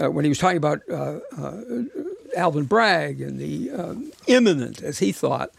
uh, 0.00 0.10
when 0.10 0.24
he 0.24 0.28
was 0.28 0.38
talking 0.38 0.56
about 0.56 0.80
uh, 0.90 1.18
Alvin 2.36 2.64
Bragg 2.64 3.20
and 3.20 3.38
the 3.38 3.70
imminent, 4.26 4.82
as 4.82 4.98
he 4.98 5.12
thought, 5.12 5.50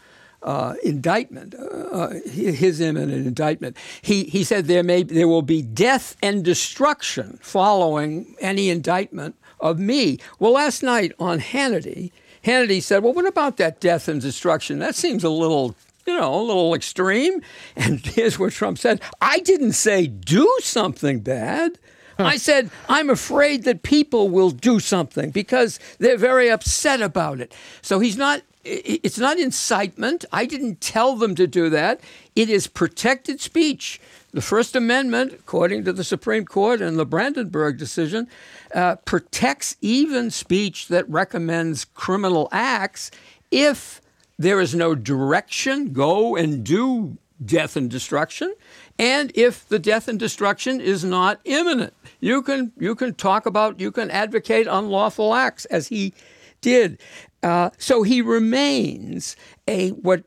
uh, 0.44 0.74
indictment, 0.82 1.54
uh, 1.54 2.10
his 2.26 2.80
imminent 2.80 3.26
indictment. 3.26 3.76
He, 4.02 4.24
he 4.24 4.44
said 4.44 4.66
there 4.66 4.82
may 4.82 5.02
there 5.02 5.26
will 5.26 5.42
be 5.42 5.62
death 5.62 6.16
and 6.22 6.44
destruction 6.44 7.38
following 7.42 8.36
any 8.40 8.68
indictment 8.68 9.36
of 9.58 9.78
me. 9.78 10.18
Well, 10.38 10.52
last 10.52 10.82
night 10.82 11.12
on 11.18 11.40
Hannity, 11.40 12.12
Hannity 12.44 12.82
said, 12.82 13.02
"Well, 13.02 13.14
what 13.14 13.26
about 13.26 13.56
that 13.56 13.80
death 13.80 14.06
and 14.06 14.20
destruction? 14.20 14.78
That 14.78 14.94
seems 14.94 15.24
a 15.24 15.30
little." 15.30 15.74
You 16.06 16.20
know, 16.20 16.34
a 16.34 16.42
little 16.42 16.74
extreme. 16.74 17.40
And 17.76 18.04
here's 18.04 18.38
what 18.38 18.52
Trump 18.52 18.76
said 18.76 19.00
I 19.22 19.38
didn't 19.38 19.72
say 19.72 20.06
do 20.06 20.54
something 20.60 21.20
bad. 21.20 21.78
I 22.18 22.36
said, 22.36 22.70
I'm 22.88 23.10
afraid 23.10 23.64
that 23.64 23.82
people 23.82 24.28
will 24.28 24.50
do 24.50 24.78
something 24.78 25.30
because 25.30 25.80
they're 25.98 26.18
very 26.18 26.48
upset 26.48 27.00
about 27.00 27.40
it. 27.40 27.52
So 27.82 27.98
he's 27.98 28.16
not 28.16 28.42
it's 28.64 29.18
not 29.18 29.38
incitement. 29.38 30.24
I 30.32 30.46
didn't 30.46 30.80
tell 30.80 31.16
them 31.16 31.34
to 31.34 31.46
do 31.46 31.68
that. 31.70 32.00
It 32.34 32.48
is 32.48 32.66
protected 32.66 33.40
speech. 33.40 34.00
The 34.32 34.42
First 34.42 34.74
Amendment, 34.74 35.32
according 35.32 35.84
to 35.84 35.92
the 35.92 36.02
Supreme 36.02 36.44
Court 36.44 36.80
and 36.80 36.98
the 36.98 37.06
Brandenburg 37.06 37.78
decision, 37.78 38.26
uh, 38.74 38.96
protects 38.96 39.76
even 39.80 40.30
speech 40.30 40.88
that 40.88 41.08
recommends 41.08 41.84
criminal 41.84 42.48
acts 42.50 43.10
if 43.50 44.00
there 44.38 44.60
is 44.60 44.74
no 44.74 44.94
direction, 44.94 45.92
go 45.92 46.34
and 46.34 46.64
do 46.64 47.16
death 47.44 47.76
and 47.76 47.90
destruction, 47.90 48.52
and 48.98 49.30
if 49.34 49.68
the 49.68 49.78
death 49.78 50.08
and 50.08 50.18
destruction 50.18 50.80
is 50.80 51.04
not 51.04 51.40
imminent. 51.44 51.92
You 52.20 52.42
can 52.42 52.72
you 52.78 52.94
can 52.94 53.14
talk 53.14 53.46
about 53.46 53.78
you 53.78 53.92
can 53.92 54.10
advocate 54.10 54.66
unlawful 54.66 55.34
acts 55.34 55.64
as 55.66 55.88
he 55.88 56.14
did. 56.60 56.98
Uh, 57.44 57.68
so 57.76 58.02
he 58.02 58.22
remains 58.22 59.36
a 59.68 59.90
what 59.90 60.24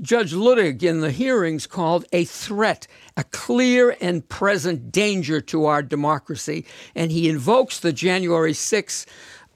Judge 0.00 0.32
Luttig 0.32 0.84
in 0.84 1.00
the 1.00 1.10
hearings 1.10 1.66
called 1.66 2.04
a 2.12 2.24
threat, 2.24 2.86
a 3.16 3.24
clear 3.24 3.96
and 4.00 4.28
present 4.28 4.92
danger 4.92 5.40
to 5.40 5.66
our 5.66 5.82
democracy, 5.82 6.64
and 6.94 7.10
he 7.10 7.28
invokes 7.28 7.80
the 7.80 7.92
January 7.92 8.52
6th 8.52 9.04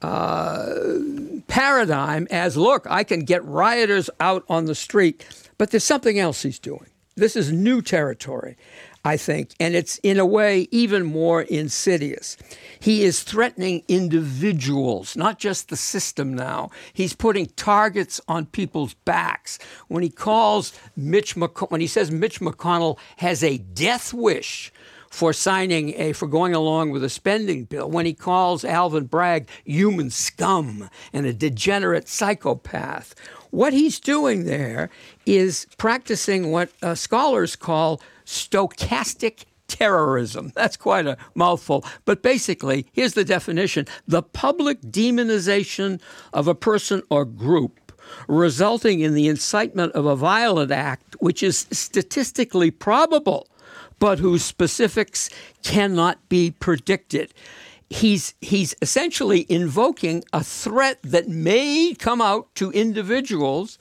uh, 0.01 1.39
paradigm 1.47 2.27
as 2.29 2.57
look, 2.57 2.85
I 2.89 3.05
can 3.05 3.21
get 3.21 3.45
rioters 3.45 4.09
out 4.19 4.43
on 4.49 4.65
the 4.65 4.75
street, 4.75 5.25
but 5.57 5.71
there's 5.71 5.85
something 5.85 6.19
else 6.19 6.41
he's 6.41 6.59
doing. 6.59 6.87
This 7.17 7.35
is 7.35 7.51
new 7.51 7.81
territory. 7.81 8.55
I 9.03 9.15
think, 9.15 9.51
and 9.57 9.73
it's 9.73 9.99
in 9.99 10.19
a 10.19 10.25
way 10.25 10.67
even 10.69 11.05
more 11.05 11.41
insidious. 11.41 12.35
He 12.79 13.03
is 13.03 13.23
threatening 13.23 13.83
individuals, 13.87 15.15
not 15.15 15.39
just 15.39 15.69
the 15.69 15.77
system 15.77 16.33
now. 16.33 16.71
He's 16.91 17.13
putting 17.13 17.45
targets 17.55 18.19
on 18.27 18.47
people's 18.47 18.95
backs. 18.95 19.59
When 19.87 20.03
he 20.03 20.09
calls 20.09 20.73
Mitch 20.97 21.35
McC- 21.35 21.71
when 21.71 21.79
he 21.79 21.87
says 21.87 22.11
Mitch 22.11 22.41
McConnell 22.41 22.97
has 23.17 23.43
a 23.43 23.59
death 23.59 24.13
wish 24.13 24.73
for 25.09 25.33
signing 25.33 25.93
a 25.99 26.13
for 26.13 26.27
going 26.27 26.53
along 26.53 26.91
with 26.91 27.03
a 27.03 27.09
spending 27.09 27.63
bill 27.63 27.89
when 27.89 28.05
he 28.05 28.13
calls 28.13 28.63
Alvin 28.63 29.05
Bragg 29.05 29.47
human 29.65 30.09
scum 30.09 30.89
and 31.13 31.25
a 31.25 31.33
degenerate 31.33 32.07
psychopath. 32.07 33.15
What 33.51 33.73
he's 33.73 33.99
doing 33.99 34.45
there 34.45 34.89
is 35.25 35.67
practicing 35.77 36.51
what 36.51 36.69
uh, 36.81 36.95
scholars 36.95 37.55
call 37.55 38.01
stochastic 38.25 39.45
terrorism. 39.67 40.51
That's 40.55 40.77
quite 40.77 41.07
a 41.07 41.17
mouthful. 41.35 41.85
But 42.05 42.21
basically, 42.21 42.87
here's 42.91 43.13
the 43.13 43.25
definition 43.25 43.87
the 44.07 44.23
public 44.23 44.81
demonization 44.81 46.01
of 46.33 46.47
a 46.47 46.55
person 46.55 47.01
or 47.09 47.25
group 47.25 47.87
resulting 48.27 49.01
in 49.01 49.13
the 49.13 49.27
incitement 49.27 49.91
of 49.93 50.05
a 50.05 50.15
violent 50.15 50.71
act 50.71 51.15
which 51.19 51.43
is 51.43 51.67
statistically 51.71 52.71
probable, 52.71 53.47
but 53.99 54.19
whose 54.19 54.43
specifics 54.43 55.29
cannot 55.63 56.29
be 56.29 56.51
predicted. 56.51 57.33
He's, 57.89 58.33
he's 58.41 58.75
essentially 58.81 59.45
invoking 59.49 60.23
a 60.33 60.43
threat 60.43 60.99
that 61.03 61.29
may 61.29 61.95
come 61.97 62.21
out 62.21 62.53
to 62.55 62.71
individuals. 62.71 63.79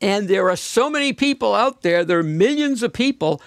And 0.00 0.28
there 0.28 0.50
are 0.50 0.56
so 0.56 0.90
many 0.90 1.14
people 1.14 1.54
out 1.54 1.80
there, 1.80 2.04
there 2.04 2.18
are 2.18 2.22
millions 2.22 2.82
of 2.82 2.92
people 2.92 3.40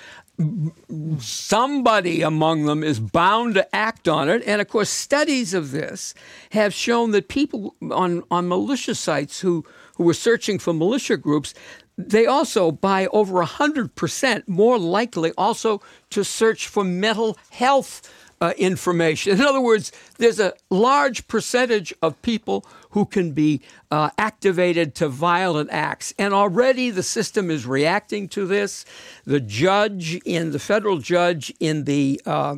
somebody 1.20 2.22
among 2.22 2.65
them 2.65 2.84
is 2.84 2.99
bound 2.99 3.55
to 3.55 3.76
act 3.76 4.07
on 4.07 4.30
it. 4.30 4.41
And 4.45 4.61
of 4.61 4.70
course, 4.70 4.89
studies 4.89 5.53
of 5.53 5.72
this 5.72 6.13
have 6.51 6.74
shown 6.74 7.11
that 7.11 7.28
people 7.28 7.76
on, 7.91 8.24
on 8.32 8.47
militia 8.47 8.95
sites 8.95 9.41
who, 9.41 9.65
who 9.95 10.05
were 10.05 10.13
searching 10.13 10.57
for 10.57 10.74
militia 10.74 11.17
groups, 11.17 11.53
they 12.00 12.26
also, 12.26 12.72
by 12.72 13.08
over 13.08 13.43
100%, 13.43 14.47
more 14.47 14.80
likely 14.80 15.34
also 15.38 15.82
to 16.12 16.24
search 16.24 16.68
for 16.68 16.86
mental 16.86 17.38
health 17.52 18.10
uh, 18.39 18.54
information. 18.58 19.34
In 19.34 19.41
other 19.41 19.60
words, 19.60 19.91
there's 20.18 20.39
a 20.39 20.54
large 20.70 21.28
percentage 21.28 21.93
of 22.02 22.22
people 22.22 22.66
who 22.91 23.06
can 23.06 23.34
be 23.34 23.62
uh, 23.91 24.12
activated 24.18 24.95
to 24.95 25.10
violent 25.10 25.70
acts. 25.72 26.14
And 26.18 26.34
already 26.34 26.89
the 26.89 27.04
system 27.04 27.52
is 27.52 27.66
reacting 27.66 28.30
to 28.30 28.47
this. 28.47 28.86
The 29.26 29.41
judge 29.41 30.16
in 30.24 30.52
the 30.52 30.60
federal 30.60 31.00
judge 31.00 31.54
in 31.60 31.84
the 31.84 32.22
uh, 32.26 32.58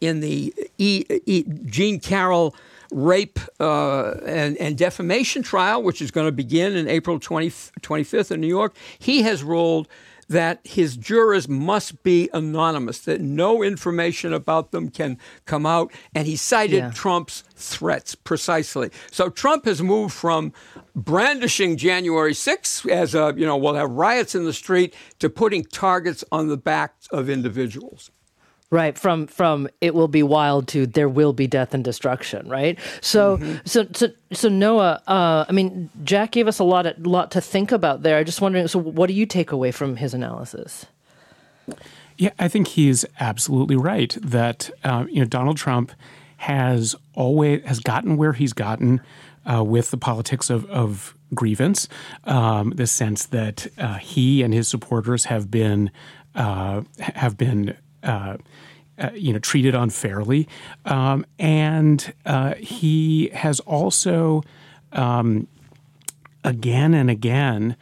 in 0.00 0.20
the 0.20 0.52
e, 0.76 1.04
e, 1.24 1.44
Jean 1.64 2.00
Carroll 2.00 2.54
rape 2.94 3.40
uh, 3.58 4.12
and, 4.24 4.56
and, 4.58 4.78
defamation 4.78 5.42
trial, 5.42 5.82
which 5.82 6.00
is 6.00 6.10
going 6.10 6.26
to 6.26 6.32
begin 6.32 6.76
in 6.76 6.86
April 6.88 7.18
20, 7.18 7.50
25th 7.50 8.30
in 8.30 8.40
New 8.40 8.46
York, 8.46 8.76
he 8.98 9.22
has 9.22 9.42
ruled 9.42 9.88
that 10.28 10.60
his 10.64 10.96
jurors 10.96 11.48
must 11.48 12.02
be 12.02 12.30
anonymous, 12.32 13.00
that 13.00 13.20
no 13.20 13.62
information 13.62 14.32
about 14.32 14.70
them 14.70 14.88
can 14.88 15.18
come 15.44 15.66
out. 15.66 15.92
And 16.14 16.26
he 16.26 16.36
cited 16.36 16.78
yeah. 16.78 16.90
Trump's 16.90 17.44
threats 17.54 18.14
precisely. 18.14 18.90
So 19.10 19.28
Trump 19.28 19.66
has 19.66 19.82
moved 19.82 20.14
from 20.14 20.52
brandishing 20.94 21.76
January 21.76 22.32
6th 22.32 22.88
as 22.90 23.14
a, 23.14 23.34
you 23.36 23.44
know, 23.44 23.56
we'll 23.56 23.74
have 23.74 23.90
riots 23.90 24.34
in 24.34 24.44
the 24.44 24.52
street 24.52 24.94
to 25.18 25.28
putting 25.28 25.64
targets 25.64 26.24
on 26.32 26.48
the 26.48 26.56
backs 26.56 27.06
of 27.08 27.28
individuals. 27.28 28.10
Right 28.70 28.98
from 28.98 29.26
from 29.26 29.68
it 29.80 29.94
will 29.94 30.08
be 30.08 30.22
wild 30.22 30.66
to 30.68 30.86
there 30.86 31.08
will 31.08 31.32
be 31.32 31.46
death 31.46 31.74
and 31.74 31.84
destruction. 31.84 32.48
Right. 32.48 32.78
So 33.00 33.38
mm-hmm. 33.38 33.58
so 33.64 33.86
so 33.92 34.08
so 34.32 34.48
Noah. 34.48 35.02
Uh, 35.06 35.44
I 35.48 35.52
mean, 35.52 35.90
Jack 36.02 36.32
gave 36.32 36.48
us 36.48 36.58
a 36.58 36.64
lot 36.64 36.86
a 36.86 36.94
lot 36.98 37.30
to 37.32 37.40
think 37.40 37.70
about 37.72 38.02
there. 38.02 38.18
I 38.18 38.24
just 38.24 38.40
wondering. 38.40 38.66
So, 38.68 38.78
what 38.78 39.06
do 39.06 39.12
you 39.14 39.26
take 39.26 39.52
away 39.52 39.70
from 39.70 39.96
his 39.96 40.14
analysis? 40.14 40.86
Yeah, 42.16 42.30
I 42.38 42.48
think 42.48 42.68
he's 42.68 43.04
absolutely 43.18 43.76
right 43.76 44.16
that 44.22 44.70
uh, 44.82 45.04
you 45.08 45.20
know 45.20 45.26
Donald 45.26 45.56
Trump 45.56 45.92
has 46.38 46.94
always 47.14 47.64
has 47.64 47.80
gotten 47.80 48.16
where 48.16 48.32
he's 48.32 48.52
gotten 48.52 49.00
uh, 49.50 49.62
with 49.62 49.90
the 49.90 49.96
politics 49.96 50.50
of, 50.50 50.64
of 50.66 51.14
grievance, 51.34 51.88
um, 52.24 52.70
the 52.70 52.86
sense 52.86 53.26
that 53.26 53.66
uh, 53.78 53.94
he 53.94 54.42
and 54.42 54.54
his 54.54 54.68
supporters 54.68 55.26
have 55.26 55.50
been 55.50 55.90
uh, 56.34 56.82
have 56.98 57.36
been 57.36 57.76
uh, 58.04 58.36
uh, 58.96 59.10
you 59.12 59.32
know, 59.32 59.40
treated 59.40 59.74
unfairly, 59.74 60.46
um, 60.84 61.26
and 61.40 62.14
uh, 62.26 62.54
he 62.54 63.28
has 63.30 63.58
also, 63.60 64.40
um, 64.92 65.48
again 66.44 66.94
and 66.94 67.10
again, 67.10 67.74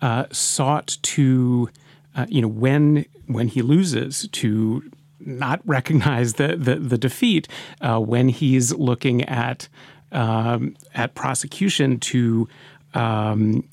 uh, 0.00 0.26
sought 0.30 0.96
to, 1.02 1.68
uh, 2.14 2.26
you 2.28 2.40
know, 2.40 2.46
when 2.46 3.04
when 3.26 3.48
he 3.48 3.62
loses, 3.62 4.28
to 4.28 4.88
not 5.18 5.60
recognize 5.64 6.34
the 6.34 6.56
the, 6.56 6.76
the 6.76 6.96
defeat 6.96 7.48
uh, 7.80 7.98
when 7.98 8.28
he's 8.28 8.72
looking 8.72 9.24
at 9.24 9.68
um, 10.12 10.76
at 10.94 11.14
prosecution 11.14 11.98
to. 11.98 12.48
Um, 12.94 13.68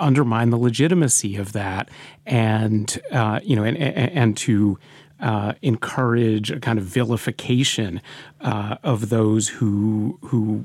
undermine 0.00 0.50
the 0.50 0.56
legitimacy 0.56 1.36
of 1.36 1.52
that, 1.52 1.88
and 2.26 3.00
you 3.44 3.54
know, 3.54 3.62
and, 3.62 3.78
and 3.78 4.36
to 4.36 4.76
uh, 5.20 5.54
encourage 5.62 6.50
a 6.50 6.60
kind 6.60 6.78
of 6.78 6.84
vilification 6.84 8.00
uh, 8.40 8.76
of 8.82 9.08
those 9.08 9.48
who 9.48 10.18
who 10.22 10.64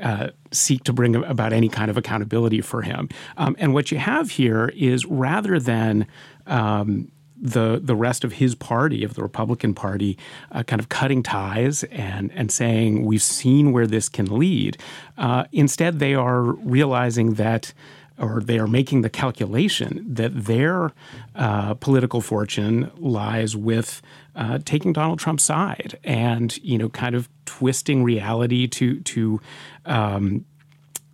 uh, 0.00 0.28
seek 0.52 0.84
to 0.84 0.92
bring 0.92 1.16
about 1.16 1.52
any 1.52 1.68
kind 1.68 1.90
of 1.90 1.96
accountability 1.96 2.60
for 2.60 2.82
him. 2.82 3.08
Um, 3.36 3.56
and 3.58 3.72
what 3.72 3.90
you 3.90 3.98
have 3.98 4.32
here 4.32 4.70
is 4.74 5.06
rather 5.06 5.58
than 5.58 6.06
um, 6.46 7.10
the 7.40 7.80
the 7.82 7.96
rest 7.96 8.24
of 8.24 8.34
his 8.34 8.54
party, 8.54 9.04
of 9.04 9.14
the 9.14 9.22
Republican 9.22 9.74
Party, 9.74 10.18
uh, 10.52 10.62
kind 10.62 10.80
of 10.80 10.88
cutting 10.88 11.22
ties 11.22 11.84
and 11.84 12.30
and 12.32 12.50
saying 12.50 13.04
we've 13.04 13.22
seen 13.22 13.72
where 13.72 13.86
this 13.86 14.08
can 14.08 14.26
lead. 14.26 14.76
Uh, 15.16 15.44
instead, 15.52 15.98
they 15.98 16.14
are 16.14 16.42
realizing 16.42 17.34
that 17.34 17.72
or 18.18 18.40
they 18.40 18.58
are 18.58 18.66
making 18.66 19.02
the 19.02 19.10
calculation 19.10 20.04
that 20.08 20.44
their 20.44 20.92
uh, 21.34 21.74
political 21.74 22.20
fortune 22.20 22.90
lies 22.96 23.56
with 23.56 24.02
uh, 24.34 24.58
taking 24.64 24.92
Donald 24.92 25.18
Trump's 25.18 25.44
side 25.44 25.98
and 26.04 26.56
you 26.58 26.78
know 26.78 26.88
kind 26.88 27.14
of 27.14 27.28
twisting 27.44 28.02
reality 28.04 28.66
to 28.66 29.00
to 29.00 29.40
um, 29.84 30.44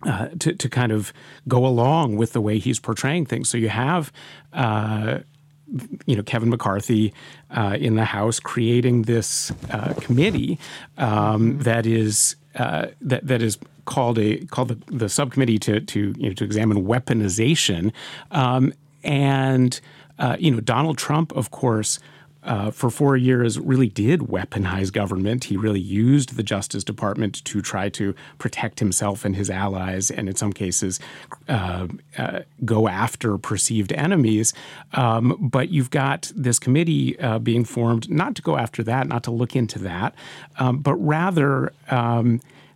uh, 0.05 0.27
to, 0.39 0.53
to 0.53 0.69
kind 0.69 0.91
of 0.91 1.13
go 1.47 1.65
along 1.65 2.17
with 2.17 2.33
the 2.33 2.41
way 2.41 2.59
he's 2.59 2.79
portraying 2.79 3.25
things. 3.25 3.49
So 3.49 3.57
you 3.57 3.69
have 3.69 4.11
uh, 4.51 5.19
you 6.05 6.15
know 6.15 6.23
Kevin 6.23 6.49
McCarthy 6.49 7.13
uh, 7.51 7.77
in 7.79 7.95
the 7.95 8.05
House 8.05 8.39
creating 8.39 9.03
this 9.03 9.51
uh, 9.71 9.93
committee 9.95 10.59
um, 10.97 11.59
that 11.59 11.85
is 11.85 12.35
uh, 12.55 12.87
that 13.01 13.25
that 13.27 13.41
is 13.41 13.57
called 13.85 14.17
a 14.17 14.45
called 14.45 14.69
the, 14.69 14.97
the 14.97 15.09
subcommittee 15.09 15.59
to 15.59 15.79
to 15.79 16.13
you 16.17 16.29
know 16.29 16.33
to 16.33 16.43
examine 16.43 16.85
weaponization, 16.85 17.91
um, 18.31 18.73
and 19.03 19.79
uh, 20.19 20.35
you 20.39 20.51
know 20.51 20.59
Donald 20.59 20.97
Trump, 20.97 21.31
of 21.35 21.51
course. 21.51 21.99
Uh, 22.45 22.69
for 22.69 22.89
four 22.89 23.15
years, 23.15 23.57
really 23.57 23.87
did 23.87 24.19
weaponize 24.19 24.91
government. 24.91 25.45
He 25.45 25.55
really 25.55 25.79
used 25.79 26.35
the 26.35 26.43
Justice 26.43 26.83
Department 26.83 27.41
to 27.45 27.61
try 27.61 27.87
to 27.91 28.13
protect 28.37 28.79
himself 28.79 29.23
and 29.23 29.33
his 29.33 29.49
allies, 29.49 30.11
and 30.11 30.27
in 30.27 30.35
some 30.35 30.51
cases, 30.51 30.99
uh, 31.47 31.87
uh, 32.17 32.39
go 32.65 32.89
after 32.89 33.37
perceived 33.37 33.93
enemies. 33.93 34.53
Um, 34.91 35.37
but 35.39 35.69
you've 35.69 35.89
got 35.89 36.33
this 36.35 36.59
committee 36.59 37.17
uh, 37.17 37.39
being 37.39 37.63
formed 37.63 38.09
not 38.09 38.35
to 38.35 38.41
go 38.41 38.57
after 38.57 38.83
that, 38.83 39.07
not 39.07 39.23
to 39.23 39.31
look 39.31 39.55
into 39.55 39.79
that, 39.79 40.13
um, 40.59 40.79
but 40.79 40.95
rather. 40.95 41.71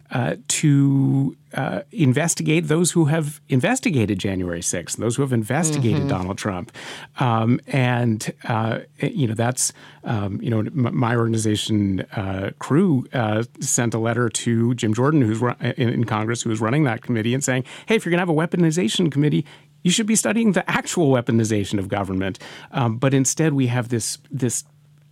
Uh, 0.09 0.37
to 0.47 1.35
uh, 1.53 1.81
investigate 1.91 2.69
those 2.69 2.91
who 2.91 3.05
have 3.05 3.41
investigated 3.49 4.17
January 4.17 4.61
6th, 4.61 4.95
those 4.95 5.17
who 5.17 5.21
have 5.21 5.33
investigated 5.33 5.99
mm-hmm. 5.99 6.07
Donald 6.07 6.37
Trump. 6.37 6.71
Um, 7.19 7.59
and, 7.67 8.33
uh, 8.45 8.79
you 8.99 9.27
know, 9.27 9.33
that's, 9.33 9.73
um, 10.05 10.41
you 10.41 10.49
know, 10.49 10.63
my 10.73 11.13
organization 11.13 12.01
uh, 12.13 12.51
CREW 12.59 13.05
uh, 13.13 13.43
sent 13.59 13.93
a 13.93 13.99
letter 13.99 14.29
to 14.29 14.73
Jim 14.75 14.93
Jordan, 14.93 15.21
who's 15.21 15.41
in, 15.41 15.89
in 15.89 16.03
Congress, 16.05 16.41
who 16.41 16.49
was 16.49 16.61
running 16.61 16.85
that 16.85 17.01
committee, 17.01 17.33
and 17.33 17.43
saying, 17.43 17.65
hey, 17.87 17.95
if 17.95 18.05
you're 18.05 18.11
going 18.11 18.19
to 18.19 18.21
have 18.21 18.29
a 18.29 18.33
weaponization 18.33 19.11
committee, 19.11 19.45
you 19.83 19.91
should 19.91 20.07
be 20.07 20.15
studying 20.15 20.53
the 20.53 20.69
actual 20.69 21.11
weaponization 21.11 21.79
of 21.79 21.89
government. 21.89 22.39
Um, 22.71 22.97
but 22.97 23.13
instead, 23.13 23.53
we 23.53 23.67
have 23.67 23.89
this 23.89 24.19
this 24.31 24.63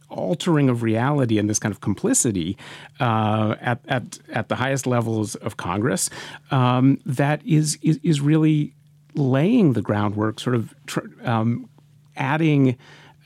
altering 0.09 0.69
of 0.69 0.83
reality 0.83 1.37
and 1.37 1.49
this 1.49 1.59
kind 1.59 1.71
of 1.71 1.81
complicity 1.81 2.57
uh, 2.99 3.55
at, 3.61 3.79
at, 3.87 4.19
at 4.29 4.49
the 4.49 4.55
highest 4.55 4.87
levels 4.87 5.35
of 5.35 5.57
Congress 5.57 6.09
um, 6.51 6.99
that 7.05 7.45
is, 7.45 7.77
is, 7.81 7.99
is 8.03 8.21
really 8.21 8.73
laying 9.15 9.73
the 9.73 9.81
groundwork, 9.81 10.39
sort 10.39 10.55
of 10.55 10.73
tr- 10.85 11.07
um, 11.23 11.69
adding. 12.15 12.77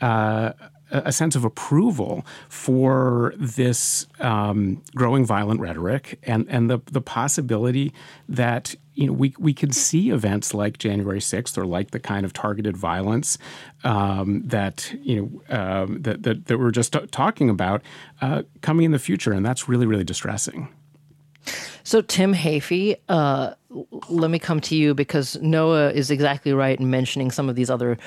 Uh, 0.02 0.54
a 0.92 1.12
sense 1.12 1.36
of 1.36 1.44
approval 1.46 2.26
for 2.50 3.34
this 3.38 4.08
um, 4.20 4.82
growing 4.96 5.26
violent 5.26 5.60
rhetoric 5.60 6.20
and, 6.24 6.46
and 6.50 6.70
the, 6.70 6.80
the 6.92 7.02
possibility 7.02 7.94
that 8.28 8.76
you 8.96 9.08
know, 9.08 9.14
we, 9.14 9.34
we 9.40 9.54
could 9.54 9.74
see 9.74 10.10
events 10.10 10.54
like 10.54 10.78
January 10.78 11.20
6th 11.20 11.58
or 11.58 11.66
like 11.66 11.92
the 11.92 12.00
kind 12.00 12.26
of 12.26 12.34
targeted 12.34 12.76
violence 12.76 13.38
um, 13.86 14.42
that, 14.46 14.94
you 15.02 15.42
know, 15.50 15.56
um, 15.58 16.02
that, 16.02 16.24
that, 16.24 16.48
that, 16.48 16.58
we're 16.58 16.72
just 16.72 16.92
t- 16.92 17.08
talking 17.08 17.50
about 17.50 17.82
uh, 18.22 18.44
coming 18.62 18.86
in 18.86 18.92
the 18.92 19.00
future. 19.00 19.32
And 19.32 19.46
that's 19.46 19.70
really, 19.70 19.86
really 19.86 20.04
distressing. 20.04 20.68
So, 21.84 22.02
Tim 22.02 22.34
Heaphy, 22.34 22.98
uh, 23.08 23.54
let 24.10 24.30
me 24.30 24.38
come 24.38 24.60
to 24.62 24.76
you 24.76 24.94
because 24.94 25.38
Noah 25.42 25.92
is 25.92 26.12
exactly 26.12 26.54
right 26.54 26.80
in 26.80 26.90
mentioning 26.90 27.32
some 27.32 27.50
of 27.50 27.56
these 27.56 27.70
other, 27.70 27.98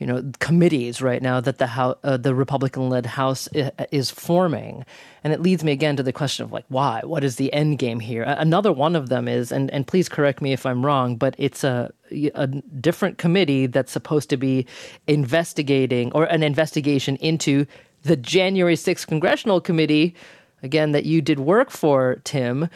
you 0.00 0.06
know, 0.06 0.32
committees 0.40 1.02
right 1.02 1.22
now 1.22 1.40
that 1.40 1.58
the 1.58 1.68
House, 1.68 1.96
uh, 2.02 2.16
the 2.16 2.34
Republican-led 2.34 3.04
House 3.04 3.48
is 3.92 4.10
forming, 4.10 4.84
and 5.22 5.32
it 5.32 5.40
leads 5.40 5.62
me 5.62 5.72
again 5.72 5.94
to 5.96 6.02
the 6.02 6.12
question 6.12 6.44
of 6.44 6.52
like, 6.52 6.64
why? 6.68 7.02
What 7.04 7.22
is 7.22 7.36
the 7.36 7.52
end 7.52 7.78
game 7.78 8.00
here? 8.00 8.24
Another 8.26 8.72
one 8.72 8.96
of 8.96 9.10
them 9.10 9.28
is, 9.28 9.52
and 9.52 9.70
and 9.70 9.86
please 9.86 10.08
correct 10.08 10.40
me 10.40 10.52
if 10.52 10.64
I'm 10.64 10.84
wrong, 10.84 11.16
but 11.16 11.34
it's 11.38 11.62
a 11.62 11.92
a 12.34 12.46
different 12.46 13.18
committee 13.18 13.66
that's 13.66 13.92
supposed 13.92 14.30
to 14.30 14.36
be 14.36 14.66
investigating 15.06 16.10
or 16.12 16.24
an 16.24 16.42
investigation 16.42 17.14
into 17.16 17.66
the 18.02 18.16
January 18.16 18.74
6th 18.74 19.06
congressional 19.06 19.60
committee, 19.60 20.16
again 20.62 20.92
that 20.92 21.04
you 21.04 21.20
did 21.20 21.38
work 21.38 21.70
for, 21.70 22.20
Tim 22.24 22.68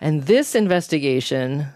and 0.00 0.24
this 0.24 0.54
investigation 0.54 1.68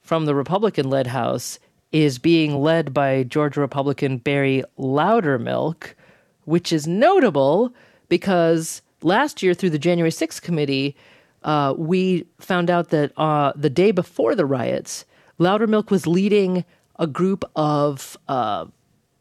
from 0.00 0.26
the 0.26 0.34
Republican 0.34 0.90
led 0.90 1.06
House 1.06 1.58
is 1.94 2.18
being 2.18 2.60
led 2.60 2.92
by 2.92 3.22
Georgia 3.22 3.60
Republican 3.60 4.18
Barry 4.18 4.64
Loudermilk, 4.76 5.94
which 6.44 6.72
is 6.72 6.88
notable 6.88 7.72
because 8.08 8.82
last 9.02 9.44
year 9.44 9.54
through 9.54 9.70
the 9.70 9.78
January 9.78 10.10
6th 10.10 10.42
committee, 10.42 10.96
uh, 11.44 11.72
we 11.78 12.26
found 12.40 12.68
out 12.68 12.88
that 12.88 13.12
uh, 13.16 13.52
the 13.54 13.70
day 13.70 13.92
before 13.92 14.34
the 14.34 14.44
riots, 14.44 15.04
Loudermilk 15.38 15.92
was 15.92 16.04
leading 16.04 16.64
a 16.98 17.06
group 17.06 17.44
of 17.54 18.16
uh, 18.26 18.66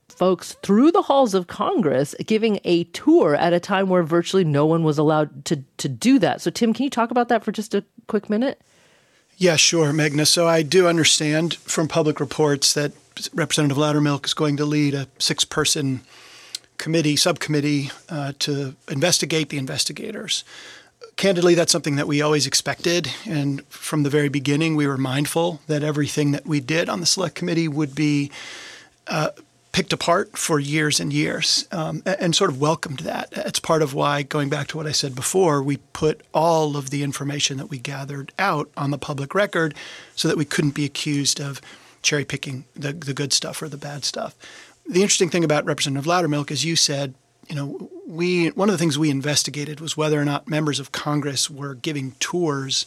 folks 0.09 0.53
through 0.63 0.91
the 0.91 1.03
halls 1.03 1.35
of 1.35 1.45
Congress, 1.45 2.15
giving 2.25 2.59
a 2.63 2.85
tour 2.85 3.35
at 3.35 3.53
a 3.53 3.59
time 3.59 3.87
where 3.87 4.01
virtually 4.01 4.43
no 4.43 4.65
one 4.65 4.83
was 4.83 4.97
allowed 4.97 5.45
to 5.45 5.57
to 5.77 5.87
do 5.87 6.17
that. 6.17 6.41
So, 6.41 6.49
Tim, 6.49 6.73
can 6.73 6.85
you 6.85 6.89
talk 6.89 7.11
about 7.11 7.29
that 7.29 7.43
for 7.43 7.51
just 7.51 7.75
a 7.75 7.85
quick 8.07 8.31
minute? 8.31 8.59
Yeah, 9.37 9.55
sure, 9.55 9.91
Meghna. 9.91 10.27
So 10.27 10.47
I 10.47 10.61
do 10.61 10.87
understand 10.87 11.55
from 11.55 11.87
public 11.87 12.19
reports 12.19 12.73
that 12.73 12.93
Representative 13.33 13.77
Loudermilk 13.77 14.25
is 14.25 14.33
going 14.33 14.57
to 14.57 14.65
lead 14.65 14.93
a 14.93 15.07
six-person 15.19 16.01
committee, 16.77 17.15
subcommittee, 17.15 17.91
uh, 18.09 18.33
to 18.39 18.75
investigate 18.89 19.49
the 19.49 19.57
investigators. 19.57 20.43
Candidly, 21.15 21.53
that's 21.53 21.71
something 21.71 21.95
that 21.95 22.07
we 22.07 22.21
always 22.21 22.47
expected. 22.47 23.11
And 23.25 23.63
from 23.67 24.03
the 24.03 24.09
very 24.09 24.29
beginning, 24.29 24.75
we 24.75 24.87
were 24.87 24.97
mindful 24.97 25.61
that 25.67 25.83
everything 25.83 26.31
that 26.31 26.45
we 26.45 26.59
did 26.59 26.89
on 26.89 26.99
the 26.99 27.05
select 27.05 27.35
committee 27.35 27.67
would 27.67 27.93
be 27.93 28.31
uh, 29.07 29.29
picked 29.73 29.91
apart 29.91 30.37
for 30.37 30.59
years 30.59 30.99
and 30.99 31.11
years 31.11 31.67
um, 31.71 32.03
and 32.05 32.35
sort 32.35 32.51
of 32.51 32.61
welcomed 32.61 32.99
that. 32.99 33.27
It's 33.31 33.59
part 33.59 33.81
of 33.81 33.93
why, 33.93 34.21
going 34.21 34.47
back 34.47 34.67
to 34.67 34.77
what 34.77 34.85
I 34.85 34.91
said 34.91 35.15
before, 35.15 35.61
we 35.61 35.77
put 35.77 36.21
all 36.31 36.77
of 36.77 36.91
the 36.91 37.03
information 37.03 37.57
that 37.57 37.69
we 37.69 37.79
gathered 37.79 38.31
out 38.37 38.69
on 38.77 38.91
the 38.91 38.99
public 38.99 39.33
record 39.33 39.73
so 40.15 40.27
that 40.27 40.37
we 40.37 40.45
couldn't 40.45 40.75
be 40.75 40.85
accused 40.85 41.41
of 41.41 41.59
cherry 42.03 42.23
picking 42.23 42.65
the, 42.75 42.93
the 42.93 43.15
good 43.15 43.33
stuff 43.33 43.61
or 43.61 43.67
the 43.67 43.77
bad 43.77 44.05
stuff. 44.05 44.35
The 44.85 45.01
interesting 45.01 45.29
thing 45.29 45.43
about 45.43 45.65
Representative 45.65 46.05
Loudermilk, 46.05 46.51
as 46.51 46.63
you 46.63 46.75
said, 46.75 47.15
you 47.49 47.55
know, 47.55 47.89
we 48.07 48.49
one 48.49 48.69
of 48.69 48.73
the 48.73 48.77
things 48.77 48.97
we 48.97 49.09
investigated 49.09 49.81
was 49.81 49.97
whether 49.97 50.21
or 50.21 50.25
not 50.25 50.47
members 50.47 50.79
of 50.79 50.91
Congress 50.91 51.49
were 51.49 51.73
giving 51.73 52.11
tours 52.19 52.85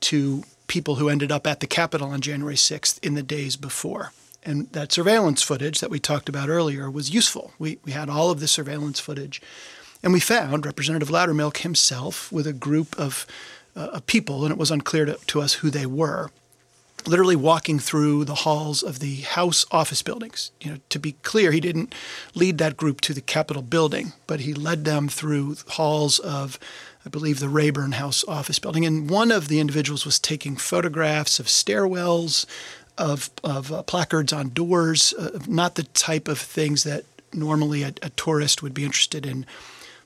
to 0.00 0.44
people 0.66 0.96
who 0.96 1.08
ended 1.08 1.30
up 1.30 1.46
at 1.46 1.60
the 1.60 1.66
Capitol 1.66 2.08
on 2.08 2.20
January 2.20 2.56
6th 2.56 2.98
in 3.04 3.14
the 3.14 3.22
days 3.22 3.56
before. 3.56 4.12
And 4.44 4.68
that 4.72 4.92
surveillance 4.92 5.42
footage 5.42 5.80
that 5.80 5.90
we 5.90 6.00
talked 6.00 6.28
about 6.28 6.48
earlier 6.48 6.90
was 6.90 7.14
useful. 7.14 7.52
We, 7.58 7.78
we 7.84 7.92
had 7.92 8.10
all 8.10 8.30
of 8.30 8.40
the 8.40 8.48
surveillance 8.48 8.98
footage. 8.98 9.40
And 10.02 10.12
we 10.12 10.20
found 10.20 10.66
Representative 10.66 11.10
Loudermilk 11.10 11.58
himself 11.58 12.32
with 12.32 12.46
a 12.46 12.52
group 12.52 12.98
of, 12.98 13.24
uh, 13.76 14.00
people, 14.06 14.44
and 14.44 14.50
it 14.52 14.58
was 14.58 14.70
unclear 14.72 15.04
to, 15.04 15.18
to 15.28 15.40
us 15.40 15.54
who 15.54 15.70
they 15.70 15.86
were, 15.86 16.30
literally 17.06 17.36
walking 17.36 17.78
through 17.78 18.24
the 18.24 18.34
halls 18.34 18.82
of 18.82 18.98
the 18.98 19.16
House 19.22 19.64
office 19.70 20.02
buildings. 20.02 20.50
You 20.60 20.72
know, 20.72 20.78
to 20.88 20.98
be 20.98 21.12
clear, 21.22 21.52
he 21.52 21.60
didn't 21.60 21.94
lead 22.34 22.58
that 22.58 22.76
group 22.76 23.00
to 23.02 23.14
the 23.14 23.20
Capitol 23.20 23.62
building, 23.62 24.12
but 24.26 24.40
he 24.40 24.54
led 24.54 24.84
them 24.84 25.08
through 25.08 25.56
halls 25.68 26.18
of, 26.18 26.58
I 27.06 27.08
believe, 27.08 27.38
the 27.38 27.48
Rayburn 27.48 27.92
House 27.92 28.24
office 28.26 28.58
building. 28.58 28.84
And 28.84 29.08
one 29.08 29.30
of 29.30 29.48
the 29.48 29.60
individuals 29.60 30.04
was 30.04 30.18
taking 30.18 30.56
photographs 30.56 31.40
of 31.40 31.46
stairwells, 31.46 32.44
of, 32.98 33.30
of 33.42 33.72
uh, 33.72 33.82
placards 33.82 34.32
on 34.32 34.50
doors, 34.50 35.12
uh, 35.14 35.38
not 35.46 35.74
the 35.74 35.84
type 35.84 36.28
of 36.28 36.38
things 36.38 36.84
that 36.84 37.04
normally 37.32 37.82
a, 37.82 37.94
a, 38.02 38.10
tourist 38.10 38.62
would 38.62 38.74
be 38.74 38.84
interested 38.84 39.24
in 39.24 39.46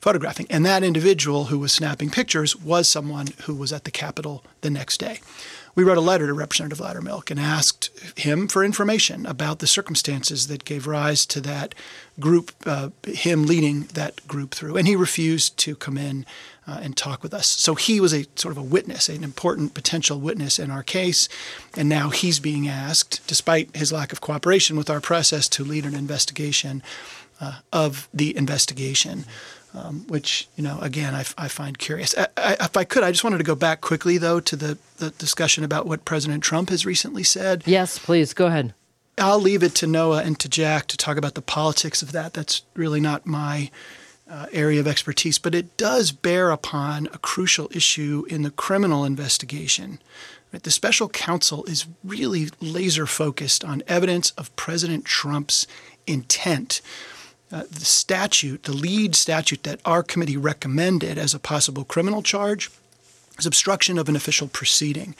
photographing. 0.01 0.47
And 0.49 0.65
that 0.65 0.85
individual 0.85 1.47
who 1.47 1.59
was 1.59 1.73
snapping 1.73 2.11
pictures 2.11 2.55
was 2.55 2.89
someone 2.89 3.29
who 3.43 3.55
was 3.55 3.73
at 3.73 3.85
the 3.85 3.91
Capitol 3.91 4.45
the 4.61 4.71
next 4.71 4.99
day. 4.99 5.21
We 5.75 5.85
wrote 5.85 5.99
a 5.99 6.03
letter 6.03 6.27
to 6.27 6.33
Representative 6.33 6.79
Loudermilk 6.79 7.31
and 7.31 7.39
asked 7.39 7.91
him 8.19 8.49
for 8.49 8.65
information 8.65 9.27
about 9.27 9.59
the 9.59 9.67
circumstances 9.67 10.47
that 10.47 10.65
gave 10.65 10.87
rise 10.87 11.27
to 11.27 11.41
that 11.43 11.75
group, 12.19 12.53
uh, 12.65 12.91
him 13.07 13.45
leading 13.45 13.83
that 13.93 14.27
group 14.27 14.55
through. 14.55 14.77
And 14.77 14.89
he 14.89 14.97
refused 14.97 15.59
to 15.59 15.77
come 15.77 15.99
in 15.99 16.25
uh, 16.67 16.81
and 16.83 16.97
talk 16.97 17.23
with 17.23 17.33
us. 17.33 17.47
So 17.47 17.75
he 17.75 18.01
was 18.01 18.13
a 18.13 18.27
sort 18.35 18.53
of 18.53 18.59
a 18.59 18.63
witness, 18.63 19.09
an 19.09 19.23
important 19.23 19.75
potential 19.75 20.19
witness 20.19 20.59
in 20.59 20.71
our 20.71 20.83
case. 20.83 21.29
And 21.77 21.89
now 21.89 22.11
he's 22.11 22.41
being 22.41 22.69
asked, 22.69 23.27
despite 23.27 23.75
his 23.77 23.93
lack 23.93 24.13
of 24.13 24.21
cooperation 24.21 24.77
with 24.77 24.91
our 24.91 25.01
process, 25.01 25.49
to 25.51 25.65
lead 25.65 25.85
an 25.85 25.95
investigation 25.95 26.83
uh, 27.41 27.61
of 27.73 28.09
the 28.13 28.37
investigation. 28.37 29.25
Um, 29.75 30.07
which 30.09 30.49
you 30.57 30.65
know 30.65 30.79
again 30.81 31.15
I, 31.15 31.21
I 31.37 31.49
find 31.49 31.77
curious. 31.77 32.17
I, 32.17 32.29
I, 32.39 32.57
if 32.61 32.79
I 32.79 32.85
could, 32.85 33.03
I 33.03 33.11
just 33.11 33.25
wanted 33.25 33.39
to 33.39 33.45
go 33.45 33.55
back 33.55 33.83
quickly 33.83 34.17
though 34.17 34.41
to 34.41 34.57
the, 34.57 34.79
the 34.97 35.11
discussion 35.11 35.65
about 35.65 35.87
what 35.87 36.07
President 36.07 36.43
Trump 36.43 36.71
has 36.71 36.87
recently 36.87 37.23
said. 37.23 37.63
Yes, 37.67 37.99
please 37.99 38.33
go 38.33 38.47
ahead. 38.47 38.73
I'll 39.19 39.41
leave 39.41 39.63
it 39.63 39.75
to 39.77 39.87
Noah 39.87 40.23
and 40.23 40.39
to 40.41 40.49
Jack 40.49 40.87
to 40.87 40.97
talk 40.97 41.19
about 41.19 41.35
the 41.35 41.43
politics 41.43 42.01
of 42.01 42.13
that. 42.13 42.33
That's 42.33 42.63
really 42.75 43.01
not 43.01 43.27
my 43.27 43.71
uh, 44.29 44.47
area 44.53 44.81
of 44.81 44.87
expertise, 44.87 45.39
but 45.39 45.55
it 45.55 45.77
does 45.77 46.11
bear 46.13 46.51
upon 46.51 47.07
a 47.13 47.19
crucial 47.19 47.69
issue 47.73 48.25
in 48.29 48.43
the 48.43 48.51
criminal 48.51 49.05
investigation. 49.05 49.99
Right? 50.53 50.63
The 50.63 50.71
special 50.71 51.09
counsel 51.09 51.65
is 51.65 51.87
really 52.03 52.49
laser 52.61 53.07
focused 53.07 53.65
on 53.65 53.83
evidence 53.87 54.31
of 54.33 54.55
President 54.57 55.05
Trump's 55.05 55.67
intent. 56.07 56.81
Uh, 57.53 57.63
the 57.71 57.85
statute, 57.85 58.65
the 58.65 58.73
lead 58.73 59.15
statute 59.15 59.63
that 59.63 59.81
our 59.85 60.03
committee 60.03 60.37
recommended 60.37 61.19
as 61.19 61.35
a 61.35 61.39
possible 61.39 61.85
criminal 61.85 62.23
charge, 62.23 62.71
is 63.39 63.47
obstruction 63.47 63.99
of 63.99 64.09
an 64.09 64.17
official 64.17 64.49
proceeding. 64.49 65.15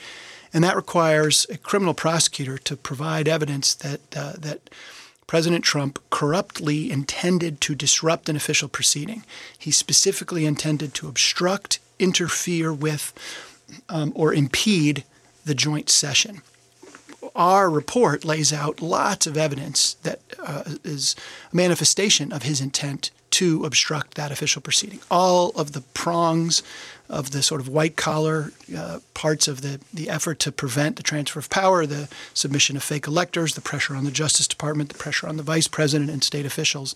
And 0.53 0.63
that 0.63 0.75
requires 0.75 1.45
a 1.49 1.57
criminal 1.57 1.93
prosecutor 1.93 2.57
to 2.59 2.75
provide 2.75 3.27
evidence 3.27 3.75
that, 3.75 4.01
uh, 4.15 4.33
that 4.39 4.69
President 5.27 5.65
Trump 5.65 5.99
corruptly 6.09 6.89
intended 6.89 7.59
to 7.61 7.75
disrupt 7.75 8.29
an 8.29 8.37
official 8.37 8.69
proceeding. 8.69 9.23
He 9.57 9.71
specifically 9.71 10.45
intended 10.45 10.93
to 10.95 11.07
obstruct, 11.09 11.79
interfere 11.99 12.73
with, 12.73 13.13
um, 13.89 14.13
or 14.15 14.33
impede 14.33 15.03
the 15.43 15.53
joint 15.53 15.89
session. 15.89 16.41
Our 17.35 17.69
report 17.69 18.23
lays 18.23 18.53
out 18.53 18.81
lots 18.81 19.27
of 19.27 19.37
evidence 19.37 19.95
that 20.03 20.21
uh, 20.39 20.63
is 20.83 21.15
a 21.51 21.55
manifestation 21.55 22.31
of 22.31 22.43
his 22.43 22.61
intent 22.61 23.11
to 23.37 23.65
obstruct 23.65 24.15
that 24.15 24.31
official 24.31 24.63
proceeding. 24.63 24.99
All 25.11 25.49
of 25.49 25.73
the 25.73 25.81
prongs 25.93 26.63
of 27.07 27.29
the 27.29 27.43
sort 27.43 27.61
of 27.61 27.67
white 27.67 27.95
collar 27.95 28.51
uh, 28.75 28.97
parts 29.13 29.47
of 29.47 29.61
the, 29.61 29.79
the 29.93 30.09
effort 30.09 30.39
to 30.39 30.51
prevent 30.51 30.95
the 30.95 31.03
transfer 31.03 31.37
of 31.37 31.47
power, 31.47 31.85
the 31.85 32.09
submission 32.33 32.75
of 32.75 32.81
fake 32.81 33.05
electors, 33.05 33.53
the 33.53 33.61
pressure 33.61 33.95
on 33.95 34.05
the 34.05 34.11
Justice 34.11 34.47
Department, 34.47 34.89
the 34.89 34.97
pressure 34.97 35.27
on 35.27 35.37
the 35.37 35.43
vice 35.43 35.67
president 35.67 36.09
and 36.09 36.23
state 36.23 36.47
officials. 36.47 36.95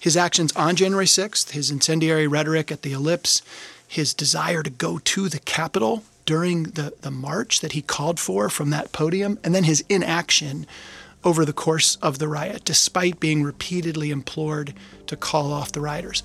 His 0.00 0.16
actions 0.16 0.50
on 0.56 0.74
January 0.74 1.06
6th, 1.06 1.50
his 1.50 1.70
incendiary 1.70 2.26
rhetoric 2.26 2.72
at 2.72 2.82
the 2.82 2.92
ellipse, 2.92 3.40
his 3.86 4.12
desire 4.12 4.64
to 4.64 4.70
go 4.70 4.98
to 4.98 5.28
the 5.28 5.38
Capitol 5.38 6.02
during 6.26 6.64
the, 6.64 6.94
the 7.02 7.12
march 7.12 7.60
that 7.60 7.72
he 7.72 7.80
called 7.82 8.18
for 8.18 8.50
from 8.50 8.70
that 8.70 8.90
podium, 8.90 9.38
and 9.44 9.54
then 9.54 9.64
his 9.64 9.84
inaction 9.88 10.66
over 11.24 11.44
the 11.44 11.52
course 11.52 11.96
of 11.96 12.18
the 12.18 12.28
riot, 12.28 12.64
despite 12.64 13.20
being 13.20 13.42
repeatedly 13.42 14.10
implored 14.10 14.74
to 15.06 15.16
call 15.16 15.52
off 15.52 15.72
the 15.72 15.80
rioters 15.80 16.22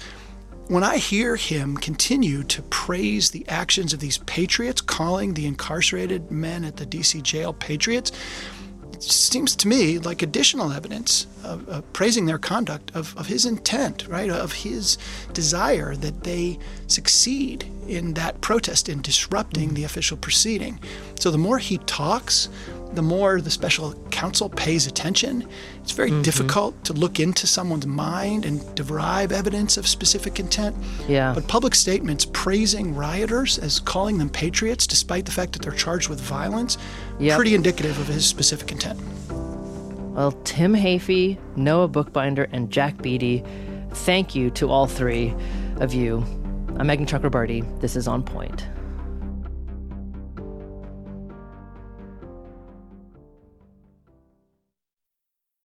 when 0.68 0.84
I 0.84 0.98
hear 0.98 1.36
him 1.36 1.78
continue 1.78 2.44
to 2.46 2.62
praise 2.64 3.30
the 3.30 3.48
actions 3.48 3.94
of 3.94 4.00
these 4.00 4.18
patriots, 4.20 4.82
calling 4.82 5.34
the 5.34 5.46
incarcerated 5.46 6.32
men 6.32 6.64
at 6.64 6.78
the 6.78 6.86
DC 6.86 7.22
jail 7.22 7.54
patriots, 7.54 8.12
it 8.92 9.04
seems 9.04 9.56
to 9.58 9.68
me 9.68 10.00
like 10.00 10.22
additional 10.22 10.72
evidence 10.72 11.28
of, 11.44 11.68
of 11.70 11.94
praising 11.94 12.26
their 12.26 12.40
conduct, 12.40 12.92
of, 12.96 13.16
of 13.18 13.28
his 13.28 13.46
intent, 13.46 14.08
right, 14.08 14.30
of 14.30 14.54
his 14.54 14.98
desire 15.34 15.96
that 15.98 16.24
they 16.24 16.58
succeed 16.88 17.70
in 17.88 18.14
that 18.16 18.42
protest 18.42 18.90
in 18.90 19.02
disrupting 19.02 19.74
the 19.74 19.84
official 19.84 20.18
proceeding. 20.18 20.80
So 21.20 21.30
the 21.30 21.38
more 21.38 21.60
he 21.60 21.78
talks, 21.80 22.50
the 22.96 23.02
more 23.02 23.42
the 23.42 23.52
special 23.52 23.94
counsel 24.10 24.50
pays 24.50 24.88
attention. 24.88 25.48
It's 25.82 25.92
very 25.92 26.10
mm-hmm. 26.10 26.22
difficult 26.22 26.84
to 26.86 26.94
look 26.94 27.20
into 27.20 27.46
someone's 27.48 27.86
mind 27.86 28.46
and 28.46 28.76
derive 28.76 29.32
evidence 29.32 29.78
of 29.78 29.88
specific 29.88 30.40
intent. 30.40 30.76
Yeah. 31.08 31.34
But 31.34 31.48
public 31.48 31.76
statements 31.76 32.26
praising 32.32 32.96
rioters 32.96 33.58
as 33.58 33.80
calling 33.80 34.18
them 34.18 34.30
patriots, 34.30 34.88
despite 34.88 35.26
the 35.26 35.32
fact 35.32 35.54
that 35.54 35.62
they're 35.62 35.72
charged 35.72 36.10
with 36.10 36.20
violence, 36.20 36.78
yep. 37.20 37.36
pretty 37.36 37.56
indicative 37.56 38.00
of 38.00 38.08
his 38.08 38.26
specific 38.26 38.72
intent. 38.72 39.00
Well, 40.16 40.32
Tim 40.44 40.74
Heaphy, 40.74 41.38
Noah 41.58 41.90
Bookbinder, 41.90 42.48
and 42.54 42.72
Jack 42.72 43.02
Beatty, 43.02 43.44
thank 43.92 44.34
you 44.34 44.50
to 44.52 44.70
all 44.70 44.88
three 44.88 45.34
of 45.78 45.94
you. 45.94 46.20
I'm 46.78 46.88
Meghna 46.88 47.06
Chakrabarti. 47.06 47.82
This 47.82 47.96
is 47.96 48.08
On 48.08 48.24
Point. 48.24 48.66